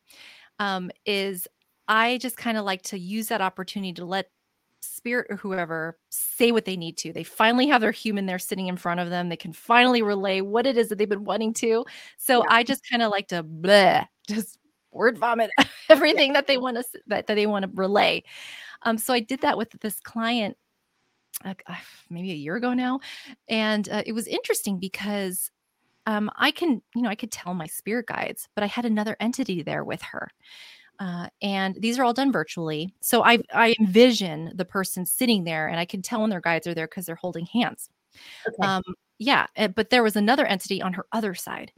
um, 0.58 0.90
is 1.04 1.46
I 1.88 2.18
just 2.18 2.36
kind 2.36 2.56
of 2.56 2.64
like 2.64 2.82
to 2.82 2.98
use 2.98 3.28
that 3.28 3.40
opportunity 3.40 3.92
to 3.94 4.04
let 4.04 4.30
spirit 4.86 5.26
or 5.30 5.36
whoever 5.36 5.98
say 6.10 6.52
what 6.52 6.64
they 6.64 6.76
need 6.76 6.96
to. 6.98 7.12
They 7.12 7.24
finally 7.24 7.66
have 7.68 7.80
their 7.80 7.92
human 7.92 8.26
there 8.26 8.38
sitting 8.38 8.68
in 8.68 8.76
front 8.76 9.00
of 9.00 9.10
them. 9.10 9.28
They 9.28 9.36
can 9.36 9.52
finally 9.52 10.02
relay 10.02 10.40
what 10.40 10.66
it 10.66 10.76
is 10.76 10.88
that 10.88 10.98
they've 10.98 11.08
been 11.08 11.24
wanting 11.24 11.52
to. 11.54 11.84
So 12.16 12.42
yeah. 12.42 12.50
I 12.50 12.62
just 12.62 12.88
kind 12.88 13.02
of 13.02 13.10
like 13.10 13.28
to 13.28 13.42
bleh, 13.42 14.06
just 14.28 14.58
word 14.92 15.18
vomit 15.18 15.50
everything 15.88 16.32
that 16.32 16.46
they 16.46 16.56
want 16.56 16.76
to 16.76 16.84
that, 17.06 17.26
that 17.26 17.34
they 17.34 17.46
want 17.46 17.64
to 17.64 17.70
relay. 17.74 18.22
Um, 18.82 18.98
so 18.98 19.12
I 19.12 19.20
did 19.20 19.40
that 19.42 19.58
with 19.58 19.70
this 19.80 20.00
client 20.00 20.56
uh, 21.44 21.54
maybe 22.08 22.30
a 22.32 22.34
year 22.34 22.56
ago 22.56 22.72
now, 22.72 23.00
and 23.48 23.88
uh, 23.88 24.02
it 24.06 24.12
was 24.12 24.26
interesting 24.26 24.78
because 24.78 25.50
um, 26.06 26.30
I 26.36 26.50
can, 26.50 26.82
you 26.94 27.02
know, 27.02 27.08
I 27.08 27.14
could 27.14 27.32
tell 27.32 27.52
my 27.52 27.66
spirit 27.66 28.06
guides, 28.06 28.48
but 28.54 28.62
I 28.62 28.68
had 28.68 28.84
another 28.84 29.16
entity 29.20 29.62
there 29.62 29.84
with 29.84 30.00
her. 30.02 30.30
Uh, 30.98 31.28
and 31.42 31.76
these 31.78 31.98
are 31.98 32.04
all 32.04 32.14
done 32.14 32.32
virtually. 32.32 32.94
So 33.00 33.24
I 33.24 33.38
I 33.52 33.74
envision 33.80 34.52
the 34.54 34.64
person 34.64 35.04
sitting 35.06 35.44
there, 35.44 35.68
and 35.68 35.78
I 35.78 35.84
can 35.84 36.02
tell 36.02 36.20
when 36.20 36.30
their 36.30 36.40
guides 36.40 36.66
are 36.66 36.74
there 36.74 36.86
because 36.86 37.06
they're 37.06 37.14
holding 37.14 37.46
hands. 37.46 37.90
Okay. 38.48 38.66
Um, 38.66 38.82
yeah, 39.18 39.46
eh, 39.56 39.68
but 39.68 39.90
there 39.90 40.02
was 40.02 40.16
another 40.16 40.46
entity 40.46 40.80
on 40.80 40.92
her 40.94 41.06
other 41.12 41.34
side, 41.34 41.72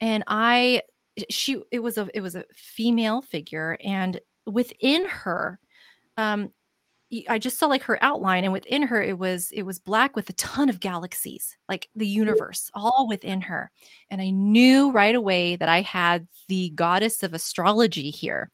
and 0.00 0.24
I 0.26 0.82
she 1.28 1.60
it 1.70 1.80
was 1.80 1.98
a 1.98 2.08
it 2.14 2.20
was 2.20 2.34
a 2.34 2.44
female 2.54 3.20
figure 3.20 3.76
and 3.84 4.20
within 4.46 5.06
her 5.06 5.58
um 6.16 6.50
I 7.28 7.40
just 7.40 7.58
saw 7.58 7.66
like 7.66 7.82
her 7.82 7.98
outline 8.04 8.44
and 8.44 8.52
within 8.52 8.82
her 8.82 9.02
it 9.02 9.18
was 9.18 9.50
it 9.50 9.62
was 9.62 9.80
black 9.80 10.14
with 10.14 10.30
a 10.30 10.34
ton 10.34 10.68
of 10.68 10.78
galaxies 10.78 11.56
like 11.68 11.88
the 11.96 12.06
universe 12.06 12.70
all 12.74 13.06
within 13.08 13.40
her 13.42 13.72
and 14.10 14.22
I 14.22 14.30
knew 14.30 14.92
right 14.92 15.14
away 15.14 15.56
that 15.56 15.68
I 15.68 15.80
had 15.80 16.28
the 16.48 16.70
goddess 16.70 17.22
of 17.24 17.34
astrology 17.34 18.10
here 18.10 18.50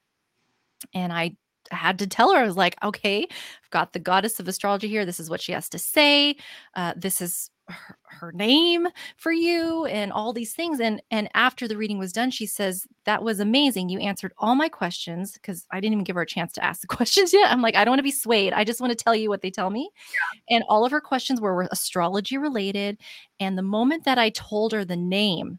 and 0.94 1.12
I 1.12 1.36
had 1.70 1.98
to 1.98 2.06
tell 2.06 2.32
her 2.32 2.38
I 2.38 2.46
was 2.46 2.56
like 2.56 2.76
okay 2.82 3.22
I've 3.22 3.70
got 3.70 3.92
the 3.92 3.98
goddess 3.98 4.38
of 4.38 4.48
astrology 4.48 4.88
here 4.88 5.04
this 5.04 5.20
is 5.20 5.30
what 5.30 5.40
she 5.40 5.52
has 5.52 5.68
to 5.70 5.78
say 5.78 6.36
uh, 6.74 6.94
this 6.96 7.20
is 7.20 7.50
her, 7.68 7.98
her, 8.04 8.32
name 8.32 8.86
for 9.16 9.32
you 9.32 9.86
and 9.86 10.12
all 10.12 10.32
these 10.32 10.52
things 10.52 10.78
and 10.78 11.02
and 11.10 11.28
after 11.34 11.66
the 11.66 11.76
reading 11.76 11.98
was 11.98 12.12
done 12.12 12.30
she 12.30 12.46
says 12.46 12.86
that 13.04 13.22
was 13.22 13.40
amazing 13.40 13.88
you 13.88 13.98
answered 13.98 14.32
all 14.38 14.54
my 14.54 14.68
questions 14.68 15.32
because 15.32 15.66
i 15.72 15.80
didn't 15.80 15.94
even 15.94 16.04
give 16.04 16.14
her 16.14 16.22
a 16.22 16.26
chance 16.26 16.52
to 16.52 16.64
ask 16.64 16.80
the 16.80 16.86
questions 16.96 17.32
yet 17.32 17.50
i'm 17.50 17.62
like 17.62 17.74
i 17.74 17.84
don't 17.84 17.92
want 17.92 17.98
to 17.98 18.04
be 18.04 18.10
swayed 18.12 18.52
i 18.52 18.62
just 18.62 18.80
want 18.80 18.96
to 18.96 19.04
tell 19.04 19.16
you 19.16 19.28
what 19.28 19.42
they 19.42 19.50
tell 19.50 19.70
me 19.70 19.90
yeah. 20.12 20.56
and 20.56 20.64
all 20.68 20.84
of 20.84 20.92
her 20.92 21.00
questions 21.00 21.40
were, 21.40 21.54
were 21.54 21.68
astrology 21.72 22.38
related 22.38 22.98
and 23.40 23.58
the 23.58 23.62
moment 23.62 24.04
that 24.04 24.18
i 24.18 24.30
told 24.30 24.72
her 24.72 24.84
the 24.84 24.96
name 24.96 25.58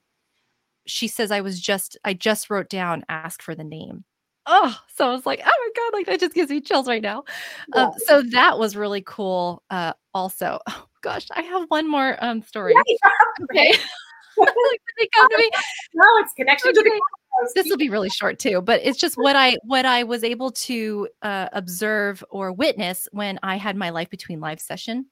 she 0.85 1.07
says 1.09 1.29
i 1.29 1.41
was 1.41 1.59
just 1.59 1.97
i 2.05 2.13
just 2.13 2.49
wrote 2.49 2.69
down 2.69 3.03
ask 3.09 3.41
for 3.41 3.53
the 3.53 3.63
name 3.65 4.05
oh 4.47 4.75
so 4.95 5.07
i 5.07 5.11
was 5.11 5.25
like 5.25 5.41
oh 5.45 5.45
my 5.45 5.69
god 5.75 5.97
like 5.97 6.05
that 6.05 6.19
just 6.19 6.33
gives 6.33 6.49
me 6.49 6.61
chills 6.61 6.87
right 6.87 7.01
now. 7.01 7.23
Yeah. 7.75 7.83
um, 7.83 7.91
so 7.97 8.21
that 8.31 8.57
was 8.57 8.75
really 8.75 9.03
cool 9.05 9.63
uh 9.69 9.93
also. 10.13 10.59
Oh 10.67 10.85
gosh 11.01 11.27
i 11.31 11.41
have 11.41 11.69
one 11.69 11.89
more 11.89 12.17
um 12.23 12.41
story. 12.41 12.73
Okay. 13.51 13.73
They 14.37 15.07
come 15.15 15.27
to 15.29 15.37
me? 15.37 15.49
No 15.95 16.05
it's 16.19 16.33
connection 16.33 16.69
okay. 16.69 16.81
to 16.81 16.83
the 16.83 17.01
this 17.55 17.69
will 17.69 17.77
be 17.77 17.89
really 17.89 18.09
short 18.09 18.39
too 18.39 18.61
but 18.61 18.81
it's 18.83 18.97
just 18.97 19.15
what 19.15 19.35
i 19.35 19.55
what 19.63 19.85
i 19.85 20.03
was 20.03 20.23
able 20.23 20.49
to 20.51 21.07
uh, 21.21 21.49
observe 21.53 22.23
or 22.31 22.51
witness 22.51 23.07
when 23.11 23.39
i 23.43 23.57
had 23.57 23.75
my 23.75 23.91
life 23.91 24.09
between 24.09 24.39
lives 24.39 24.63
session. 24.63 25.05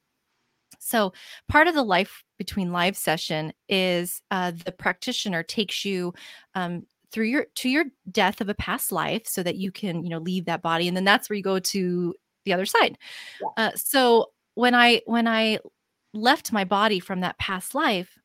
So 0.79 1.13
part 1.47 1.67
of 1.67 1.73
the 1.73 1.83
life 1.83 2.23
between 2.37 2.71
lives 2.71 2.99
session 2.99 3.53
is 3.69 4.21
uh, 4.31 4.51
the 4.51 4.71
practitioner 4.71 5.43
takes 5.43 5.85
you 5.85 6.13
um, 6.53 6.85
through 7.15 7.27
your 7.27 7.45
to 7.55 7.69
your 7.69 7.85
death 8.11 8.41
of 8.41 8.49
a 8.49 8.53
past 8.55 8.91
life 8.91 9.25
so 9.25 9.41
that 9.41 9.55
you 9.55 9.71
can 9.71 10.03
you 10.03 10.09
know 10.09 10.17
leave 10.17 10.43
that 10.43 10.61
body 10.61 10.85
and 10.89 10.97
then 10.97 11.05
that's 11.05 11.29
where 11.29 11.37
you 11.37 11.41
go 11.41 11.59
to 11.59 12.13
the 12.43 12.51
other 12.51 12.65
side 12.65 12.97
yeah. 13.41 13.47
uh, 13.67 13.71
so 13.73 14.31
when 14.55 14.75
i 14.75 15.01
when 15.05 15.25
i 15.25 15.57
left 16.13 16.51
my 16.51 16.65
body 16.65 16.99
from 16.99 17.21
that 17.21 17.37
past 17.39 17.73
life 17.73 18.17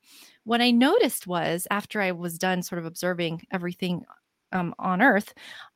what 0.43 0.61
i 0.61 0.73
noticed 0.73 1.29
was 1.29 1.69
after 1.71 2.01
i 2.01 2.11
was 2.11 2.37
done 2.37 2.65
sort 2.65 2.81
of 2.81 2.85
observing 2.85 3.41
everything 3.53 4.05
um, 4.51 4.75
on 4.81 5.01
earth 5.01 5.33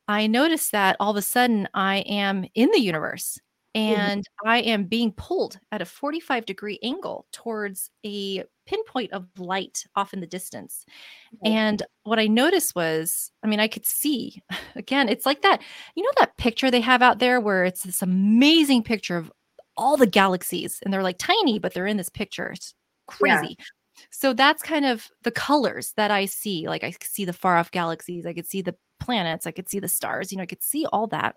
i 0.09 0.27
noticed 0.27 0.73
that 0.73 0.97
all 0.99 1.11
of 1.11 1.17
a 1.17 1.21
sudden 1.21 1.69
i 1.73 1.99
am 1.99 2.45
in 2.53 2.69
the 2.71 2.81
universe 2.81 3.39
Mm-hmm. 3.75 3.99
and 3.99 4.21
mm-hmm. 4.21 4.47
I 4.47 4.57
am 4.59 4.85
being 4.85 5.11
pulled 5.11 5.59
at 5.73 5.81
a 5.81 5.85
45 5.85 6.45
degree 6.45 6.79
angle 6.81 7.25
towards 7.33 7.91
a 8.05 8.45
pinpoint 8.65 9.13
of 9.13 9.27
light 9.37 9.85
off 9.95 10.13
in 10.13 10.19
the 10.19 10.27
distance. 10.27 10.85
Mm-hmm. 11.35 11.47
And 11.47 11.83
what 12.03 12.19
I 12.19 12.27
noticed 12.27 12.75
was, 12.75 13.31
I 13.43 13.47
mean, 13.47 13.59
I 13.59 13.67
could 13.67 13.85
see 13.85 14.41
again, 14.75 15.09
it's 15.09 15.25
like 15.25 15.41
that, 15.41 15.61
you 15.95 16.03
know, 16.03 16.11
that 16.17 16.37
picture 16.37 16.71
they 16.71 16.81
have 16.81 17.01
out 17.01 17.19
there 17.19 17.39
where 17.39 17.63
it's 17.63 17.83
this 17.83 18.01
amazing 18.01 18.83
picture 18.83 19.17
of 19.17 19.31
all 19.77 19.97
the 19.97 20.07
galaxies 20.07 20.79
and 20.83 20.93
they're 20.93 21.03
like 21.03 21.17
tiny, 21.17 21.59
but 21.59 21.73
they're 21.73 21.87
in 21.87 21.97
this 21.97 22.09
picture. 22.09 22.51
It's 22.51 22.73
crazy. 23.07 23.55
Yeah. 23.59 23.65
So 24.11 24.33
that's 24.33 24.61
kind 24.61 24.85
of 24.85 25.09
the 25.23 25.31
colors 25.31 25.93
that 25.95 26.11
I 26.11 26.25
see. 26.25 26.67
Like 26.67 26.83
I 26.83 26.93
see 27.01 27.25
the 27.25 27.33
far 27.33 27.57
off 27.57 27.71
galaxies, 27.71 28.25
I 28.25 28.33
could 28.33 28.47
see 28.47 28.61
the 28.61 28.75
planets, 28.99 29.47
I 29.47 29.51
could 29.51 29.69
see 29.69 29.79
the 29.79 29.87
stars, 29.87 30.31
you 30.31 30.37
know, 30.37 30.43
I 30.43 30.47
could 30.47 30.63
see 30.63 30.85
all 30.91 31.07
that 31.07 31.35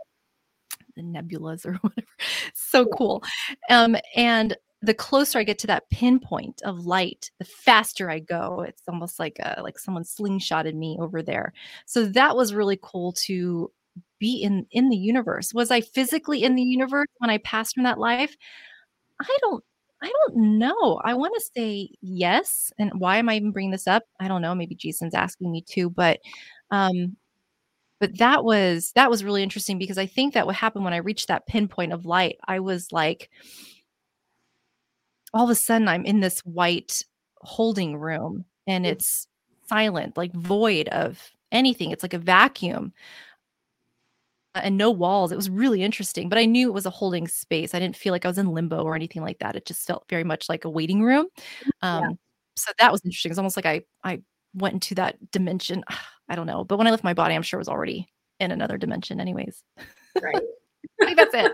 the 0.96 1.02
nebulas 1.02 1.64
or 1.64 1.74
whatever. 1.80 2.06
so 2.54 2.86
cool. 2.86 3.22
Um, 3.70 3.96
and 4.14 4.56
the 4.80 4.94
closer 4.94 5.38
I 5.38 5.44
get 5.44 5.58
to 5.60 5.66
that 5.68 5.90
pinpoint 5.90 6.62
of 6.62 6.86
light, 6.86 7.30
the 7.38 7.44
faster 7.44 8.10
I 8.10 8.20
go. 8.20 8.64
It's 8.66 8.82
almost 8.88 9.18
like 9.18 9.38
a, 9.40 9.60
like 9.62 9.78
someone 9.78 10.04
slingshotted 10.04 10.74
me 10.74 10.96
over 11.00 11.22
there. 11.22 11.52
So 11.86 12.04
that 12.06 12.36
was 12.36 12.54
really 12.54 12.78
cool 12.80 13.12
to 13.24 13.70
be 14.20 14.42
in 14.42 14.66
in 14.70 14.88
the 14.88 14.96
universe. 14.96 15.52
Was 15.54 15.70
I 15.70 15.80
physically 15.80 16.44
in 16.44 16.54
the 16.54 16.62
universe 16.62 17.08
when 17.18 17.30
I 17.30 17.38
passed 17.38 17.74
from 17.74 17.84
that 17.84 17.98
life? 17.98 18.36
I 19.20 19.36
don't 19.40 19.64
I 20.02 20.12
don't 20.26 20.58
know. 20.58 21.00
I 21.04 21.14
want 21.14 21.34
to 21.34 21.50
say 21.56 21.90
yes. 22.02 22.72
And 22.78 22.92
why 23.00 23.18
am 23.18 23.28
I 23.28 23.36
even 23.36 23.50
bringing 23.52 23.72
this 23.72 23.88
up? 23.88 24.04
I 24.20 24.28
don't 24.28 24.42
know. 24.42 24.54
Maybe 24.54 24.74
Jason's 24.76 25.14
asking 25.14 25.50
me 25.52 25.62
too, 25.62 25.90
but 25.90 26.20
um 26.70 27.16
but 28.00 28.18
that 28.18 28.44
was 28.44 28.92
that 28.94 29.10
was 29.10 29.24
really 29.24 29.42
interesting 29.42 29.78
because 29.78 29.98
I 29.98 30.06
think 30.06 30.34
that 30.34 30.46
what 30.46 30.54
happened 30.56 30.84
when 30.84 30.94
I 30.94 30.98
reached 30.98 31.28
that 31.28 31.46
pinpoint 31.46 31.92
of 31.92 32.06
light, 32.06 32.38
I 32.46 32.60
was 32.60 32.92
like, 32.92 33.30
all 35.34 35.44
of 35.44 35.50
a 35.50 35.54
sudden 35.54 35.88
I'm 35.88 36.04
in 36.04 36.20
this 36.20 36.40
white 36.40 37.04
holding 37.42 37.96
room 37.96 38.44
and 38.66 38.84
Mm. 38.84 38.88
it's 38.90 39.26
silent, 39.68 40.16
like 40.16 40.32
void 40.34 40.88
of 40.88 41.30
anything. 41.52 41.90
It's 41.90 42.02
like 42.02 42.14
a 42.14 42.18
vacuum 42.18 42.92
uh, 44.54 44.60
and 44.64 44.76
no 44.76 44.90
walls. 44.90 45.32
It 45.32 45.36
was 45.36 45.50
really 45.50 45.82
interesting, 45.82 46.28
but 46.28 46.38
I 46.38 46.44
knew 46.44 46.68
it 46.68 46.74
was 46.74 46.86
a 46.86 46.90
holding 46.90 47.28
space. 47.28 47.74
I 47.74 47.78
didn't 47.78 47.96
feel 47.96 48.12
like 48.12 48.24
I 48.24 48.28
was 48.28 48.38
in 48.38 48.52
limbo 48.52 48.82
or 48.82 48.94
anything 48.94 49.22
like 49.22 49.38
that. 49.40 49.56
It 49.56 49.66
just 49.66 49.86
felt 49.86 50.04
very 50.08 50.24
much 50.24 50.48
like 50.48 50.64
a 50.64 50.70
waiting 50.70 51.02
room. 51.02 51.26
Yeah. 51.82 52.08
Um, 52.08 52.18
so 52.56 52.72
that 52.78 52.92
was 52.92 53.02
interesting. 53.04 53.30
It's 53.30 53.38
almost 53.38 53.56
like 53.56 53.66
I 53.66 53.82
I 54.04 54.20
went 54.54 54.74
into 54.74 54.94
that 54.96 55.16
dimension. 55.30 55.84
I 56.30 56.36
don't 56.36 56.46
know, 56.46 56.64
but 56.64 56.76
when 56.78 56.86
I 56.86 56.90
left 56.90 57.04
my 57.04 57.14
body, 57.14 57.34
I'm 57.34 57.42
sure 57.42 57.58
it 57.58 57.62
was 57.62 57.68
already 57.68 58.06
in 58.40 58.50
another 58.52 58.76
dimension, 58.78 59.18
anyways. 59.20 59.62
Right. 60.22 60.42
I 61.02 61.04
think 61.06 61.16
that's 61.18 61.34
it. 61.34 61.52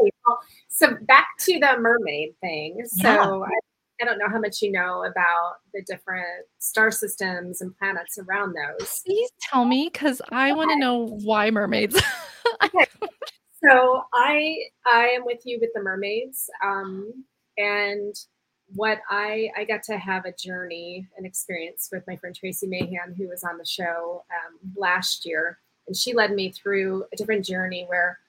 Okay, 0.00 0.10
well, 0.26 0.38
so 0.68 0.96
back 1.02 1.28
to 1.40 1.58
the 1.58 1.76
mermaid 1.78 2.34
thing. 2.40 2.84
So 2.86 3.08
Yeah. 3.08 3.20
I, 3.20 3.58
I 4.00 4.04
don't 4.04 4.18
know 4.18 4.28
how 4.28 4.38
much 4.38 4.62
you 4.62 4.70
know 4.70 5.04
about 5.04 5.54
the 5.74 5.82
different 5.82 6.46
star 6.58 6.90
systems 6.90 7.60
and 7.60 7.76
planets 7.76 8.16
around 8.18 8.54
those. 8.54 9.02
Please 9.04 9.30
tell 9.40 9.64
me, 9.64 9.90
because 9.92 10.22
I 10.30 10.52
want 10.52 10.70
to 10.70 10.78
know 10.78 11.06
why 11.24 11.50
mermaids. 11.50 12.00
okay. 12.64 12.86
So 13.64 14.04
I 14.14 14.56
I 14.86 15.08
am 15.08 15.24
with 15.24 15.40
you 15.44 15.58
with 15.60 15.70
the 15.74 15.82
mermaids, 15.82 16.48
um, 16.64 17.24
and 17.56 18.14
what 18.74 19.00
I 19.10 19.50
I 19.56 19.64
got 19.64 19.82
to 19.84 19.98
have 19.98 20.26
a 20.26 20.32
journey, 20.32 21.08
an 21.16 21.24
experience 21.24 21.88
with 21.90 22.04
my 22.06 22.14
friend 22.16 22.36
Tracy 22.36 22.68
Mahan, 22.68 23.14
who 23.16 23.28
was 23.28 23.42
on 23.42 23.58
the 23.58 23.66
show 23.66 24.24
um, 24.30 24.58
last 24.76 25.26
year, 25.26 25.58
and 25.88 25.96
she 25.96 26.14
led 26.14 26.32
me 26.32 26.52
through 26.52 27.04
a 27.12 27.16
different 27.16 27.44
journey 27.44 27.84
where 27.88 28.20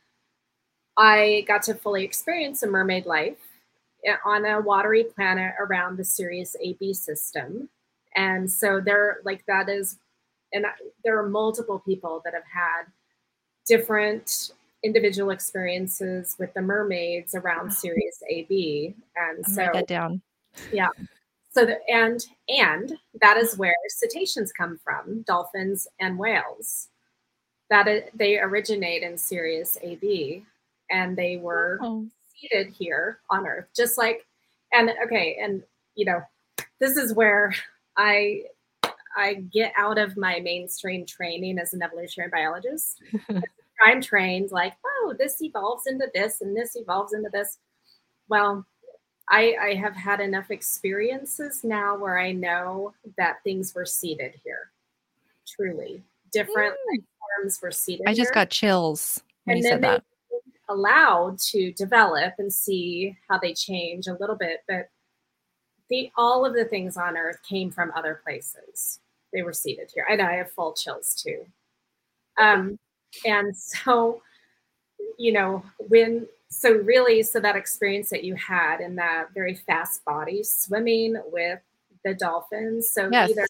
I 1.00 1.45
got 1.47 1.64
to 1.64 1.74
fully 1.76 2.04
experience 2.04 2.62
a 2.62 2.68
mermaid 2.68 3.06
life 3.06 3.38
eh, 4.06 4.18
on 4.26 4.45
a 4.45 4.60
watery 4.60 5.06
planet 5.06 5.54
around 5.58 5.97
the 5.97 6.04
Sirius 6.04 6.58
AB 6.62 6.93
system, 6.93 7.70
and 8.16 8.52
so 8.52 8.82
there 8.82 9.20
like 9.24 9.45
that 9.47 9.70
is, 9.70 9.97
and 10.52 10.66
I- 10.66 10.74
there 11.06 11.18
are 11.18 11.30
multiple 11.30 11.80
people 11.80 12.22
that 12.26 12.34
have 12.34 12.43
had 12.43 12.84
different 13.66 14.52
individual 14.84 15.32
experiences 15.32 16.36
with 16.38 16.54
the 16.54 16.62
mermaids 16.62 17.34
around. 17.34 17.72
Sirius 17.72 18.22
AB, 18.30 18.93
and 19.16 19.45
I'm 19.45 19.54
so 19.54 19.72
down. 19.88 20.22
so 21.52 21.66
the, 21.66 21.80
and 21.88 22.26
and 22.50 22.97
that 23.22 23.38
is 23.38 23.58
where 23.58 23.74
cetaceans 23.88 24.52
come 24.52 24.78
from, 24.84 25.22
dolphins 25.22 25.88
and 26.02 26.20
whales. 26.20 26.89
That 27.70 28.10
they 28.14 28.38
originate 28.39 29.04
in 29.04 29.18
Sirius 29.18 29.78
AB, 29.82 30.45
and 30.89 31.17
they 31.17 31.37
were 31.37 31.79
Oh, 31.81 32.07
seeded 32.35 32.73
here 32.73 33.19
on 33.29 33.47
Earth, 33.47 33.67
just 33.75 33.97
like 33.97 34.25
and 34.73 34.91
okay, 35.05 35.37
and 35.41 35.63
you 35.95 36.05
know, 36.05 36.21
this 36.79 36.97
is 36.97 37.13
where 37.13 37.53
I 37.97 38.43
I 39.15 39.35
get 39.51 39.73
out 39.75 39.97
of 39.97 40.17
my 40.17 40.39
mainstream 40.39 41.05
training 41.05 41.59
as 41.59 41.73
an 41.73 41.81
evolutionary 41.81 42.29
biologist. 42.29 43.01
I'm 43.85 44.01
trained 44.01 44.51
like, 44.51 44.73
oh, 44.85 45.15
this 45.17 45.41
evolves 45.41 45.87
into 45.87 46.07
this 46.13 46.41
and 46.41 46.55
this 46.55 46.75
evolves 46.75 47.13
into 47.13 47.29
this. 47.31 47.57
Well, 48.27 48.65
I, 49.29 49.55
I 49.61 49.73
have 49.75 49.95
had 49.95 50.19
enough 50.19 50.51
experiences 50.51 51.63
now 51.63 51.97
where 51.97 52.19
I 52.19 52.31
know 52.31 52.93
that 53.17 53.43
things 53.43 53.73
were 53.73 53.85
seeded 53.85 54.33
here. 54.43 54.71
Truly. 55.47 56.03
Different 56.31 56.75
life 56.91 57.03
forms 57.19 57.61
were 57.61 57.71
seeded. 57.71 58.07
I 58.07 58.13
just 58.13 58.27
here 58.27 58.33
got 58.33 58.49
chills 58.49 59.21
when 59.45 59.57
and 59.57 59.63
you 59.63 59.69
said 59.69 59.81
that. 59.81 60.03
Allowed 60.70 61.39
to 61.51 61.72
develop 61.74 62.36
and 62.38 62.53
see 62.53 63.17
how 63.28 63.39
they 63.39 63.53
change 63.53 64.05
a 64.07 64.15
little 64.20 64.36
bit 64.36 64.59
but 64.67 64.89
the 65.89 66.11
all 66.15 66.45
of 66.45 66.53
the 66.53 66.65
things 66.65 66.95
on 66.95 67.17
earth 67.17 67.39
came 67.47 67.72
from 67.72 67.91
other 67.95 68.22
places. 68.24 68.99
They 69.34 69.41
were 69.41 69.51
seeded 69.53 69.89
here. 69.93 70.05
And 70.09 70.22
i 70.22 70.34
have 70.36 70.51
full 70.51 70.74
chills 70.74 71.15
too. 71.15 71.45
Um 72.38 72.78
and 73.26 73.55
so 73.57 74.22
you 75.17 75.32
know 75.34 75.63
when 75.80 76.28
so 76.49 76.72
really 76.74 77.24
so 77.24 77.39
that 77.39 77.55
experience 77.55 78.09
that 78.11 78.24
you 78.24 78.36
had 78.36 78.80
in 78.80 78.95
that 78.97 79.28
very 79.34 79.55
fast 79.55 80.05
body 80.05 80.43
swimming 80.43 81.15
with 81.32 81.59
the 82.05 82.13
dolphins 82.13 82.91
so 82.91 83.09
Yes. 83.11 83.32
either 83.32 83.47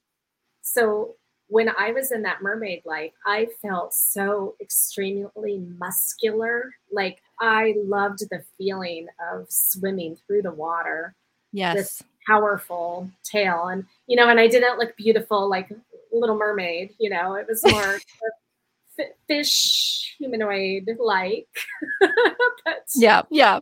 so 0.61 1.15
when 1.49 1.69
I 1.69 1.91
was 1.91 2.11
in 2.11 2.21
that 2.23 2.41
mermaid 2.41 2.83
life, 2.85 3.11
I 3.25 3.47
felt 3.61 3.93
so 3.93 4.55
extremely 4.61 5.59
muscular. 5.77 6.71
Like 6.91 7.21
I 7.41 7.75
loved 7.83 8.19
the 8.29 8.43
feeling 8.57 9.07
of 9.31 9.47
swimming 9.49 10.17
through 10.27 10.43
the 10.43 10.51
water, 10.51 11.15
Yes. 11.51 11.75
This 11.75 12.03
powerful 12.27 13.09
tail. 13.23 13.67
And, 13.67 13.85
you 14.07 14.15
know, 14.15 14.29
and 14.29 14.39
I 14.39 14.47
didn't 14.47 14.77
look 14.77 14.95
beautiful 14.95 15.49
like 15.49 15.69
Little 16.11 16.37
Mermaid, 16.37 16.93
you 16.99 17.09
know, 17.09 17.33
it 17.35 17.47
was 17.47 17.63
more 17.65 17.99
fi- 18.97 19.11
fish 19.27 20.15
humanoid 20.19 20.87
like. 20.99 21.47
but, 21.99 22.83
Yeah. 22.95 23.23
Yeah. 23.31 23.59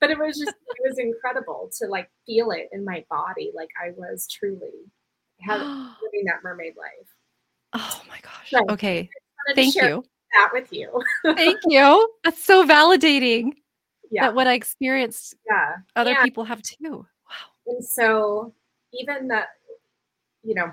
but 0.00 0.10
it 0.10 0.18
was 0.18 0.38
just, 0.38 0.50
it 0.50 0.88
was 0.88 0.98
incredible 0.98 1.70
to 1.78 1.86
like 1.86 2.10
feel 2.26 2.50
it 2.50 2.68
in 2.72 2.84
my 2.84 3.04
body. 3.08 3.52
Like 3.54 3.70
I 3.82 3.92
was 3.96 4.26
truly 4.28 4.90
having 5.40 5.66
living 5.66 6.24
that 6.26 6.42
mermaid 6.42 6.74
life. 6.76 7.08
My 7.74 8.18
gosh. 8.22 8.52
Right. 8.52 8.68
Okay. 8.70 9.10
Thank 9.54 9.74
you. 9.74 10.04
That 10.32 10.50
with 10.52 10.72
you. 10.72 11.02
Thank 11.34 11.58
you. 11.66 12.12
That's 12.24 12.42
so 12.42 12.66
validating 12.66 13.52
Yeah. 14.10 14.26
that 14.26 14.34
what 14.34 14.46
I 14.46 14.54
experienced, 14.54 15.34
yeah. 15.48 15.76
other 15.96 16.12
Yeah. 16.12 16.24
people 16.24 16.44
have 16.44 16.62
too. 16.62 16.76
Wow. 16.90 17.06
And 17.66 17.84
so 17.84 18.54
even 18.92 19.28
that, 19.28 19.48
you 20.42 20.54
know, 20.54 20.72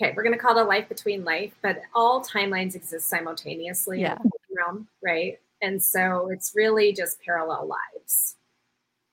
okay, 0.00 0.12
we're 0.16 0.22
gonna 0.22 0.38
call 0.38 0.56
it 0.58 0.62
a 0.62 0.64
life 0.64 0.88
between 0.88 1.24
life, 1.24 1.54
but 1.62 1.82
all 1.94 2.22
timelines 2.24 2.74
exist 2.74 3.08
simultaneously 3.08 4.00
Yeah. 4.00 4.16
in 4.22 4.30
the 4.30 4.56
realm, 4.56 4.88
right? 5.02 5.38
And 5.60 5.82
so 5.82 6.28
it's 6.30 6.52
really 6.54 6.92
just 6.92 7.20
parallel 7.20 7.66
lives 7.94 8.36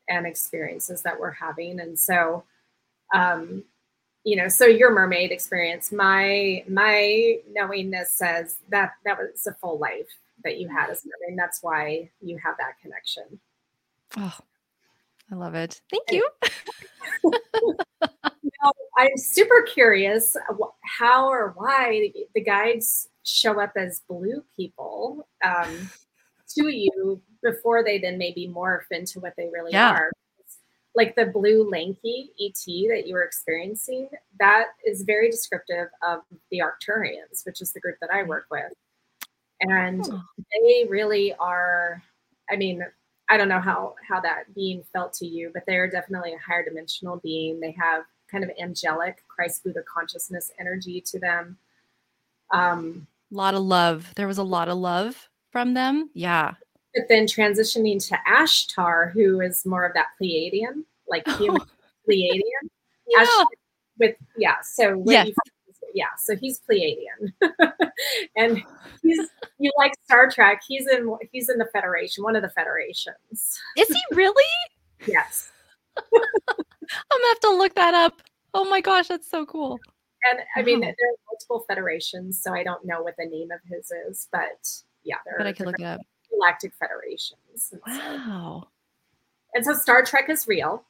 and 0.07 0.27
experiences 0.27 1.01
that 1.01 1.19
we're 1.19 1.31
having. 1.31 1.79
And 1.79 1.97
so 1.99 2.43
um, 3.13 3.63
you 4.25 4.35
know, 4.35 4.47
so 4.49 4.65
your 4.65 4.91
mermaid 4.91 5.31
experience, 5.31 5.91
my 5.91 6.63
my 6.67 7.37
knowingness 7.51 8.11
says 8.11 8.57
that 8.69 8.93
that 9.05 9.17
was 9.17 9.47
a 9.47 9.53
full 9.53 9.77
life 9.79 10.09
that 10.43 10.57
you 10.59 10.67
had 10.67 10.89
as 10.89 11.05
a 11.05 11.07
mermaid. 11.07 11.29
And 11.29 11.39
that's 11.39 11.61
why 11.63 12.09
you 12.21 12.37
have 12.43 12.55
that 12.57 12.79
connection. 12.81 13.39
Oh, 14.17 14.35
I 15.31 15.35
love 15.35 15.55
it. 15.55 15.79
Thank 15.89 16.11
you. 16.11 16.27
Now, 18.63 18.71
I'm 18.97 19.17
super 19.17 19.61
curious 19.61 20.35
how 20.81 21.27
or 21.27 21.53
why 21.55 22.11
the 22.33 22.41
guides 22.41 23.09
show 23.23 23.59
up 23.61 23.73
as 23.75 24.01
blue 24.07 24.43
people 24.55 25.27
um, 25.43 25.89
to 26.55 26.69
you 26.69 27.21
before 27.43 27.83
they 27.83 27.99
then 27.99 28.17
maybe 28.17 28.47
morph 28.47 28.89
into 28.91 29.19
what 29.19 29.33
they 29.37 29.49
really 29.53 29.71
Yeah. 29.71 29.91
are. 29.91 30.11
Like 30.95 31.15
the 31.15 31.25
blue 31.25 31.69
lanky 31.69 32.31
ET 32.39 32.63
that 32.89 33.03
you 33.05 33.13
were 33.15 33.23
experiencing, 33.23 34.09
that 34.39 34.67
is 34.85 35.03
very 35.03 35.29
descriptive 35.29 35.87
of 36.07 36.21
the 36.51 36.59
Arcturians, 36.61 37.45
which 37.45 37.61
is 37.61 37.73
the 37.73 37.81
group 37.81 37.97
that 38.01 38.11
I 38.13 38.23
work 38.23 38.45
with. 38.49 38.71
And 39.61 40.01
Oh. 40.09 40.23
they 40.53 40.85
really 40.89 41.33
are, 41.35 42.01
I 42.49 42.55
mean, 42.55 42.85
I 43.29 43.37
don't 43.37 43.49
know 43.49 43.59
how 43.59 43.95
how 44.07 44.19
that 44.21 44.53
being 44.53 44.83
felt 44.93 45.11
to 45.13 45.25
you, 45.25 45.49
but 45.53 45.63
they 45.65 45.77
are 45.77 45.89
definitely 45.89 46.33
a 46.33 46.37
higher 46.37 46.63
dimensional 46.63 47.17
being. 47.17 47.59
They 47.59 47.71
have 47.71 48.03
kind 48.29 48.43
of 48.43 48.51
angelic 48.61 49.23
Christ 49.27 49.63
Buddha 49.63 49.81
consciousness 49.83 50.51
energy 50.59 51.01
to 51.01 51.19
them. 51.19 51.57
Um, 52.51 53.07
A 53.31 53.35
lot 53.35 53.55
of 53.55 53.63
love. 53.63 54.13
There 54.15 54.27
was 54.27 54.37
a 54.37 54.43
lot 54.43 54.69
of 54.69 54.77
love 54.77 55.29
from 55.51 55.73
them. 55.73 56.09
Yeah. 56.13 56.53
But 56.95 57.07
then 57.09 57.25
transitioning 57.25 58.05
to 58.07 58.17
Ashtar, 58.27 59.11
who 59.11 59.41
is 59.41 59.65
more 59.65 59.85
of 59.85 59.93
that 59.93 60.07
Pleiadian, 60.21 60.83
like 61.07 61.23
oh. 61.27 61.37
human 61.37 61.61
Pleiadian. 62.09 62.41
Yeah. 63.07 63.21
Ash- 63.21 63.45
with 63.99 64.15
yeah, 64.35 64.55
so 64.63 65.03
you- 65.05 65.33
yeah, 65.93 66.07
so 66.17 66.35
he's 66.35 66.59
Pleiadian, 66.69 67.31
and 68.35 68.61
he's 69.03 69.29
you 69.59 69.71
like 69.77 69.93
Star 70.05 70.29
Trek. 70.29 70.61
He's 70.67 70.87
in 70.87 71.15
he's 71.31 71.49
in 71.49 71.57
the 71.57 71.67
Federation, 71.71 72.23
one 72.23 72.35
of 72.35 72.41
the 72.41 72.49
Federations. 72.49 73.59
Is 73.77 73.87
he 73.87 74.01
really? 74.11 74.43
Yes, 75.05 75.51
I'm 75.97 76.03
gonna 76.11 77.27
have 77.27 77.39
to 77.41 77.51
look 77.51 77.75
that 77.75 77.93
up. 77.93 78.21
Oh 78.55 78.65
my 78.65 78.81
gosh, 78.81 79.07
that's 79.07 79.29
so 79.29 79.45
cool. 79.45 79.79
and 80.31 80.39
I 80.55 80.63
mean 80.63 80.79
Wow. 80.81 80.87
there 80.87 81.09
are 81.09 81.17
multiple 81.31 81.63
federations, 81.67 82.41
so 82.41 82.53
I 82.53 82.63
don't 82.63 82.83
know 82.85 83.03
what 83.03 83.15
the 83.17 83.25
name 83.25 83.51
of 83.51 83.59
his 83.69 83.91
is, 84.09 84.27
but 84.31 84.67
yeah, 85.03 85.17
there 85.25 85.35
But 85.37 85.47
I 85.47 85.53
can 85.53 85.67
look 85.67 85.79
it 85.79 85.85
up. 85.85 86.01
Galactic 86.35 86.73
federations. 86.73 87.39
And 87.51 87.61
so, 87.61 87.77
Wow. 87.87 88.67
and 89.53 89.65
so 89.65 89.73
Star 89.73 90.03
Trek 90.03 90.29
is 90.29 90.47
real. 90.47 90.83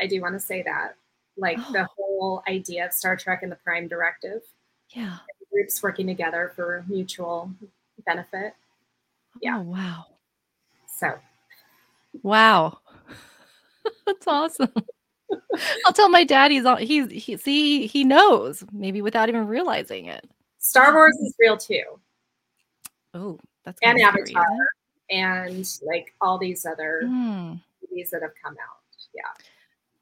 I 0.00 0.06
do 0.06 0.20
want 0.20 0.34
to 0.34 0.40
say 0.40 0.62
that, 0.62 0.96
like 1.36 1.58
the 1.72 1.82
Oh. 1.82 1.94
whole 1.96 2.42
idea 2.48 2.86
of 2.86 2.92
Star 2.92 3.16
Trek 3.16 3.42
and 3.42 3.50
the 3.52 3.56
Prime 3.56 3.88
Directive. 3.88 4.42
Yeah. 4.90 5.18
groups 5.52 5.82
working 5.82 6.06
together 6.06 6.52
for 6.54 6.84
mutual 6.86 7.50
benefit. 8.04 8.54
Yeah. 9.40 9.58
Oh, 9.58 9.62
wow. 9.62 10.04
So, 10.86 11.18
wow. 12.22 12.78
That's 14.06 14.26
awesome. 14.26 14.72
I'll 15.86 15.92
tell 15.94 16.08
my 16.10 16.24
dad 16.24 16.50
he's 16.50 16.64
all 16.66 16.76
he's 16.76 17.10
he 17.10 17.36
see 17.38 17.86
he 17.86 18.04
knows 18.04 18.64
maybe 18.70 19.00
without 19.02 19.28
even 19.30 19.46
realizing 19.46 20.06
it. 20.06 20.28
Star 20.58 20.92
Wars 20.92 21.16
is 21.16 21.34
real 21.40 21.56
too. 21.56 21.82
Oh, 23.14 23.40
that's 23.64 23.78
and 23.82 23.98
Avatar? 24.00 24.44
And 25.10 25.66
like 25.82 26.14
all 26.20 26.38
these 26.38 26.64
other 26.66 27.02
Hmm. 27.04 27.54
movies 27.82 28.10
that 28.10 28.22
have 28.22 28.32
come 28.42 28.54
out. 28.54 28.78
Yeah. 29.14 29.22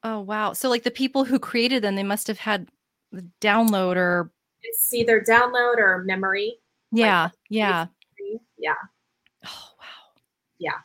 Oh 0.02 0.20
wow. 0.20 0.52
So 0.52 0.68
like 0.68 0.82
the 0.82 0.90
people 0.90 1.24
who 1.24 1.38
created 1.38 1.82
them, 1.82 1.94
they 1.96 2.02
must 2.02 2.26
have 2.26 2.38
had 2.38 2.68
the 3.12 3.24
download 3.40 3.96
or 3.96 4.30
It's 4.62 4.92
either 4.92 5.20
download 5.20 5.78
or 5.78 6.02
memory. 6.04 6.58
yeah, 6.92 7.30
yeah. 7.48 7.86
Yeah, 8.58 8.74
Oh 9.44 9.68
wow. 9.78 10.20
Yeah. 10.58 10.78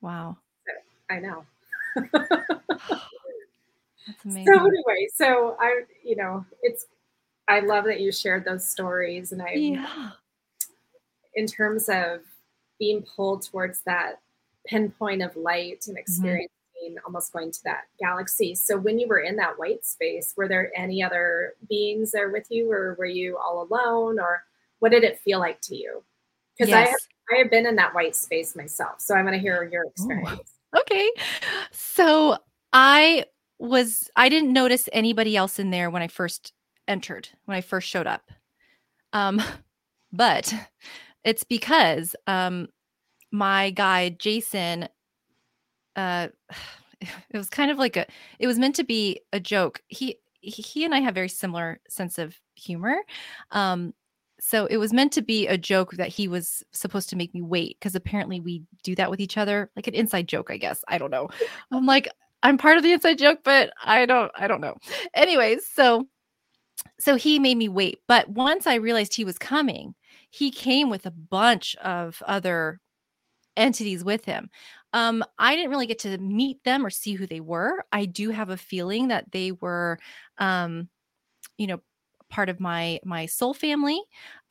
Wow. 0.00 0.38
I 1.10 1.18
know. 1.18 1.44
That's 4.06 4.24
amazing. 4.24 4.46
So 4.46 4.52
anyway, 4.60 5.08
so 5.14 5.56
I, 5.60 5.82
you 6.04 6.16
know, 6.16 6.44
it's 6.62 6.86
I 7.48 7.60
love 7.60 7.84
that 7.84 8.00
you 8.00 8.12
shared 8.12 8.44
those 8.44 8.66
stories, 8.66 9.32
and 9.32 9.42
I, 9.42 9.52
yeah. 9.54 10.10
in 11.34 11.46
terms 11.46 11.88
of 11.88 12.20
being 12.80 13.02
pulled 13.02 13.42
towards 13.42 13.82
that 13.82 14.20
pinpoint 14.66 15.22
of 15.22 15.36
light 15.36 15.82
Mm-hmm. 15.82 15.90
and 15.90 15.98
experiencing 15.98 16.50
almost 17.04 17.32
going 17.32 17.52
to 17.52 17.62
that 17.64 17.82
galaxy. 18.00 18.54
So 18.54 18.78
when 18.78 18.98
you 18.98 19.06
were 19.06 19.20
in 19.20 19.36
that 19.36 19.58
white 19.58 19.84
space, 19.84 20.32
were 20.36 20.48
there 20.48 20.72
any 20.74 21.02
other 21.02 21.52
beings 21.68 22.10
there 22.10 22.30
with 22.30 22.46
you, 22.50 22.72
or 22.72 22.96
were 22.98 23.04
you 23.04 23.36
all 23.36 23.62
alone, 23.70 24.18
or 24.18 24.44
what 24.78 24.90
did 24.90 25.04
it 25.04 25.18
feel 25.18 25.38
like 25.38 25.60
to 25.62 25.76
you? 25.76 26.02
Because 26.58 26.72
I 26.72 26.80
have, 26.80 27.00
I 27.32 27.36
have 27.36 27.50
been 27.50 27.66
in 27.66 27.76
that 27.76 27.94
white 27.94 28.16
space 28.16 28.56
myself, 28.56 29.00
so 29.00 29.14
I 29.14 29.22
want 29.22 29.34
to 29.34 29.38
hear 29.40 29.62
your 29.70 29.84
experience. 29.84 30.54
Okay. 30.76 31.10
So 31.70 32.38
I 32.72 33.24
was 33.58 34.08
I 34.16 34.28
didn't 34.30 34.52
notice 34.52 34.88
anybody 34.92 35.36
else 35.36 35.58
in 35.58 35.70
there 35.70 35.90
when 35.90 36.00
I 36.00 36.08
first 36.08 36.52
entered, 36.88 37.28
when 37.44 37.56
I 37.56 37.60
first 37.60 37.88
showed 37.88 38.06
up. 38.06 38.30
Um 39.12 39.42
but 40.12 40.54
it's 41.24 41.44
because 41.44 42.14
um 42.26 42.68
my 43.32 43.70
guide 43.70 44.18
Jason 44.18 44.88
uh 45.96 46.28
it 47.00 47.36
was 47.36 47.48
kind 47.48 47.70
of 47.70 47.78
like 47.78 47.96
a 47.96 48.06
it 48.38 48.46
was 48.46 48.58
meant 48.58 48.76
to 48.76 48.84
be 48.84 49.20
a 49.32 49.40
joke. 49.40 49.80
He 49.88 50.16
he 50.40 50.62
he 50.62 50.84
and 50.84 50.94
I 50.94 51.00
have 51.00 51.14
very 51.14 51.28
similar 51.28 51.80
sense 51.88 52.18
of 52.18 52.38
humor. 52.54 52.96
Um 53.50 53.94
so 54.40 54.66
it 54.66 54.78
was 54.78 54.92
meant 54.92 55.12
to 55.12 55.22
be 55.22 55.46
a 55.46 55.58
joke 55.58 55.92
that 55.92 56.08
he 56.08 56.26
was 56.26 56.64
supposed 56.72 57.10
to 57.10 57.16
make 57.16 57.34
me 57.34 57.42
wait 57.42 57.76
because 57.78 57.94
apparently 57.94 58.40
we 58.40 58.62
do 58.82 58.94
that 58.94 59.10
with 59.10 59.20
each 59.20 59.36
other 59.36 59.70
like 59.76 59.86
an 59.86 59.94
inside 59.94 60.26
joke 60.26 60.50
i 60.50 60.56
guess 60.56 60.82
i 60.88 60.98
don't 60.98 61.10
know 61.10 61.28
i'm 61.70 61.86
like 61.86 62.08
i'm 62.42 62.56
part 62.56 62.76
of 62.76 62.82
the 62.82 62.92
inside 62.92 63.18
joke 63.18 63.40
but 63.44 63.70
i 63.84 64.06
don't 64.06 64.32
i 64.36 64.48
don't 64.48 64.60
know 64.60 64.74
anyways 65.14 65.66
so 65.66 66.06
so 66.98 67.16
he 67.16 67.38
made 67.38 67.58
me 67.58 67.68
wait 67.68 67.98
but 68.08 68.28
once 68.30 68.66
i 68.66 68.74
realized 68.76 69.14
he 69.14 69.24
was 69.24 69.38
coming 69.38 69.94
he 70.30 70.50
came 70.50 70.90
with 70.90 71.06
a 71.06 71.10
bunch 71.10 71.76
of 71.76 72.22
other 72.26 72.80
entities 73.56 74.04
with 74.04 74.24
him. 74.24 74.50
Um 74.92 75.24
i 75.38 75.56
didn't 75.56 75.70
really 75.70 75.86
get 75.86 75.98
to 76.00 76.18
meet 76.18 76.62
them 76.64 76.84
or 76.86 76.90
see 76.90 77.14
who 77.14 77.26
they 77.26 77.40
were. 77.40 77.84
I 77.92 78.06
do 78.06 78.30
have 78.30 78.50
a 78.50 78.56
feeling 78.56 79.08
that 79.08 79.30
they 79.32 79.52
were 79.52 79.98
um 80.38 80.88
you 81.58 81.66
know 81.66 81.80
part 82.30 82.48
of 82.48 82.60
my 82.60 83.00
my 83.04 83.26
soul 83.26 83.52
family 83.52 84.00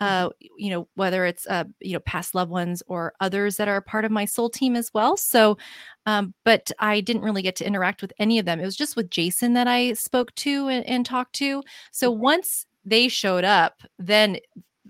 uh 0.02 0.30
you 0.58 0.70
know 0.70 0.88
whether 0.96 1.26
it's 1.26 1.48
uh 1.48 1.64
you 1.80 1.94
know 1.94 2.00
past 2.02 2.36
loved 2.36 2.52
ones 2.52 2.84
or 2.88 3.14
others 3.22 3.56
that 3.58 3.70
are 3.70 3.78
a 3.78 3.82
part 3.82 4.04
of 4.06 4.12
my 4.12 4.26
soul 4.26 4.50
team 4.50 4.76
as 4.76 4.92
well. 4.94 5.16
So 5.18 5.58
um 6.06 6.34
but 6.46 6.72
i 6.80 7.02
didn't 7.02 7.22
really 7.24 7.42
get 7.42 7.56
to 7.58 7.66
interact 7.68 8.02
with 8.02 8.14
any 8.20 8.38
of 8.40 8.46
them. 8.46 8.60
It 8.60 8.66
was 8.66 8.76
just 8.78 8.96
with 8.98 9.10
jason 9.10 9.54
that 9.54 9.68
i 9.68 9.94
spoke 9.94 10.34
to 10.36 10.68
and, 10.68 10.86
and 10.86 11.06
talked 11.06 11.34
to. 11.36 11.64
So 11.92 12.12
once 12.12 12.66
they 12.86 13.08
showed 13.08 13.44
up 13.46 13.82
then 13.98 14.38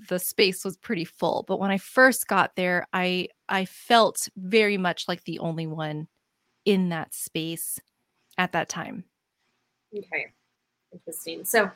the 0.10 0.20
space 0.20 0.66
was 0.66 0.78
pretty 0.78 1.06
full 1.06 1.46
but 1.48 1.60
when 1.60 1.72
i 1.72 1.78
first 1.78 2.28
got 2.28 2.56
there 2.56 2.86
i 2.94 3.28
i 3.50 3.66
felt 3.66 4.28
very 4.38 4.78
much 4.78 5.08
like 5.08 5.24
the 5.26 5.40
only 5.40 5.68
one 5.68 6.08
in 6.66 6.90
that 6.90 7.14
space 7.14 7.80
at 8.38 8.52
that 8.52 8.70
time 8.70 9.06
Okay, 9.98 10.28
interesting. 10.94 11.46
So, 11.46 11.72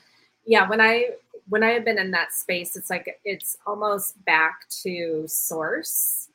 yeah, 0.45 0.69
when 0.69 0.81
I 0.81 1.11
when 1.49 1.63
I 1.63 1.71
have 1.71 1.85
been 1.85 1.99
in 1.99 2.11
that 2.11 2.33
space, 2.33 2.75
it's 2.75 2.89
like 2.89 3.19
it's 3.25 3.57
almost 3.65 4.23
back 4.25 4.69
to 4.83 5.25
source 5.27 6.29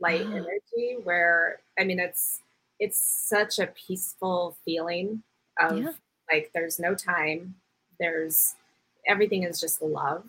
light 0.00 0.26
energy, 0.32 0.98
where 1.02 1.60
I 1.78 1.84
mean, 1.84 1.98
it's 2.00 2.42
it's 2.80 2.98
such 2.98 3.58
a 3.58 3.68
peaceful 3.68 4.56
feeling 4.64 5.22
of 5.60 5.78
Yeah. 5.78 5.92
like 6.32 6.50
there's 6.54 6.78
no 6.78 6.94
time, 6.94 7.56
there's 8.00 8.54
everything 9.08 9.44
is 9.44 9.60
just 9.60 9.82
love, 9.82 10.24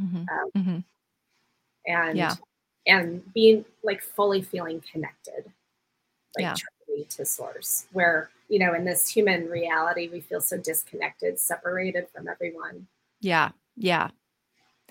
Mhm. 0.00 0.26
Um, 0.30 0.50
Mhm. 0.56 0.84
and 1.86 2.16
Yeah. 2.18 2.34
and 2.86 3.32
being 3.32 3.64
like 3.82 4.02
fully 4.02 4.42
feeling 4.42 4.82
connected, 4.92 5.44
like 6.36 6.44
Yeah. 6.44 6.54
truly 6.86 7.04
to 7.04 7.24
source. 7.24 7.86
Where 7.92 8.30
you 8.48 8.58
know, 8.58 8.74
in 8.74 8.84
this 8.84 9.08
human 9.08 9.48
reality, 9.48 10.08
we 10.08 10.20
feel 10.20 10.40
so 10.40 10.58
disconnected, 10.58 11.38
separated 11.40 12.08
from 12.10 12.28
everyone. 12.28 12.86
yeah 13.20 13.50
yeah 13.76 14.10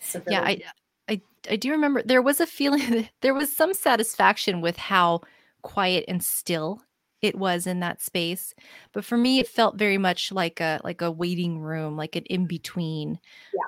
So 0.02 0.22
yeah 0.28 0.42
i 0.42 0.62
i 1.08 1.22
i 1.50 1.56
do 1.56 1.72
remember 1.72 2.02
there 2.04 2.22
was 2.22 2.40
a 2.40 2.48
feeling 2.48 3.08
there 3.22 3.34
was 3.34 3.56
some 3.56 3.74
satisfaction 3.74 4.62
with 4.62 4.78
how 4.78 5.22
quiet 5.62 6.06
and 6.08 6.24
still 6.24 6.82
it 7.24 7.36
was 7.36 7.66
in 7.66 7.80
that 7.80 8.02
space 8.02 8.54
but 8.92 9.04
for 9.04 9.18
me 9.18 9.40
it 9.40 9.48
felt 9.48 9.78
very 9.78 9.98
much 9.98 10.32
like 10.32 10.60
a 10.60 10.80
like 10.84 11.02
a 11.02 11.10
waiting 11.10 11.58
room 11.60 11.96
like 11.98 12.16
an 12.16 12.24
in 12.26 12.46
between 12.46 13.18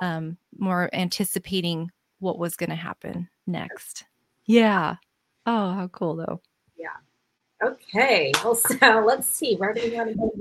um 0.02 0.38
more 0.60 0.90
anticipating 0.94 1.90
what 2.20 2.38
was 2.38 2.56
going 2.56 2.70
to 2.70 2.76
happen 2.76 3.28
next 3.48 4.04
yeah 4.46 4.96
oh 5.46 5.72
how 5.74 5.88
cool 5.88 6.16
though 6.16 6.42
Yeah. 6.78 6.90
Okay, 7.64 8.32
well, 8.44 8.56
so 8.56 9.04
let's 9.06 9.28
see. 9.30 9.56
Where 9.56 9.74
do 9.74 9.82
we 9.82 9.96
want 9.96 10.10
to 10.10 10.16
go 10.16 10.32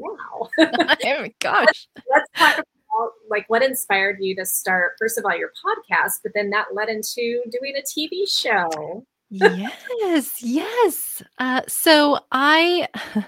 now? 0.59 0.67
oh 1.05 1.21
my 1.21 1.33
gosh 1.39 1.89
let's 2.11 2.29
talk 2.37 2.55
about 2.59 3.13
like 3.31 3.45
what 3.49 3.63
inspired 3.63 4.19
you 4.21 4.35
to 4.37 4.45
start. 4.45 4.95
First 4.99 5.17
of 5.19 5.25
all, 5.25 5.37
your 5.37 5.51
podcast, 5.65 6.15
but 6.23 6.33
then 6.35 6.51
that 6.51 6.75
led 6.75 6.89
into 6.89 7.43
doing 7.51 7.75
a 7.77 7.83
TV 7.83 8.29
show. 8.29 9.07
Yes 9.31 10.43
yes. 10.43 11.23
Uh 11.39 11.63
so 11.67 12.19
i 12.33 12.89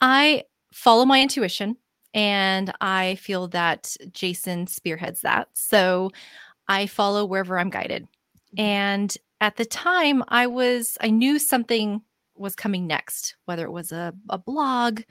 i 0.00 0.44
follow 0.72 1.04
my 1.04 1.20
intuition 1.20 1.76
and 2.12 2.72
i 2.80 3.14
feel 3.16 3.48
that 3.48 3.96
jason 4.12 4.66
spearheads 4.66 5.20
that. 5.22 5.48
So 5.54 6.10
i 6.68 6.86
follow 6.86 7.24
wherever 7.24 7.58
i'm 7.58 7.70
guided. 7.70 8.06
And 8.56 9.16
at 9.40 9.56
the 9.56 9.64
time 9.64 10.24
i 10.28 10.46
was 10.46 10.96
i 11.00 11.10
knew 11.10 11.38
something 11.38 12.00
was 12.36 12.56
coming 12.56 12.86
next 12.86 13.36
whether 13.44 13.64
it 13.64 13.72
was 13.72 13.92
a, 13.92 14.12
a 14.30 14.38
blog 14.38 15.02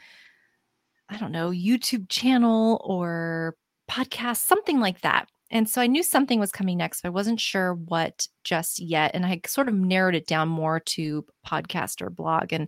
i 1.09 1.17
don't 1.17 1.31
know 1.31 1.51
youtube 1.51 2.09
channel 2.09 2.81
or 2.83 3.55
podcast 3.89 4.37
something 4.37 4.79
like 4.79 5.01
that 5.01 5.27
and 5.53 5.69
so 5.69 5.79
I 5.79 5.87
knew 5.87 6.01
something 6.01 6.39
was 6.39 6.51
coming 6.51 6.77
next, 6.77 7.01
but 7.01 7.09
I 7.09 7.11
wasn't 7.11 7.39
sure 7.39 7.75
what 7.75 8.27
just 8.43 8.79
yet. 8.79 9.11
And 9.13 9.23
I 9.23 9.39
sort 9.45 9.67
of 9.67 9.75
narrowed 9.75 10.15
it 10.15 10.25
down 10.25 10.49
more 10.49 10.79
to 10.79 11.23
podcast 11.47 12.01
or 12.01 12.09
blog. 12.09 12.51
And 12.51 12.67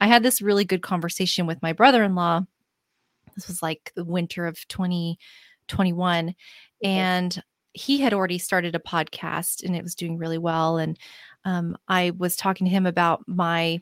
I 0.00 0.06
had 0.06 0.22
this 0.22 0.40
really 0.40 0.64
good 0.64 0.80
conversation 0.80 1.44
with 1.44 1.60
my 1.60 1.72
brother 1.72 2.04
in 2.04 2.14
law. 2.14 2.42
This 3.34 3.48
was 3.48 3.64
like 3.64 3.92
the 3.96 4.04
winter 4.04 4.46
of 4.46 4.56
2021. 4.68 6.36
And 6.84 7.42
he 7.72 7.98
had 7.98 8.14
already 8.14 8.38
started 8.38 8.76
a 8.76 8.80
podcast 8.80 9.64
and 9.64 9.74
it 9.74 9.82
was 9.82 9.96
doing 9.96 10.16
really 10.16 10.38
well. 10.38 10.78
And 10.78 10.96
um, 11.44 11.76
I 11.88 12.12
was 12.16 12.36
talking 12.36 12.64
to 12.64 12.70
him 12.70 12.86
about 12.86 13.24
my 13.26 13.80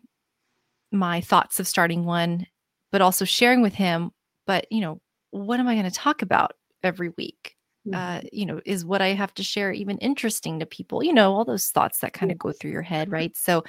my 0.90 1.20
thoughts 1.20 1.60
of 1.60 1.68
starting 1.68 2.06
one, 2.06 2.46
but 2.92 3.02
also 3.02 3.26
sharing 3.26 3.60
with 3.60 3.74
him, 3.74 4.10
but 4.46 4.66
you 4.70 4.80
know, 4.80 5.02
what 5.32 5.60
am 5.60 5.68
I 5.68 5.74
going 5.74 5.84
to 5.84 5.90
talk 5.90 6.22
about 6.22 6.52
every 6.82 7.10
week? 7.18 7.57
Uh, 7.94 8.20
you 8.32 8.46
know, 8.46 8.60
is 8.64 8.84
what 8.84 9.02
I 9.02 9.08
have 9.08 9.34
to 9.34 9.42
share 9.42 9.72
even 9.72 9.98
interesting 9.98 10.58
to 10.58 10.66
people? 10.66 11.02
You 11.02 11.12
know, 11.12 11.34
all 11.34 11.44
those 11.44 11.66
thoughts 11.66 12.00
that 12.00 12.12
kind 12.12 12.30
of 12.30 12.38
go 12.38 12.52
through 12.52 12.70
your 12.70 12.82
head, 12.82 13.10
right? 13.10 13.36
So, 13.36 13.64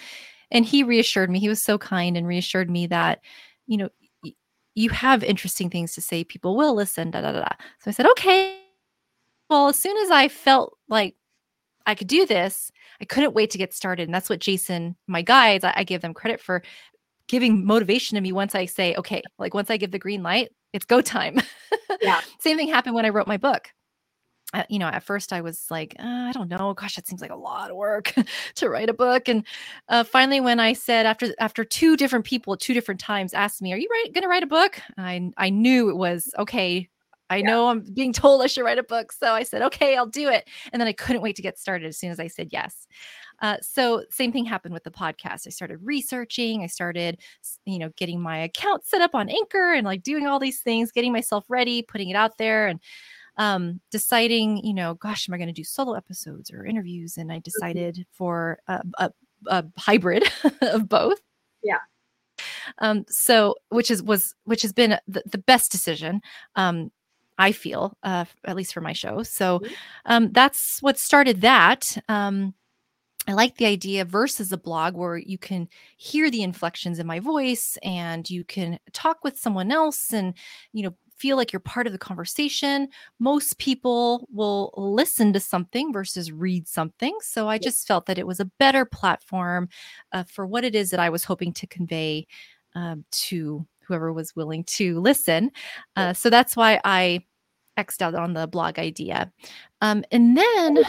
and 0.52 0.66
he 0.66 0.84
reassured 0.84 1.30
me, 1.30 1.40
he 1.40 1.50
was 1.50 1.62
so 1.64 1.78
kind 1.78 2.18
and 2.18 2.28
reassured 2.28 2.70
me 2.70 2.88
that, 2.88 3.22
you 3.68 3.78
know, 3.78 3.90
y- 4.24 4.34
you 4.76 4.90
have 4.90 5.24
interesting 5.24 5.70
things 5.70 5.94
to 5.94 6.02
say, 6.02 6.24
people 6.24 6.56
will 6.56 6.74
listen, 6.74 7.12
da 7.12 7.22
da 7.22 7.32
da. 7.32 7.40
da. 7.42 7.56
So 7.80 7.90
I 7.90 7.92
said, 7.92 8.08
okay. 8.12 8.56
Well, 9.50 9.68
as 9.70 9.80
soon 9.80 9.98
as 9.98 10.12
I 10.12 10.28
felt 10.28 10.78
like 10.90 11.16
I 11.86 11.96
could 11.96 12.08
do 12.08 12.26
this, 12.26 12.72
I 13.02 13.06
couldn't 13.06 13.34
wait 13.34 13.50
to 13.52 13.58
get 13.58 13.74
started. 13.74 14.04
And 14.04 14.14
that's 14.14 14.30
what 14.30 14.40
Jason, 14.40 14.96
my 15.08 15.22
guides, 15.22 15.64
I, 15.64 15.74
I 15.78 15.84
give 15.84 16.02
them 16.02 16.14
credit 16.14 16.40
for 16.40 16.62
giving 17.28 17.66
motivation 17.66 18.16
to 18.16 18.22
me 18.22 18.32
once 18.32 18.56
I 18.56 18.66
say, 18.66 18.96
okay, 18.96 19.22
like 19.38 19.54
once 19.54 19.70
I 19.70 19.78
give 19.78 19.92
the 19.92 20.00
green 20.00 20.24
light, 20.24 20.50
it's 20.74 20.86
go 20.86 21.02
time. 21.02 21.40
Yeah. 22.02 22.20
Same 22.40 22.58
thing 22.58 22.68
happened 22.68 22.96
when 22.96 23.06
I 23.06 23.10
wrote 23.10 23.28
my 23.28 23.38
book 23.38 23.72
uh, 24.54 24.64
you 24.68 24.80
know, 24.80 24.88
at 24.88 25.04
first 25.04 25.32
I 25.32 25.42
was 25.42 25.70
like, 25.70 25.96
uh, 26.00 26.04
I 26.04 26.32
don't 26.32 26.50
know, 26.50 26.74
gosh, 26.74 26.96
that 26.96 27.08
seems 27.08 27.22
like 27.22 27.32
a 27.32 27.36
lot 27.36 27.70
of 27.70 27.78
work 27.78 28.14
to 28.56 28.70
write 28.70 28.90
a 28.90 28.94
book. 28.94 29.28
And 29.28 29.46
uh, 29.90 30.04
finally, 30.04 30.42
when 30.42 30.60
I 30.60 30.74
said 30.74 31.06
after 31.06 31.34
after 31.40 31.64
two 31.64 31.96
different 31.96 32.26
people 32.26 32.54
at 32.54 32.60
two 32.60 32.74
different 32.74 33.00
times 33.00 33.34
asked 33.34 33.62
me, 33.62 33.74
"Are 33.74 33.78
you 33.78 33.88
going 34.14 34.24
to 34.24 34.28
write 34.28 34.44
a 34.44 34.48
book?" 34.48 34.82
I 34.98 35.32
I 35.38 35.50
knew 35.50 35.90
it 35.90 35.98
was 35.98 36.32
okay. 36.38 36.90
I 37.30 37.38
yeah. 37.38 37.46
know 37.46 37.68
I'm 37.68 37.82
being 37.82 38.12
told 38.14 38.42
I 38.42 38.48
should 38.48 38.66
write 38.66 38.80
a 38.80 38.84
book, 38.84 39.12
so 39.12 39.34
I 39.34 39.44
said, 39.44 39.62
"Okay, 39.62 39.96
I'll 39.96 40.08
do 40.08 40.30
it." 40.30 40.50
And 40.74 40.80
then 40.80 40.88
I 40.88 40.94
couldn't 40.94 41.22
wait 41.22 41.36
to 41.36 41.44
get 41.44 41.60
started 41.60 41.88
as 41.88 41.98
soon 41.98 42.10
as 42.10 42.20
I 42.20 42.28
said 42.28 42.50
yes. 42.52 42.88
Uh, 43.42 43.58
so 43.62 44.04
same 44.10 44.32
thing 44.32 44.46
happened 44.46 44.74
with 44.74 44.84
the 44.84 44.92
podcast. 44.92 45.48
I 45.48 45.52
started 45.52 45.80
researching. 45.84 46.64
I 46.64 46.68
started, 46.68 47.20
you 47.66 47.80
know, 47.80 47.90
getting 47.96 48.20
my 48.20 48.40
account 48.40 48.86
set 48.86 49.02
up 49.02 49.16
on 49.16 49.30
Anchor 49.30 49.74
and 49.74 49.86
like 49.86 50.04
doing 50.04 50.28
all 50.28 50.40
these 50.40 50.60
things, 50.60 50.92
getting 50.92 51.14
myself 51.14 51.46
ready, 51.50 51.82
putting 51.82 52.10
it 52.10 52.16
out 52.16 52.38
there, 52.38 52.68
and 52.68 52.80
um, 53.40 53.80
deciding, 53.90 54.58
you 54.58 54.74
know, 54.74 54.96
gosh, 54.96 55.28
am 55.28 55.34
I 55.34 55.38
going 55.38 55.48
to 55.48 55.54
do 55.54 55.64
solo 55.64 55.94
episodes 55.94 56.52
or 56.52 56.66
interviews? 56.66 57.18
And 57.18 57.32
I 57.32 57.36
mm-hmm. 57.36 57.44
decided 57.44 58.06
for 58.12 58.60
a, 58.68 58.82
a, 58.98 59.12
a 59.48 59.66
hybrid 59.78 60.30
of 60.62 60.88
both. 60.88 61.20
Yeah. 61.64 61.80
Um, 62.80 63.06
so 63.10 63.56
which 63.70 63.90
is 63.90 64.04
was 64.04 64.36
which 64.44 64.62
has 64.62 64.72
been 64.74 64.98
the, 65.08 65.24
the 65.26 65.38
best 65.38 65.72
decision. 65.72 66.22
Um, 66.56 66.92
I 67.38 67.54
feel, 67.54 67.98
uh, 68.04 68.26
at 68.46 68.58
least 68.58 68.74
for 68.74 68.82
my 68.82 68.92
show. 68.92 69.24
So 69.24 69.60
mm-hmm. 69.60 69.74
um, 70.06 70.32
that's 70.34 70.82
what 70.82 71.00
started 71.00 71.40
that. 71.42 71.98
Um, 72.10 72.54
I 73.28 73.34
like 73.34 73.56
the 73.56 73.66
idea 73.66 74.04
versus 74.04 74.52
a 74.52 74.58
blog 74.58 74.96
where 74.96 75.18
you 75.18 75.38
can 75.38 75.70
hear 75.96 76.30
the 76.30 76.44
inflections 76.44 77.00
in 77.00 77.08
my 77.08 77.20
voice 77.20 77.78
and 77.84 78.30
you 78.30 78.44
can 78.44 78.80
talk 78.92 79.24
with 79.24 79.38
someone 79.38 79.72
else 79.72 80.14
and 80.14 80.34
you 80.74 80.84
know 80.84 80.96
feel 81.20 81.38
like 81.38 81.52
you're 81.52 81.60
part 81.60 81.86
of 81.86 81.94
the 81.94 82.00
conversation. 82.00 82.88
Most 83.20 83.58
people 83.58 84.28
will 84.32 84.74
listen 84.78 85.34
to 85.34 85.40
something 85.40 85.92
versus 85.92 86.32
read 86.32 86.68
something. 86.68 87.16
So 87.22 87.48
I 87.48 87.58
just 87.58 87.88
felt 87.88 88.06
that 88.06 88.18
it 88.18 88.26
was 88.26 88.40
a 88.40 88.46
better 88.46 88.86
platform 88.86 89.70
uh, 90.12 90.24
for 90.24 90.48
what 90.48 90.64
it 90.64 90.76
is 90.76 90.92
that 90.92 91.00
I 91.00 91.10
was 91.10 91.24
hoping 91.24 91.54
to 91.54 91.68
convey 91.68 92.26
um, 92.74 93.04
to 93.12 93.66
whoever 93.82 94.14
was 94.14 94.36
willing 94.36 94.64
to 94.64 95.00
listen. 95.00 95.52
Uh, 95.96 96.14
so 96.14 96.30
that's 96.30 96.56
why 96.56 96.80
I 96.84 97.26
X'd 97.76 98.04
out 98.04 98.16
on 98.16 98.34
the 98.34 98.48
blog 98.48 98.78
idea. 98.78 99.32
Um, 99.82 100.04
and 100.12 100.38
then 100.38 100.84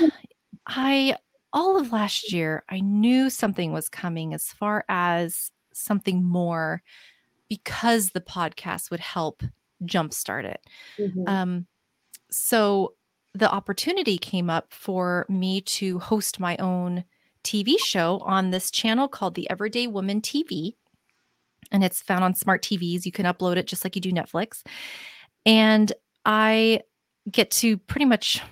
I, 0.66 1.16
all 1.52 1.78
of 1.78 1.92
last 1.92 2.32
year, 2.32 2.64
I 2.68 2.80
knew 2.80 3.30
something 3.30 3.72
was 3.72 3.88
coming 3.88 4.34
as 4.34 4.48
far 4.48 4.84
as 4.88 5.50
something 5.72 6.22
more 6.22 6.82
because 7.48 8.10
the 8.10 8.20
podcast 8.20 8.90
would 8.90 9.00
help 9.00 9.42
jumpstart 9.84 10.44
it. 10.44 10.60
Mm-hmm. 10.98 11.24
Um, 11.26 11.66
so 12.30 12.94
the 13.34 13.50
opportunity 13.50 14.18
came 14.18 14.50
up 14.50 14.72
for 14.72 15.26
me 15.28 15.60
to 15.60 15.98
host 15.98 16.40
my 16.40 16.56
own 16.56 17.04
TV 17.44 17.78
show 17.78 18.18
on 18.24 18.50
this 18.50 18.70
channel 18.70 19.08
called 19.08 19.34
the 19.34 19.48
Everyday 19.50 19.86
Woman 19.86 20.20
TV. 20.20 20.74
And 21.72 21.84
it's 21.84 22.02
found 22.02 22.24
on 22.24 22.34
smart 22.34 22.62
TVs. 22.62 23.06
You 23.06 23.12
can 23.12 23.26
upload 23.26 23.56
it 23.56 23.66
just 23.66 23.84
like 23.84 23.94
you 23.94 24.02
do 24.02 24.12
Netflix. 24.12 24.62
And 25.46 25.92
I 26.24 26.80
get 27.30 27.50
to 27.52 27.78
pretty 27.78 28.06
much 28.06 28.42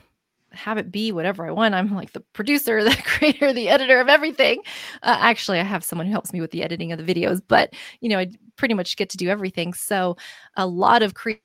have 0.58 0.78
it 0.78 0.90
be 0.90 1.12
whatever 1.12 1.46
I 1.46 1.50
want. 1.50 1.74
I'm 1.74 1.94
like 1.94 2.12
the 2.12 2.20
producer, 2.32 2.82
the 2.88 2.96
creator, 3.04 3.52
the 3.52 3.68
editor 3.68 4.00
of 4.00 4.08
everything. 4.08 4.62
Uh, 5.02 5.16
actually, 5.20 5.60
I 5.60 5.64
have 5.64 5.84
someone 5.84 6.06
who 6.06 6.12
helps 6.12 6.32
me 6.32 6.40
with 6.40 6.50
the 6.50 6.62
editing 6.62 6.92
of 6.92 7.04
the 7.04 7.14
videos, 7.14 7.40
but 7.46 7.74
you 8.00 8.08
know, 8.08 8.18
I 8.18 8.30
pretty 8.56 8.74
much 8.74 8.96
get 8.96 9.08
to 9.10 9.16
do 9.16 9.28
everything. 9.28 9.72
So 9.72 10.16
a 10.56 10.66
lot 10.66 11.02
of 11.02 11.14
creative 11.14 11.42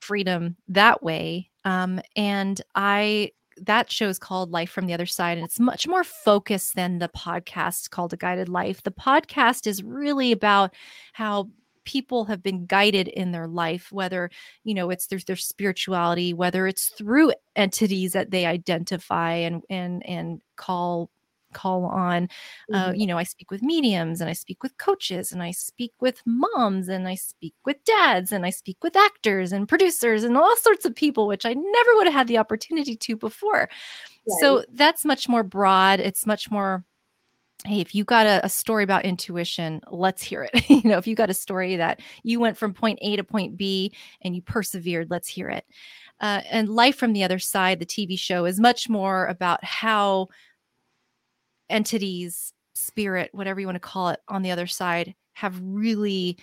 freedom 0.00 0.56
that 0.68 1.02
way. 1.02 1.50
Um, 1.64 2.00
and 2.16 2.60
I 2.74 3.32
that 3.62 3.92
show 3.92 4.08
is 4.08 4.18
called 4.18 4.50
Life 4.50 4.70
from 4.70 4.86
the 4.86 4.94
Other 4.94 5.06
Side, 5.06 5.36
and 5.36 5.44
it's 5.44 5.60
much 5.60 5.86
more 5.86 6.02
focused 6.04 6.74
than 6.74 6.98
the 6.98 7.10
podcast 7.10 7.90
called 7.90 8.12
A 8.12 8.16
Guided 8.16 8.48
Life. 8.48 8.82
The 8.82 8.90
podcast 8.90 9.66
is 9.66 9.82
really 9.82 10.32
about 10.32 10.74
how 11.12 11.50
people 11.84 12.24
have 12.24 12.42
been 12.42 12.66
guided 12.66 13.08
in 13.08 13.32
their 13.32 13.46
life 13.46 13.90
whether 13.92 14.30
you 14.64 14.74
know 14.74 14.90
it's 14.90 15.06
through 15.06 15.20
their 15.26 15.36
spirituality 15.36 16.32
whether 16.32 16.66
it's 16.66 16.88
through 16.88 17.32
entities 17.56 18.12
that 18.12 18.30
they 18.30 18.46
identify 18.46 19.32
and 19.32 19.62
and 19.70 20.04
and 20.06 20.40
call 20.56 21.10
call 21.52 21.84
on 21.84 22.28
uh, 22.72 22.86
mm-hmm. 22.86 23.00
you 23.00 23.06
know 23.06 23.18
i 23.18 23.22
speak 23.22 23.50
with 23.50 23.62
mediums 23.62 24.20
and 24.20 24.30
i 24.30 24.32
speak 24.32 24.62
with 24.62 24.76
coaches 24.78 25.32
and 25.32 25.42
i 25.42 25.50
speak 25.50 25.92
with 26.00 26.22
moms 26.26 26.88
and 26.88 27.08
i 27.08 27.14
speak 27.14 27.54
with 27.64 27.82
dads 27.84 28.32
and 28.32 28.46
i 28.46 28.50
speak 28.50 28.76
with 28.82 28.96
actors 28.96 29.52
and 29.52 29.68
producers 29.68 30.24
and 30.24 30.36
all 30.36 30.56
sorts 30.56 30.84
of 30.84 30.94
people 30.94 31.26
which 31.26 31.44
i 31.44 31.52
never 31.52 31.94
would 31.94 32.06
have 32.06 32.14
had 32.14 32.28
the 32.28 32.38
opportunity 32.38 32.96
to 32.96 33.16
before 33.16 33.68
right. 34.28 34.38
so 34.40 34.64
that's 34.72 35.04
much 35.04 35.28
more 35.28 35.42
broad 35.42 36.00
it's 36.00 36.26
much 36.26 36.50
more 36.50 36.84
hey 37.64 37.80
if 37.80 37.94
you 37.94 38.04
got 38.04 38.26
a, 38.26 38.44
a, 38.44 38.48
story 38.48 38.84
about 38.84 39.04
intuition 39.04 39.80
let's 39.90 40.22
hear 40.22 40.48
it. 40.52 40.64
You 40.70 40.88
know 40.88 40.98
if 40.98 41.06
you 41.06 41.14
got 41.14 41.30
a 41.30 41.34
story 41.34 41.76
that 41.76 42.00
you 42.22 42.40
went 42.40 42.56
from 42.56 42.72
point 42.72 42.98
a 43.02 43.16
to 43.16 43.24
point 43.24 43.56
b 43.56 43.92
and 44.22 44.34
you 44.34 44.42
persevered 44.42 45.10
let's 45.10 45.28
hear 45.28 45.48
it. 45.48 45.64
Uh, 46.20 46.42
and 46.50 46.68
life 46.68 46.96
from 46.96 47.12
the 47.12 47.24
other 47.24 47.38
side 47.38 47.78
the 47.78 47.86
tv 47.86 48.18
show 48.18 48.44
is 48.44 48.60
much 48.60 48.88
more 48.88 49.26
about 49.26 49.62
how 49.64 50.28
entities 51.68 52.52
spirit 52.74 53.30
whatever 53.32 53.60
you 53.60 53.66
want 53.66 53.76
to 53.76 53.80
call 53.80 54.08
it 54.08 54.20
on 54.28 54.42
the 54.42 54.50
other 54.50 54.66
side 54.66 55.14
have 55.34 55.60
really 55.62 56.38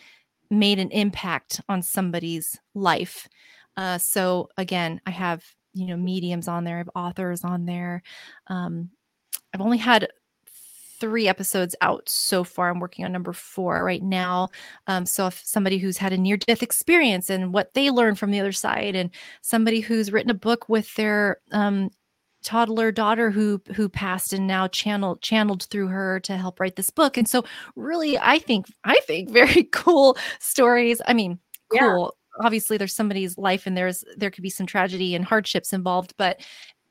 made 0.50 0.80
an 0.80 0.90
impact 0.92 1.62
on 1.68 1.82
somebody's 1.82 2.58
life. 2.74 3.28
Uh, 3.76 3.98
so 3.98 4.50
again 4.58 5.00
i 5.06 5.12
have 5.12 5.44
you 5.74 5.86
know 5.86 5.98
mediums 5.98 6.48
on 6.48 6.64
there 6.64 6.76
i 6.76 6.80
have 6.80 6.90
authors 6.96 7.44
on 7.44 7.66
there. 7.66 8.02
Um, 8.48 8.90
i've 9.54 9.62
only 9.62 9.78
had 9.78 10.08
three 11.00 11.28
episodes 11.28 11.76
out 11.82 12.08
so 12.08 12.44
far. 12.44 12.70
I'm 12.70 12.80
working 12.80 13.06
on 13.06 13.12
number 13.12 13.34
four 13.34 13.84
right 13.84 14.04
now. 14.04 14.50
Um, 14.88 15.06
so 15.06 15.28
if 15.28 15.42
somebody 15.44 15.78
who's 15.78 15.98
had 15.98 16.14
a 16.14 16.18
near 16.18 16.38
death 16.38 16.64
experience 16.64 17.30
and 17.30 17.54
what 17.54 17.74
they 17.74 17.90
learned 17.90 18.20
from 18.20 18.32
the 18.32 18.40
other 18.40 18.52
side, 18.52 18.96
and 18.96 19.10
somebody 19.42 19.80
who's 19.80 20.12
written 20.12 20.32
a 20.32 20.36
book 20.36 20.70
with 20.70 20.94
their 20.96 21.38
um, 21.52 21.90
toddler 22.44 22.92
daughter 22.92 23.32
who 23.32 23.62
who 23.76 23.90
passed 23.90 24.34
and 24.34 24.48
now 24.48 24.68
channeled 24.68 25.22
channeled 25.22 25.64
through 25.64 25.88
her 25.88 26.20
to 26.22 26.38
help 26.38 26.60
write 26.60 26.76
this 26.76 26.90
book. 26.90 27.18
And 27.18 27.28
so 27.28 27.44
really, 27.76 28.18
I 28.18 28.40
think 28.40 28.68
I 28.84 29.00
think 29.06 29.30
very 29.32 29.64
cool 29.72 30.18
stories. 30.40 31.02
I 31.08 31.14
mean, 31.14 31.40
cool. 31.72 32.14
Yeah 32.14 32.18
obviously 32.40 32.78
there's 32.78 32.94
somebody's 32.94 33.38
life 33.38 33.66
and 33.66 33.78
there's 33.78 34.04
there 34.16 34.32
could 34.32 34.44
be 34.44 34.50
some 34.50 34.66
tragedy 34.66 35.16
and 35.16 35.26
hardships 35.26 35.74
involved 35.74 36.14
but 36.18 36.40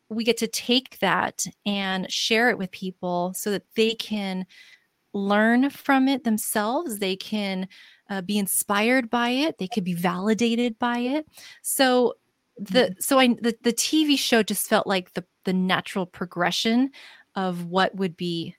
we 0.08 0.24
get 0.24 0.36
to 0.38 0.46
take 0.46 0.98
that 1.00 1.44
and 1.64 2.10
share 2.10 2.48
it 2.50 2.58
with 2.58 2.70
people 2.70 3.32
so 3.34 3.50
that 3.50 3.64
they 3.74 3.94
can 3.94 4.46
learn 5.12 5.70
from 5.70 6.08
it 6.08 6.24
themselves. 6.24 6.98
They 6.98 7.16
can 7.16 7.68
uh, 8.08 8.20
be 8.22 8.38
inspired 8.38 9.10
by 9.10 9.30
it. 9.30 9.58
They 9.58 9.68
could 9.68 9.84
be 9.84 9.94
validated 9.94 10.78
by 10.78 10.98
it. 10.98 11.26
So 11.62 12.14
the 12.58 12.80
mm-hmm. 12.80 13.00
so 13.00 13.18
i 13.18 13.28
the, 13.28 13.54
the 13.62 13.72
tv 13.72 14.18
show 14.18 14.42
just 14.42 14.66
felt 14.66 14.86
like 14.86 15.12
the 15.12 15.22
the 15.44 15.52
natural 15.52 16.06
progression 16.06 16.90
of 17.34 17.66
what 17.66 17.94
would 17.94 18.16
be 18.16 18.54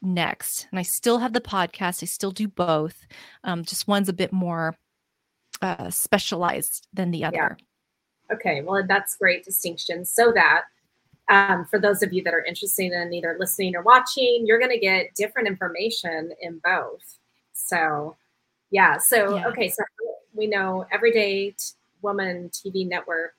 next. 0.00 0.68
And 0.70 0.78
i 0.78 0.82
still 0.82 1.18
have 1.18 1.32
the 1.32 1.40
podcast. 1.40 2.02
I 2.02 2.06
still 2.06 2.30
do 2.30 2.48
both. 2.48 3.06
Um, 3.44 3.64
just 3.64 3.88
one's 3.88 4.08
a 4.08 4.14
bit 4.14 4.32
more 4.32 4.76
uh, 5.62 5.90
specialized 5.90 6.86
than 6.92 7.10
the 7.10 7.24
other. 7.24 7.56
Yeah. 7.58 8.34
okay. 8.34 8.62
Well 8.62 8.84
that's 8.86 9.16
great 9.16 9.44
distinction. 9.44 10.04
So 10.04 10.32
that 10.32 10.62
um, 11.28 11.64
for 11.66 11.78
those 11.78 12.02
of 12.02 12.12
you 12.12 12.22
that 12.22 12.34
are 12.34 12.44
interested 12.44 12.92
in 12.92 13.12
either 13.12 13.36
listening 13.38 13.74
or 13.74 13.82
watching, 13.82 14.44
you're 14.46 14.58
going 14.58 14.70
to 14.70 14.78
get 14.78 15.14
different 15.14 15.48
information 15.48 16.30
in 16.40 16.60
both. 16.62 17.18
So, 17.52 18.16
yeah. 18.70 18.98
So, 18.98 19.36
yeah. 19.36 19.48
okay. 19.48 19.68
So 19.68 19.82
we 20.34 20.46
know 20.46 20.86
Everyday 20.92 21.54
Woman 22.02 22.50
TV 22.52 22.86
Network 22.86 23.34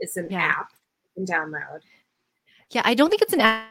is 0.00 0.16
an 0.16 0.28
yeah. 0.30 0.38
app 0.38 0.70
you 1.16 1.24
can 1.24 1.34
download. 1.34 1.80
Yeah. 2.70 2.82
I 2.84 2.94
don't 2.94 3.10
think 3.10 3.22
it's 3.22 3.32
an 3.32 3.40
app 3.40 3.68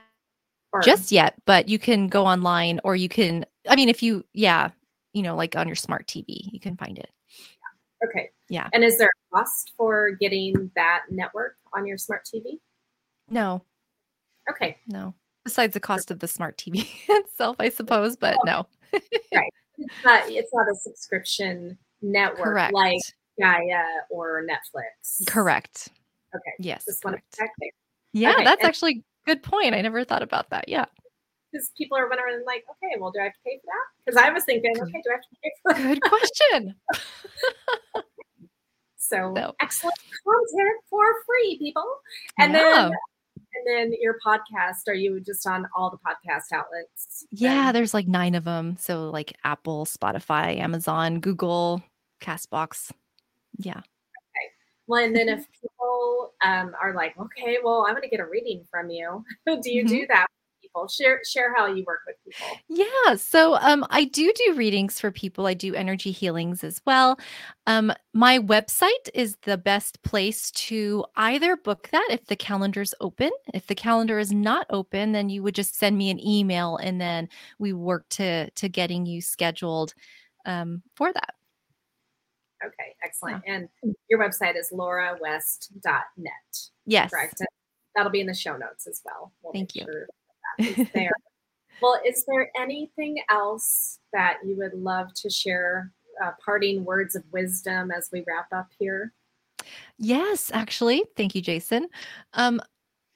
or, 0.73 0.81
just 0.81 1.11
yet, 1.11 1.35
but 1.45 1.69
you 1.69 1.79
can 1.79 2.07
go 2.07 2.25
online 2.25 2.79
or 2.83 2.95
you 2.95 3.07
can, 3.07 3.45
I 3.69 3.75
mean, 3.75 3.89
if 3.89 4.03
you, 4.03 4.25
yeah, 4.33 4.71
you 5.13 5.21
know, 5.21 5.35
like 5.35 5.55
on 5.55 5.67
your 5.67 5.75
smart 5.75 6.07
TV, 6.07 6.51
you 6.51 6.59
can 6.59 6.75
find 6.75 6.97
it. 6.97 7.09
Okay. 8.05 8.31
Yeah. 8.49 8.67
And 8.73 8.83
is 8.83 8.97
there 8.97 9.07
a 9.07 9.35
cost 9.37 9.71
for 9.77 10.11
getting 10.11 10.69
that 10.75 11.03
network 11.09 11.55
on 11.73 11.85
your 11.85 11.97
smart 11.97 12.25
TV? 12.25 12.59
No. 13.29 13.63
Okay. 14.49 14.77
No. 14.87 15.13
Besides 15.43 15.73
the 15.73 15.79
cost 15.79 16.11
of 16.11 16.19
the 16.19 16.27
smart 16.27 16.57
TV 16.57 16.87
itself, 17.09 17.57
I 17.59 17.69
suppose, 17.69 18.15
but 18.15 18.37
no. 18.45 18.67
right. 18.93 19.53
It's 19.77 20.05
not, 20.05 20.23
it's 20.29 20.53
not 20.53 20.67
a 20.69 20.75
subscription 20.75 21.77
network 22.01 22.43
Correct. 22.43 22.73
like 22.73 22.99
Gaia 23.39 23.83
or 24.09 24.43
Netflix. 24.43 25.25
Correct. 25.27 25.89
Okay. 26.35 26.53
Yes. 26.59 26.85
Just 26.85 27.03
want 27.03 27.19
to. 27.31 27.47
Yeah, 28.13 28.31
okay. 28.33 28.43
that's 28.43 28.61
and, 28.61 28.69
actually 28.69 29.03
good 29.25 29.41
point. 29.41 29.73
I 29.73 29.81
never 29.81 30.03
thought 30.03 30.23
about 30.23 30.49
that. 30.51 30.69
Yeah. 30.69 30.85
Because 31.51 31.71
people 31.77 31.97
are 31.97 32.07
wondering, 32.07 32.43
like, 32.45 32.63
okay, 32.69 32.99
well, 32.99 33.11
do 33.11 33.19
I 33.19 33.25
have 33.25 33.33
to 33.33 33.39
pay 33.45 33.59
for 33.59 33.67
that? 33.67 34.05
Because 34.05 34.21
I 34.23 34.29
was 34.31 34.43
thinking, 34.43 34.71
okay, 34.79 35.01
do 35.03 35.09
I 35.09 35.13
have 35.13 35.21
to 35.21 35.35
pay 35.43 35.51
for 35.61 35.73
that? 35.73 35.87
Good 35.87 36.01
question. 36.01 36.75
So 39.13 39.31
no. 39.33 39.53
excellent 39.61 39.95
content 40.25 40.77
for 40.89 41.03
free, 41.25 41.57
people. 41.59 41.85
And 42.39 42.53
yeah. 42.53 42.59
then 42.59 42.91
and 43.55 43.67
then 43.67 43.93
your 43.99 44.17
podcast, 44.25 44.87
are 44.87 44.93
you 44.93 45.19
just 45.19 45.45
on 45.47 45.67
all 45.75 45.89
the 45.89 45.97
podcast 45.97 46.51
outlets? 46.53 47.25
Yeah, 47.31 47.65
then? 47.65 47.73
there's 47.73 47.93
like 47.93 48.07
nine 48.07 48.35
of 48.35 48.43
them. 48.43 48.77
So 48.79 49.09
like 49.09 49.35
Apple, 49.43 49.85
Spotify, 49.85 50.57
Amazon, 50.57 51.19
Google, 51.19 51.83
Castbox. 52.21 52.91
Yeah. 53.57 53.77
Okay. 53.77 54.47
Well, 54.87 55.03
and 55.03 55.15
then 55.15 55.29
if 55.29 55.45
people 55.61 56.33
um, 56.43 56.73
are 56.81 56.93
like, 56.93 57.17
okay, 57.19 57.57
well, 57.63 57.85
I'm 57.87 57.93
going 57.93 58.03
to 58.03 58.09
get 58.09 58.19
a 58.19 58.25
reading 58.25 58.65
from 58.69 58.89
you, 58.89 59.23
do 59.45 59.71
you 59.71 59.83
mm-hmm. 59.83 59.87
do 59.87 60.07
that 60.07 60.27
people. 60.73 60.87
Share 60.87 61.21
share 61.25 61.53
how 61.55 61.67
you 61.67 61.83
work 61.85 62.01
with 62.05 62.15
people. 62.23 62.57
Yeah 62.69 63.15
so 63.15 63.55
um 63.55 63.85
i 63.89 64.05
do 64.05 64.31
do 64.45 64.53
readings 64.55 64.99
for 64.99 65.11
people. 65.11 65.45
I 65.45 65.53
do 65.53 65.73
energy 65.73 66.11
healings 66.11 66.63
as 66.63 66.81
well. 66.85 67.19
Um 67.67 67.93
my 68.13 68.39
website 68.39 69.09
is 69.13 69.37
the 69.43 69.57
best 69.57 70.01
place 70.03 70.51
to 70.51 71.05
either 71.15 71.55
book 71.55 71.89
that 71.91 72.07
if 72.11 72.25
the 72.25 72.35
calendar's 72.35 72.93
open. 73.01 73.31
If 73.53 73.67
the 73.67 73.75
calendar 73.75 74.19
is 74.19 74.31
not 74.31 74.67
open 74.69 75.11
then 75.11 75.29
you 75.29 75.43
would 75.43 75.55
just 75.55 75.75
send 75.75 75.97
me 75.97 76.09
an 76.09 76.25
email 76.25 76.77
and 76.77 76.99
then 76.99 77.29
we 77.59 77.73
work 77.73 78.07
to 78.09 78.49
to 78.51 78.69
getting 78.69 79.05
you 79.05 79.21
scheduled 79.21 79.93
um 80.45 80.81
for 80.95 81.11
that. 81.13 81.35
Okay 82.65 82.95
excellent. 83.03 83.43
Yeah. 83.45 83.55
and 83.55 83.95
your 84.09 84.19
website 84.19 84.57
is 84.57 84.71
laurawest.net 84.73 86.31
yes. 86.85 87.11
correct? 87.11 87.41
That'll 87.95 88.11
be 88.11 88.21
in 88.21 88.27
the 88.27 88.33
show 88.33 88.57
notes 88.57 88.87
as 88.87 89.01
well. 89.05 89.31
We'll 89.43 89.53
thank 89.53 89.75
you. 89.75 89.83
sure 89.83 90.07
is 90.59 90.87
there. 90.93 91.11
well, 91.81 91.99
is 92.05 92.25
there 92.27 92.51
anything 92.59 93.17
else 93.29 93.99
that 94.13 94.37
you 94.45 94.55
would 94.57 94.73
love 94.73 95.13
to 95.15 95.29
share? 95.29 95.91
Uh, 96.23 96.29
parting 96.45 96.85
words 96.85 97.15
of 97.15 97.23
wisdom 97.31 97.89
as 97.89 98.09
we 98.13 98.23
wrap 98.27 98.45
up 98.55 98.67
here? 98.77 99.11
Yes, 99.97 100.51
actually. 100.53 101.03
Thank 101.17 101.33
you, 101.33 101.41
Jason. 101.41 101.87
Um, 102.33 102.61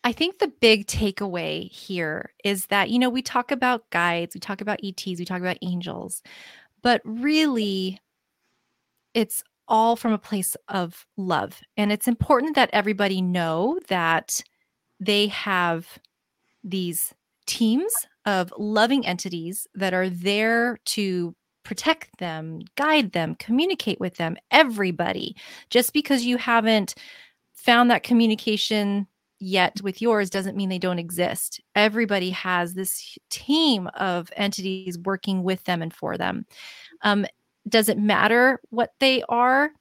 I 0.03 0.11
think 0.13 0.39
the 0.39 0.47
big 0.47 0.87
takeaway 0.87 1.69
here 1.71 2.31
is 2.43 2.67
that, 2.67 2.89
you 2.89 2.97
know, 2.97 3.09
we 3.09 3.21
talk 3.21 3.51
about 3.51 3.89
guides, 3.89 4.35
we 4.35 4.39
talk 4.39 4.61
about 4.61 4.79
ETs, 4.83 5.19
we 5.19 5.25
talk 5.25 5.41
about 5.41 5.57
angels, 5.61 6.21
but 6.81 7.01
really 7.03 7.99
it's 9.13 9.43
all 9.67 9.95
from 9.95 10.13
a 10.13 10.17
place 10.17 10.55
of 10.69 11.05
love. 11.17 11.61
And 11.75 11.91
it's 11.91 12.07
important 12.07 12.55
that 12.55 12.69
everybody 12.71 13.21
know 13.21 13.79
that 13.89 14.41
they 14.99 15.27
have 15.27 15.99
these 16.63 17.13
teams 17.47 17.93
of 18.25 18.53
loving 18.57 19.05
entities 19.05 19.67
that 19.73 19.93
are 19.93 20.09
there 20.09 20.77
to 20.85 21.35
protect 21.63 22.17
them, 22.19 22.61
guide 22.75 23.11
them, 23.11 23.35
communicate 23.35 23.99
with 23.99 24.15
them, 24.15 24.37
everybody. 24.51 25.35
Just 25.69 25.91
because 25.91 26.23
you 26.23 26.37
haven't 26.37 26.95
found 27.53 27.91
that 27.91 28.03
communication 28.03 29.07
yet 29.39 29.79
with 29.81 30.01
yours 30.01 30.29
doesn't 30.29 30.55
mean 30.55 30.69
they 30.69 30.79
don't 30.79 30.99
exist. 30.99 31.61
Everybody 31.75 32.29
has 32.31 32.73
this 32.73 33.17
team 33.29 33.87
of 33.95 34.31
entities 34.35 34.97
working 34.99 35.43
with 35.43 35.63
them 35.65 35.81
and 35.81 35.93
for 35.93 36.17
them. 36.17 36.45
Um, 37.01 37.25
does 37.67 37.89
it 37.89 37.97
matter 37.97 38.59
what 38.69 38.93
they 38.99 39.23
are? 39.29 39.71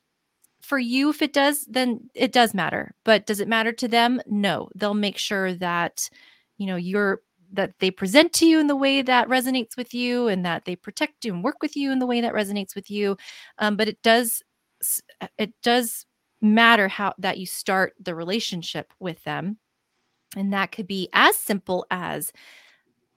For 0.63 0.79
you, 0.79 1.11
if 1.11 1.23
it 1.23 1.33
does, 1.33 1.65
then 1.67 2.11
it 2.15 2.33
does 2.33 2.53
matter. 2.53 2.93
But 3.05 3.27
does 3.27 3.39
it 3.39 3.47
matter 3.47 3.71
to 3.73 3.87
them? 3.87 4.21
No. 4.27 4.69
They'll 4.75 4.95
make 4.95 5.19
sure 5.19 5.55
that 5.55 6.11
you 6.59 6.67
know 6.67 6.75
you're 6.75 7.21
that 7.57 7.73
they 7.81 7.91
present 7.91 8.33
to 8.33 8.47
you 8.47 8.61
in 8.61 8.67
the 8.67 8.77
way 8.77 9.03
that 9.03 9.29
resonates 9.29 9.77
with 9.77 9.93
you 9.93 10.29
and 10.29 10.45
that 10.45 10.65
they 10.65 10.77
protect 10.77 11.25
you 11.25 11.35
and 11.35 11.45
work 11.45 11.57
with 11.61 11.77
you 11.77 11.91
in 11.91 11.99
the 11.99 12.07
way 12.07 12.21
that 12.21 12.35
resonates 12.35 12.75
with 12.75 12.91
you 12.91 13.17
um, 13.59 13.77
but 13.77 13.89
it 13.89 14.01
does 14.03 14.43
uh, 15.21 15.27
it 15.39 15.53
does 15.63 16.07
matter 16.41 16.89
how 16.89 17.13
that 17.19 17.39
you 17.39 17.47
start 17.47 17.95
the 18.01 18.15
relationship 18.15 18.93
with 19.01 19.23
them 19.25 19.59
and 20.37 20.53
that 20.53 20.73
could 20.73 20.87
be 20.87 21.09
as 21.13 21.37
simple 21.37 21.87
as 21.91 22.33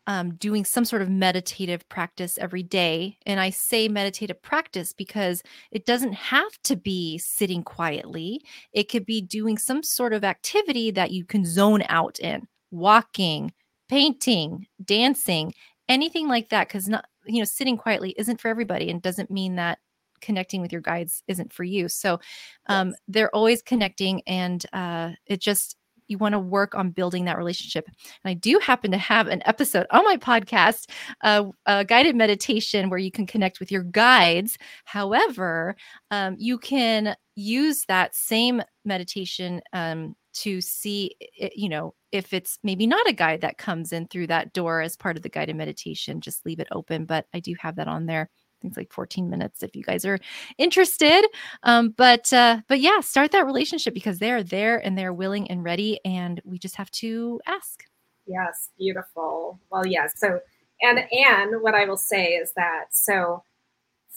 um, 0.09 0.33
doing 0.37 0.65
some 0.65 0.85
sort 0.85 1.03
of 1.03 1.09
meditative 1.09 1.87
practice 1.87 2.39
every 2.39 2.63
day. 2.63 3.15
And 3.27 3.39
I 3.39 3.51
say 3.51 3.87
meditative 3.87 4.41
practice 4.41 4.91
because 4.91 5.43
it 5.69 5.85
doesn't 5.85 6.13
have 6.13 6.51
to 6.63 6.75
be 6.75 7.19
sitting 7.19 7.61
quietly. 7.61 8.41
It 8.73 8.89
could 8.89 9.05
be 9.05 9.21
doing 9.21 9.59
some 9.59 9.83
sort 9.83 10.13
of 10.13 10.23
activity 10.23 10.89
that 10.89 11.11
you 11.11 11.25
can 11.25 11.45
zone 11.45 11.83
out 11.89 12.19
in, 12.19 12.47
walking, 12.71 13.53
painting, 13.89 14.67
dancing, 14.83 15.53
anything 15.87 16.27
like 16.27 16.49
that 16.49 16.69
cuz 16.69 16.87
not 16.87 17.05
you 17.25 17.39
know 17.39 17.45
sitting 17.45 17.77
quietly 17.77 18.15
isn't 18.17 18.39
for 18.39 18.47
everybody 18.47 18.89
and 18.89 19.01
doesn't 19.01 19.31
mean 19.31 19.55
that 19.55 19.79
connecting 20.21 20.61
with 20.61 20.71
your 20.71 20.81
guides 20.81 21.23
isn't 21.27 21.53
for 21.53 21.63
you. 21.63 21.87
So 21.87 22.19
um, 22.67 22.89
yes. 22.89 22.97
they're 23.07 23.35
always 23.35 23.61
connecting 23.61 24.21
and 24.27 24.65
uh, 24.73 25.11
it 25.25 25.39
just 25.41 25.75
you 26.09 26.17
want 26.17 26.33
to 26.33 26.39
work 26.39 26.75
on 26.75 26.89
building 26.89 27.25
that 27.25 27.37
relationship. 27.37 27.85
And 27.85 28.31
I 28.31 28.33
do 28.33 28.59
happen 28.59 28.91
to 28.91 28.97
have 28.97 29.27
an 29.27 29.43
episode 29.45 29.85
on 29.91 30.03
my 30.03 30.17
podcast, 30.17 30.89
uh, 31.21 31.45
a 31.67 31.85
guided 31.85 32.15
meditation 32.15 32.89
where 32.89 32.99
you 32.99 33.11
can 33.11 33.27
connect 33.27 33.59
with 33.59 33.71
your 33.71 33.83
guides. 33.83 34.57
However, 34.85 35.75
um, 36.11 36.35
you 36.39 36.57
can 36.57 37.15
use 37.35 37.85
that 37.87 38.15
same 38.15 38.61
meditation 38.83 39.61
um, 39.71 40.15
to 40.33 40.61
see, 40.61 41.15
you 41.55 41.69
know, 41.69 41.93
if 42.11 42.33
it's 42.33 42.57
maybe 42.63 42.87
not 42.87 43.07
a 43.07 43.13
guide 43.13 43.41
that 43.41 43.57
comes 43.57 43.91
in 43.91 44.07
through 44.07 44.27
that 44.27 44.53
door 44.53 44.81
as 44.81 44.95
part 44.95 45.17
of 45.17 45.23
the 45.23 45.29
guided 45.29 45.55
meditation, 45.55 46.21
just 46.21 46.45
leave 46.45 46.59
it 46.59 46.67
open. 46.71 47.05
But 47.05 47.25
I 47.33 47.39
do 47.39 47.53
have 47.59 47.75
that 47.75 47.87
on 47.87 48.05
there. 48.05 48.29
Things 48.61 48.75
like 48.75 48.91
14 48.91 49.29
minutes 49.29 49.63
if 49.63 49.75
you 49.75 49.83
guys 49.83 50.03
are 50.03 50.19
interested. 50.57 51.25
Um, 51.63 51.93
but 51.95 52.31
uh, 52.33 52.61
but 52.67 52.81
yeah, 52.81 52.99
start 52.99 53.31
that 53.31 53.45
relationship 53.45 53.93
because 53.93 54.19
they're 54.19 54.43
there 54.43 54.77
and 54.77 54.97
they're 54.97 55.13
willing 55.13 55.49
and 55.49 55.63
ready, 55.63 55.99
and 56.03 56.41
we 56.43 56.59
just 56.59 56.75
have 56.75 56.91
to 56.91 57.39
ask. 57.47 57.83
Yes, 58.27 58.69
beautiful. 58.77 59.59
Well. 59.71 59.87
Yeah, 59.87 60.07
so 60.13 60.41
and 60.81 60.99
and 61.11 61.61
what 61.61 61.73
I 61.73 61.85
will 61.85 61.97
say 61.97 62.33
is 62.33 62.51
that 62.55 62.87
so 62.91 63.43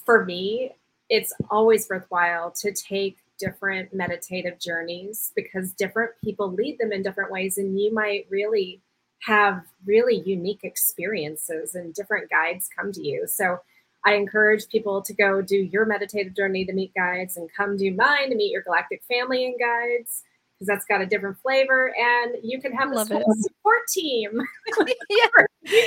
for 0.05 0.25
me, 0.25 0.73
it's 1.09 1.33
always 1.51 1.89
worthwhile 1.89 2.51
to 2.53 2.73
take 2.73 3.19
different 3.43 3.93
meditative 3.93 4.59
journeys 4.61 5.33
because 5.35 5.73
different 5.73 6.13
people 6.23 6.53
lead 6.53 6.79
them 6.79 6.93
in 6.93 7.03
different 7.03 7.33
ways 7.33 7.59
and 7.59 7.81
you 7.81 7.93
might 7.93 8.27
really 8.31 8.81
have 9.23 9.63
really 9.85 10.23
unique 10.25 10.61
experiences 10.63 11.75
and 11.75 11.95
different 11.95 12.31
guides 12.31 12.69
come 12.77 12.93
to 12.93 13.03
you. 13.03 13.27
So 13.27 13.59
i 14.05 14.15
encourage 14.15 14.67
people 14.69 15.01
to 15.01 15.15
go 15.15 15.41
do 15.41 15.57
your 15.57 15.85
meditative 15.87 16.35
journey 16.35 16.65
to 16.65 16.73
meet 16.73 16.93
guides 16.93 17.37
and 17.37 17.49
come 17.57 17.77
do 17.77 17.95
mine 17.95 18.31
to 18.31 18.35
meet 18.35 18.51
your 18.51 18.63
galactic 18.63 19.01
family 19.09 19.45
and 19.47 19.55
guides 19.61 20.25
because 20.63 20.67
that's 20.67 20.87
got 20.87 21.01
a 21.01 21.07
different 21.07 21.37
flavor 21.39 21.93
and 21.99 22.37
you 22.43 22.61
can 22.61 22.73
have 22.73 22.93
a 22.93 23.05
support 23.05 23.81
team. 23.89 24.41
Yeah. 25.11 25.81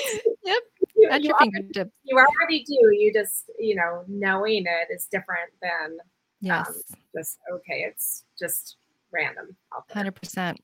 yep. 0.43 0.61
you, 0.95 1.09
your 1.21 1.37
fingertips. 1.37 1.91
you 2.03 2.17
already 2.17 2.63
do. 2.63 2.91
You 2.91 3.11
just 3.13 3.49
you 3.59 3.75
know 3.75 4.03
knowing 4.07 4.65
it 4.65 4.93
is 4.93 5.07
different 5.11 5.51
than 5.61 5.97
Yes. 6.45 6.67
Um, 6.67 6.75
just 7.15 7.39
okay. 7.51 7.85
It's 7.87 8.23
just 8.39 8.77
random. 9.11 9.55
Hundred 9.89 10.13
percent. 10.13 10.61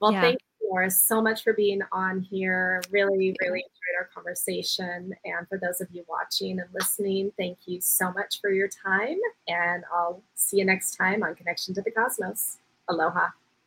Well, 0.00 0.12
yeah. 0.12 0.22
thank 0.22 0.40
you, 0.40 0.68
Laura, 0.70 0.90
so 0.90 1.20
much 1.20 1.42
for 1.42 1.52
being 1.52 1.80
on 1.92 2.20
here. 2.20 2.82
Really, 2.90 3.36
really 3.42 3.58
enjoyed 3.58 3.98
our 3.98 4.08
conversation. 4.14 5.12
And 5.24 5.46
for 5.48 5.58
those 5.58 5.82
of 5.82 5.88
you 5.90 6.04
watching 6.08 6.60
and 6.60 6.68
listening, 6.72 7.32
thank 7.36 7.58
you 7.66 7.80
so 7.80 8.10
much 8.12 8.40
for 8.40 8.50
your 8.50 8.68
time. 8.68 9.18
And 9.48 9.84
I'll 9.92 10.22
see 10.34 10.58
you 10.58 10.64
next 10.64 10.96
time 10.96 11.22
on 11.22 11.34
Connection 11.34 11.74
to 11.74 11.82
the 11.82 11.90
Cosmos. 11.90 12.58
Aloha. 12.88 13.28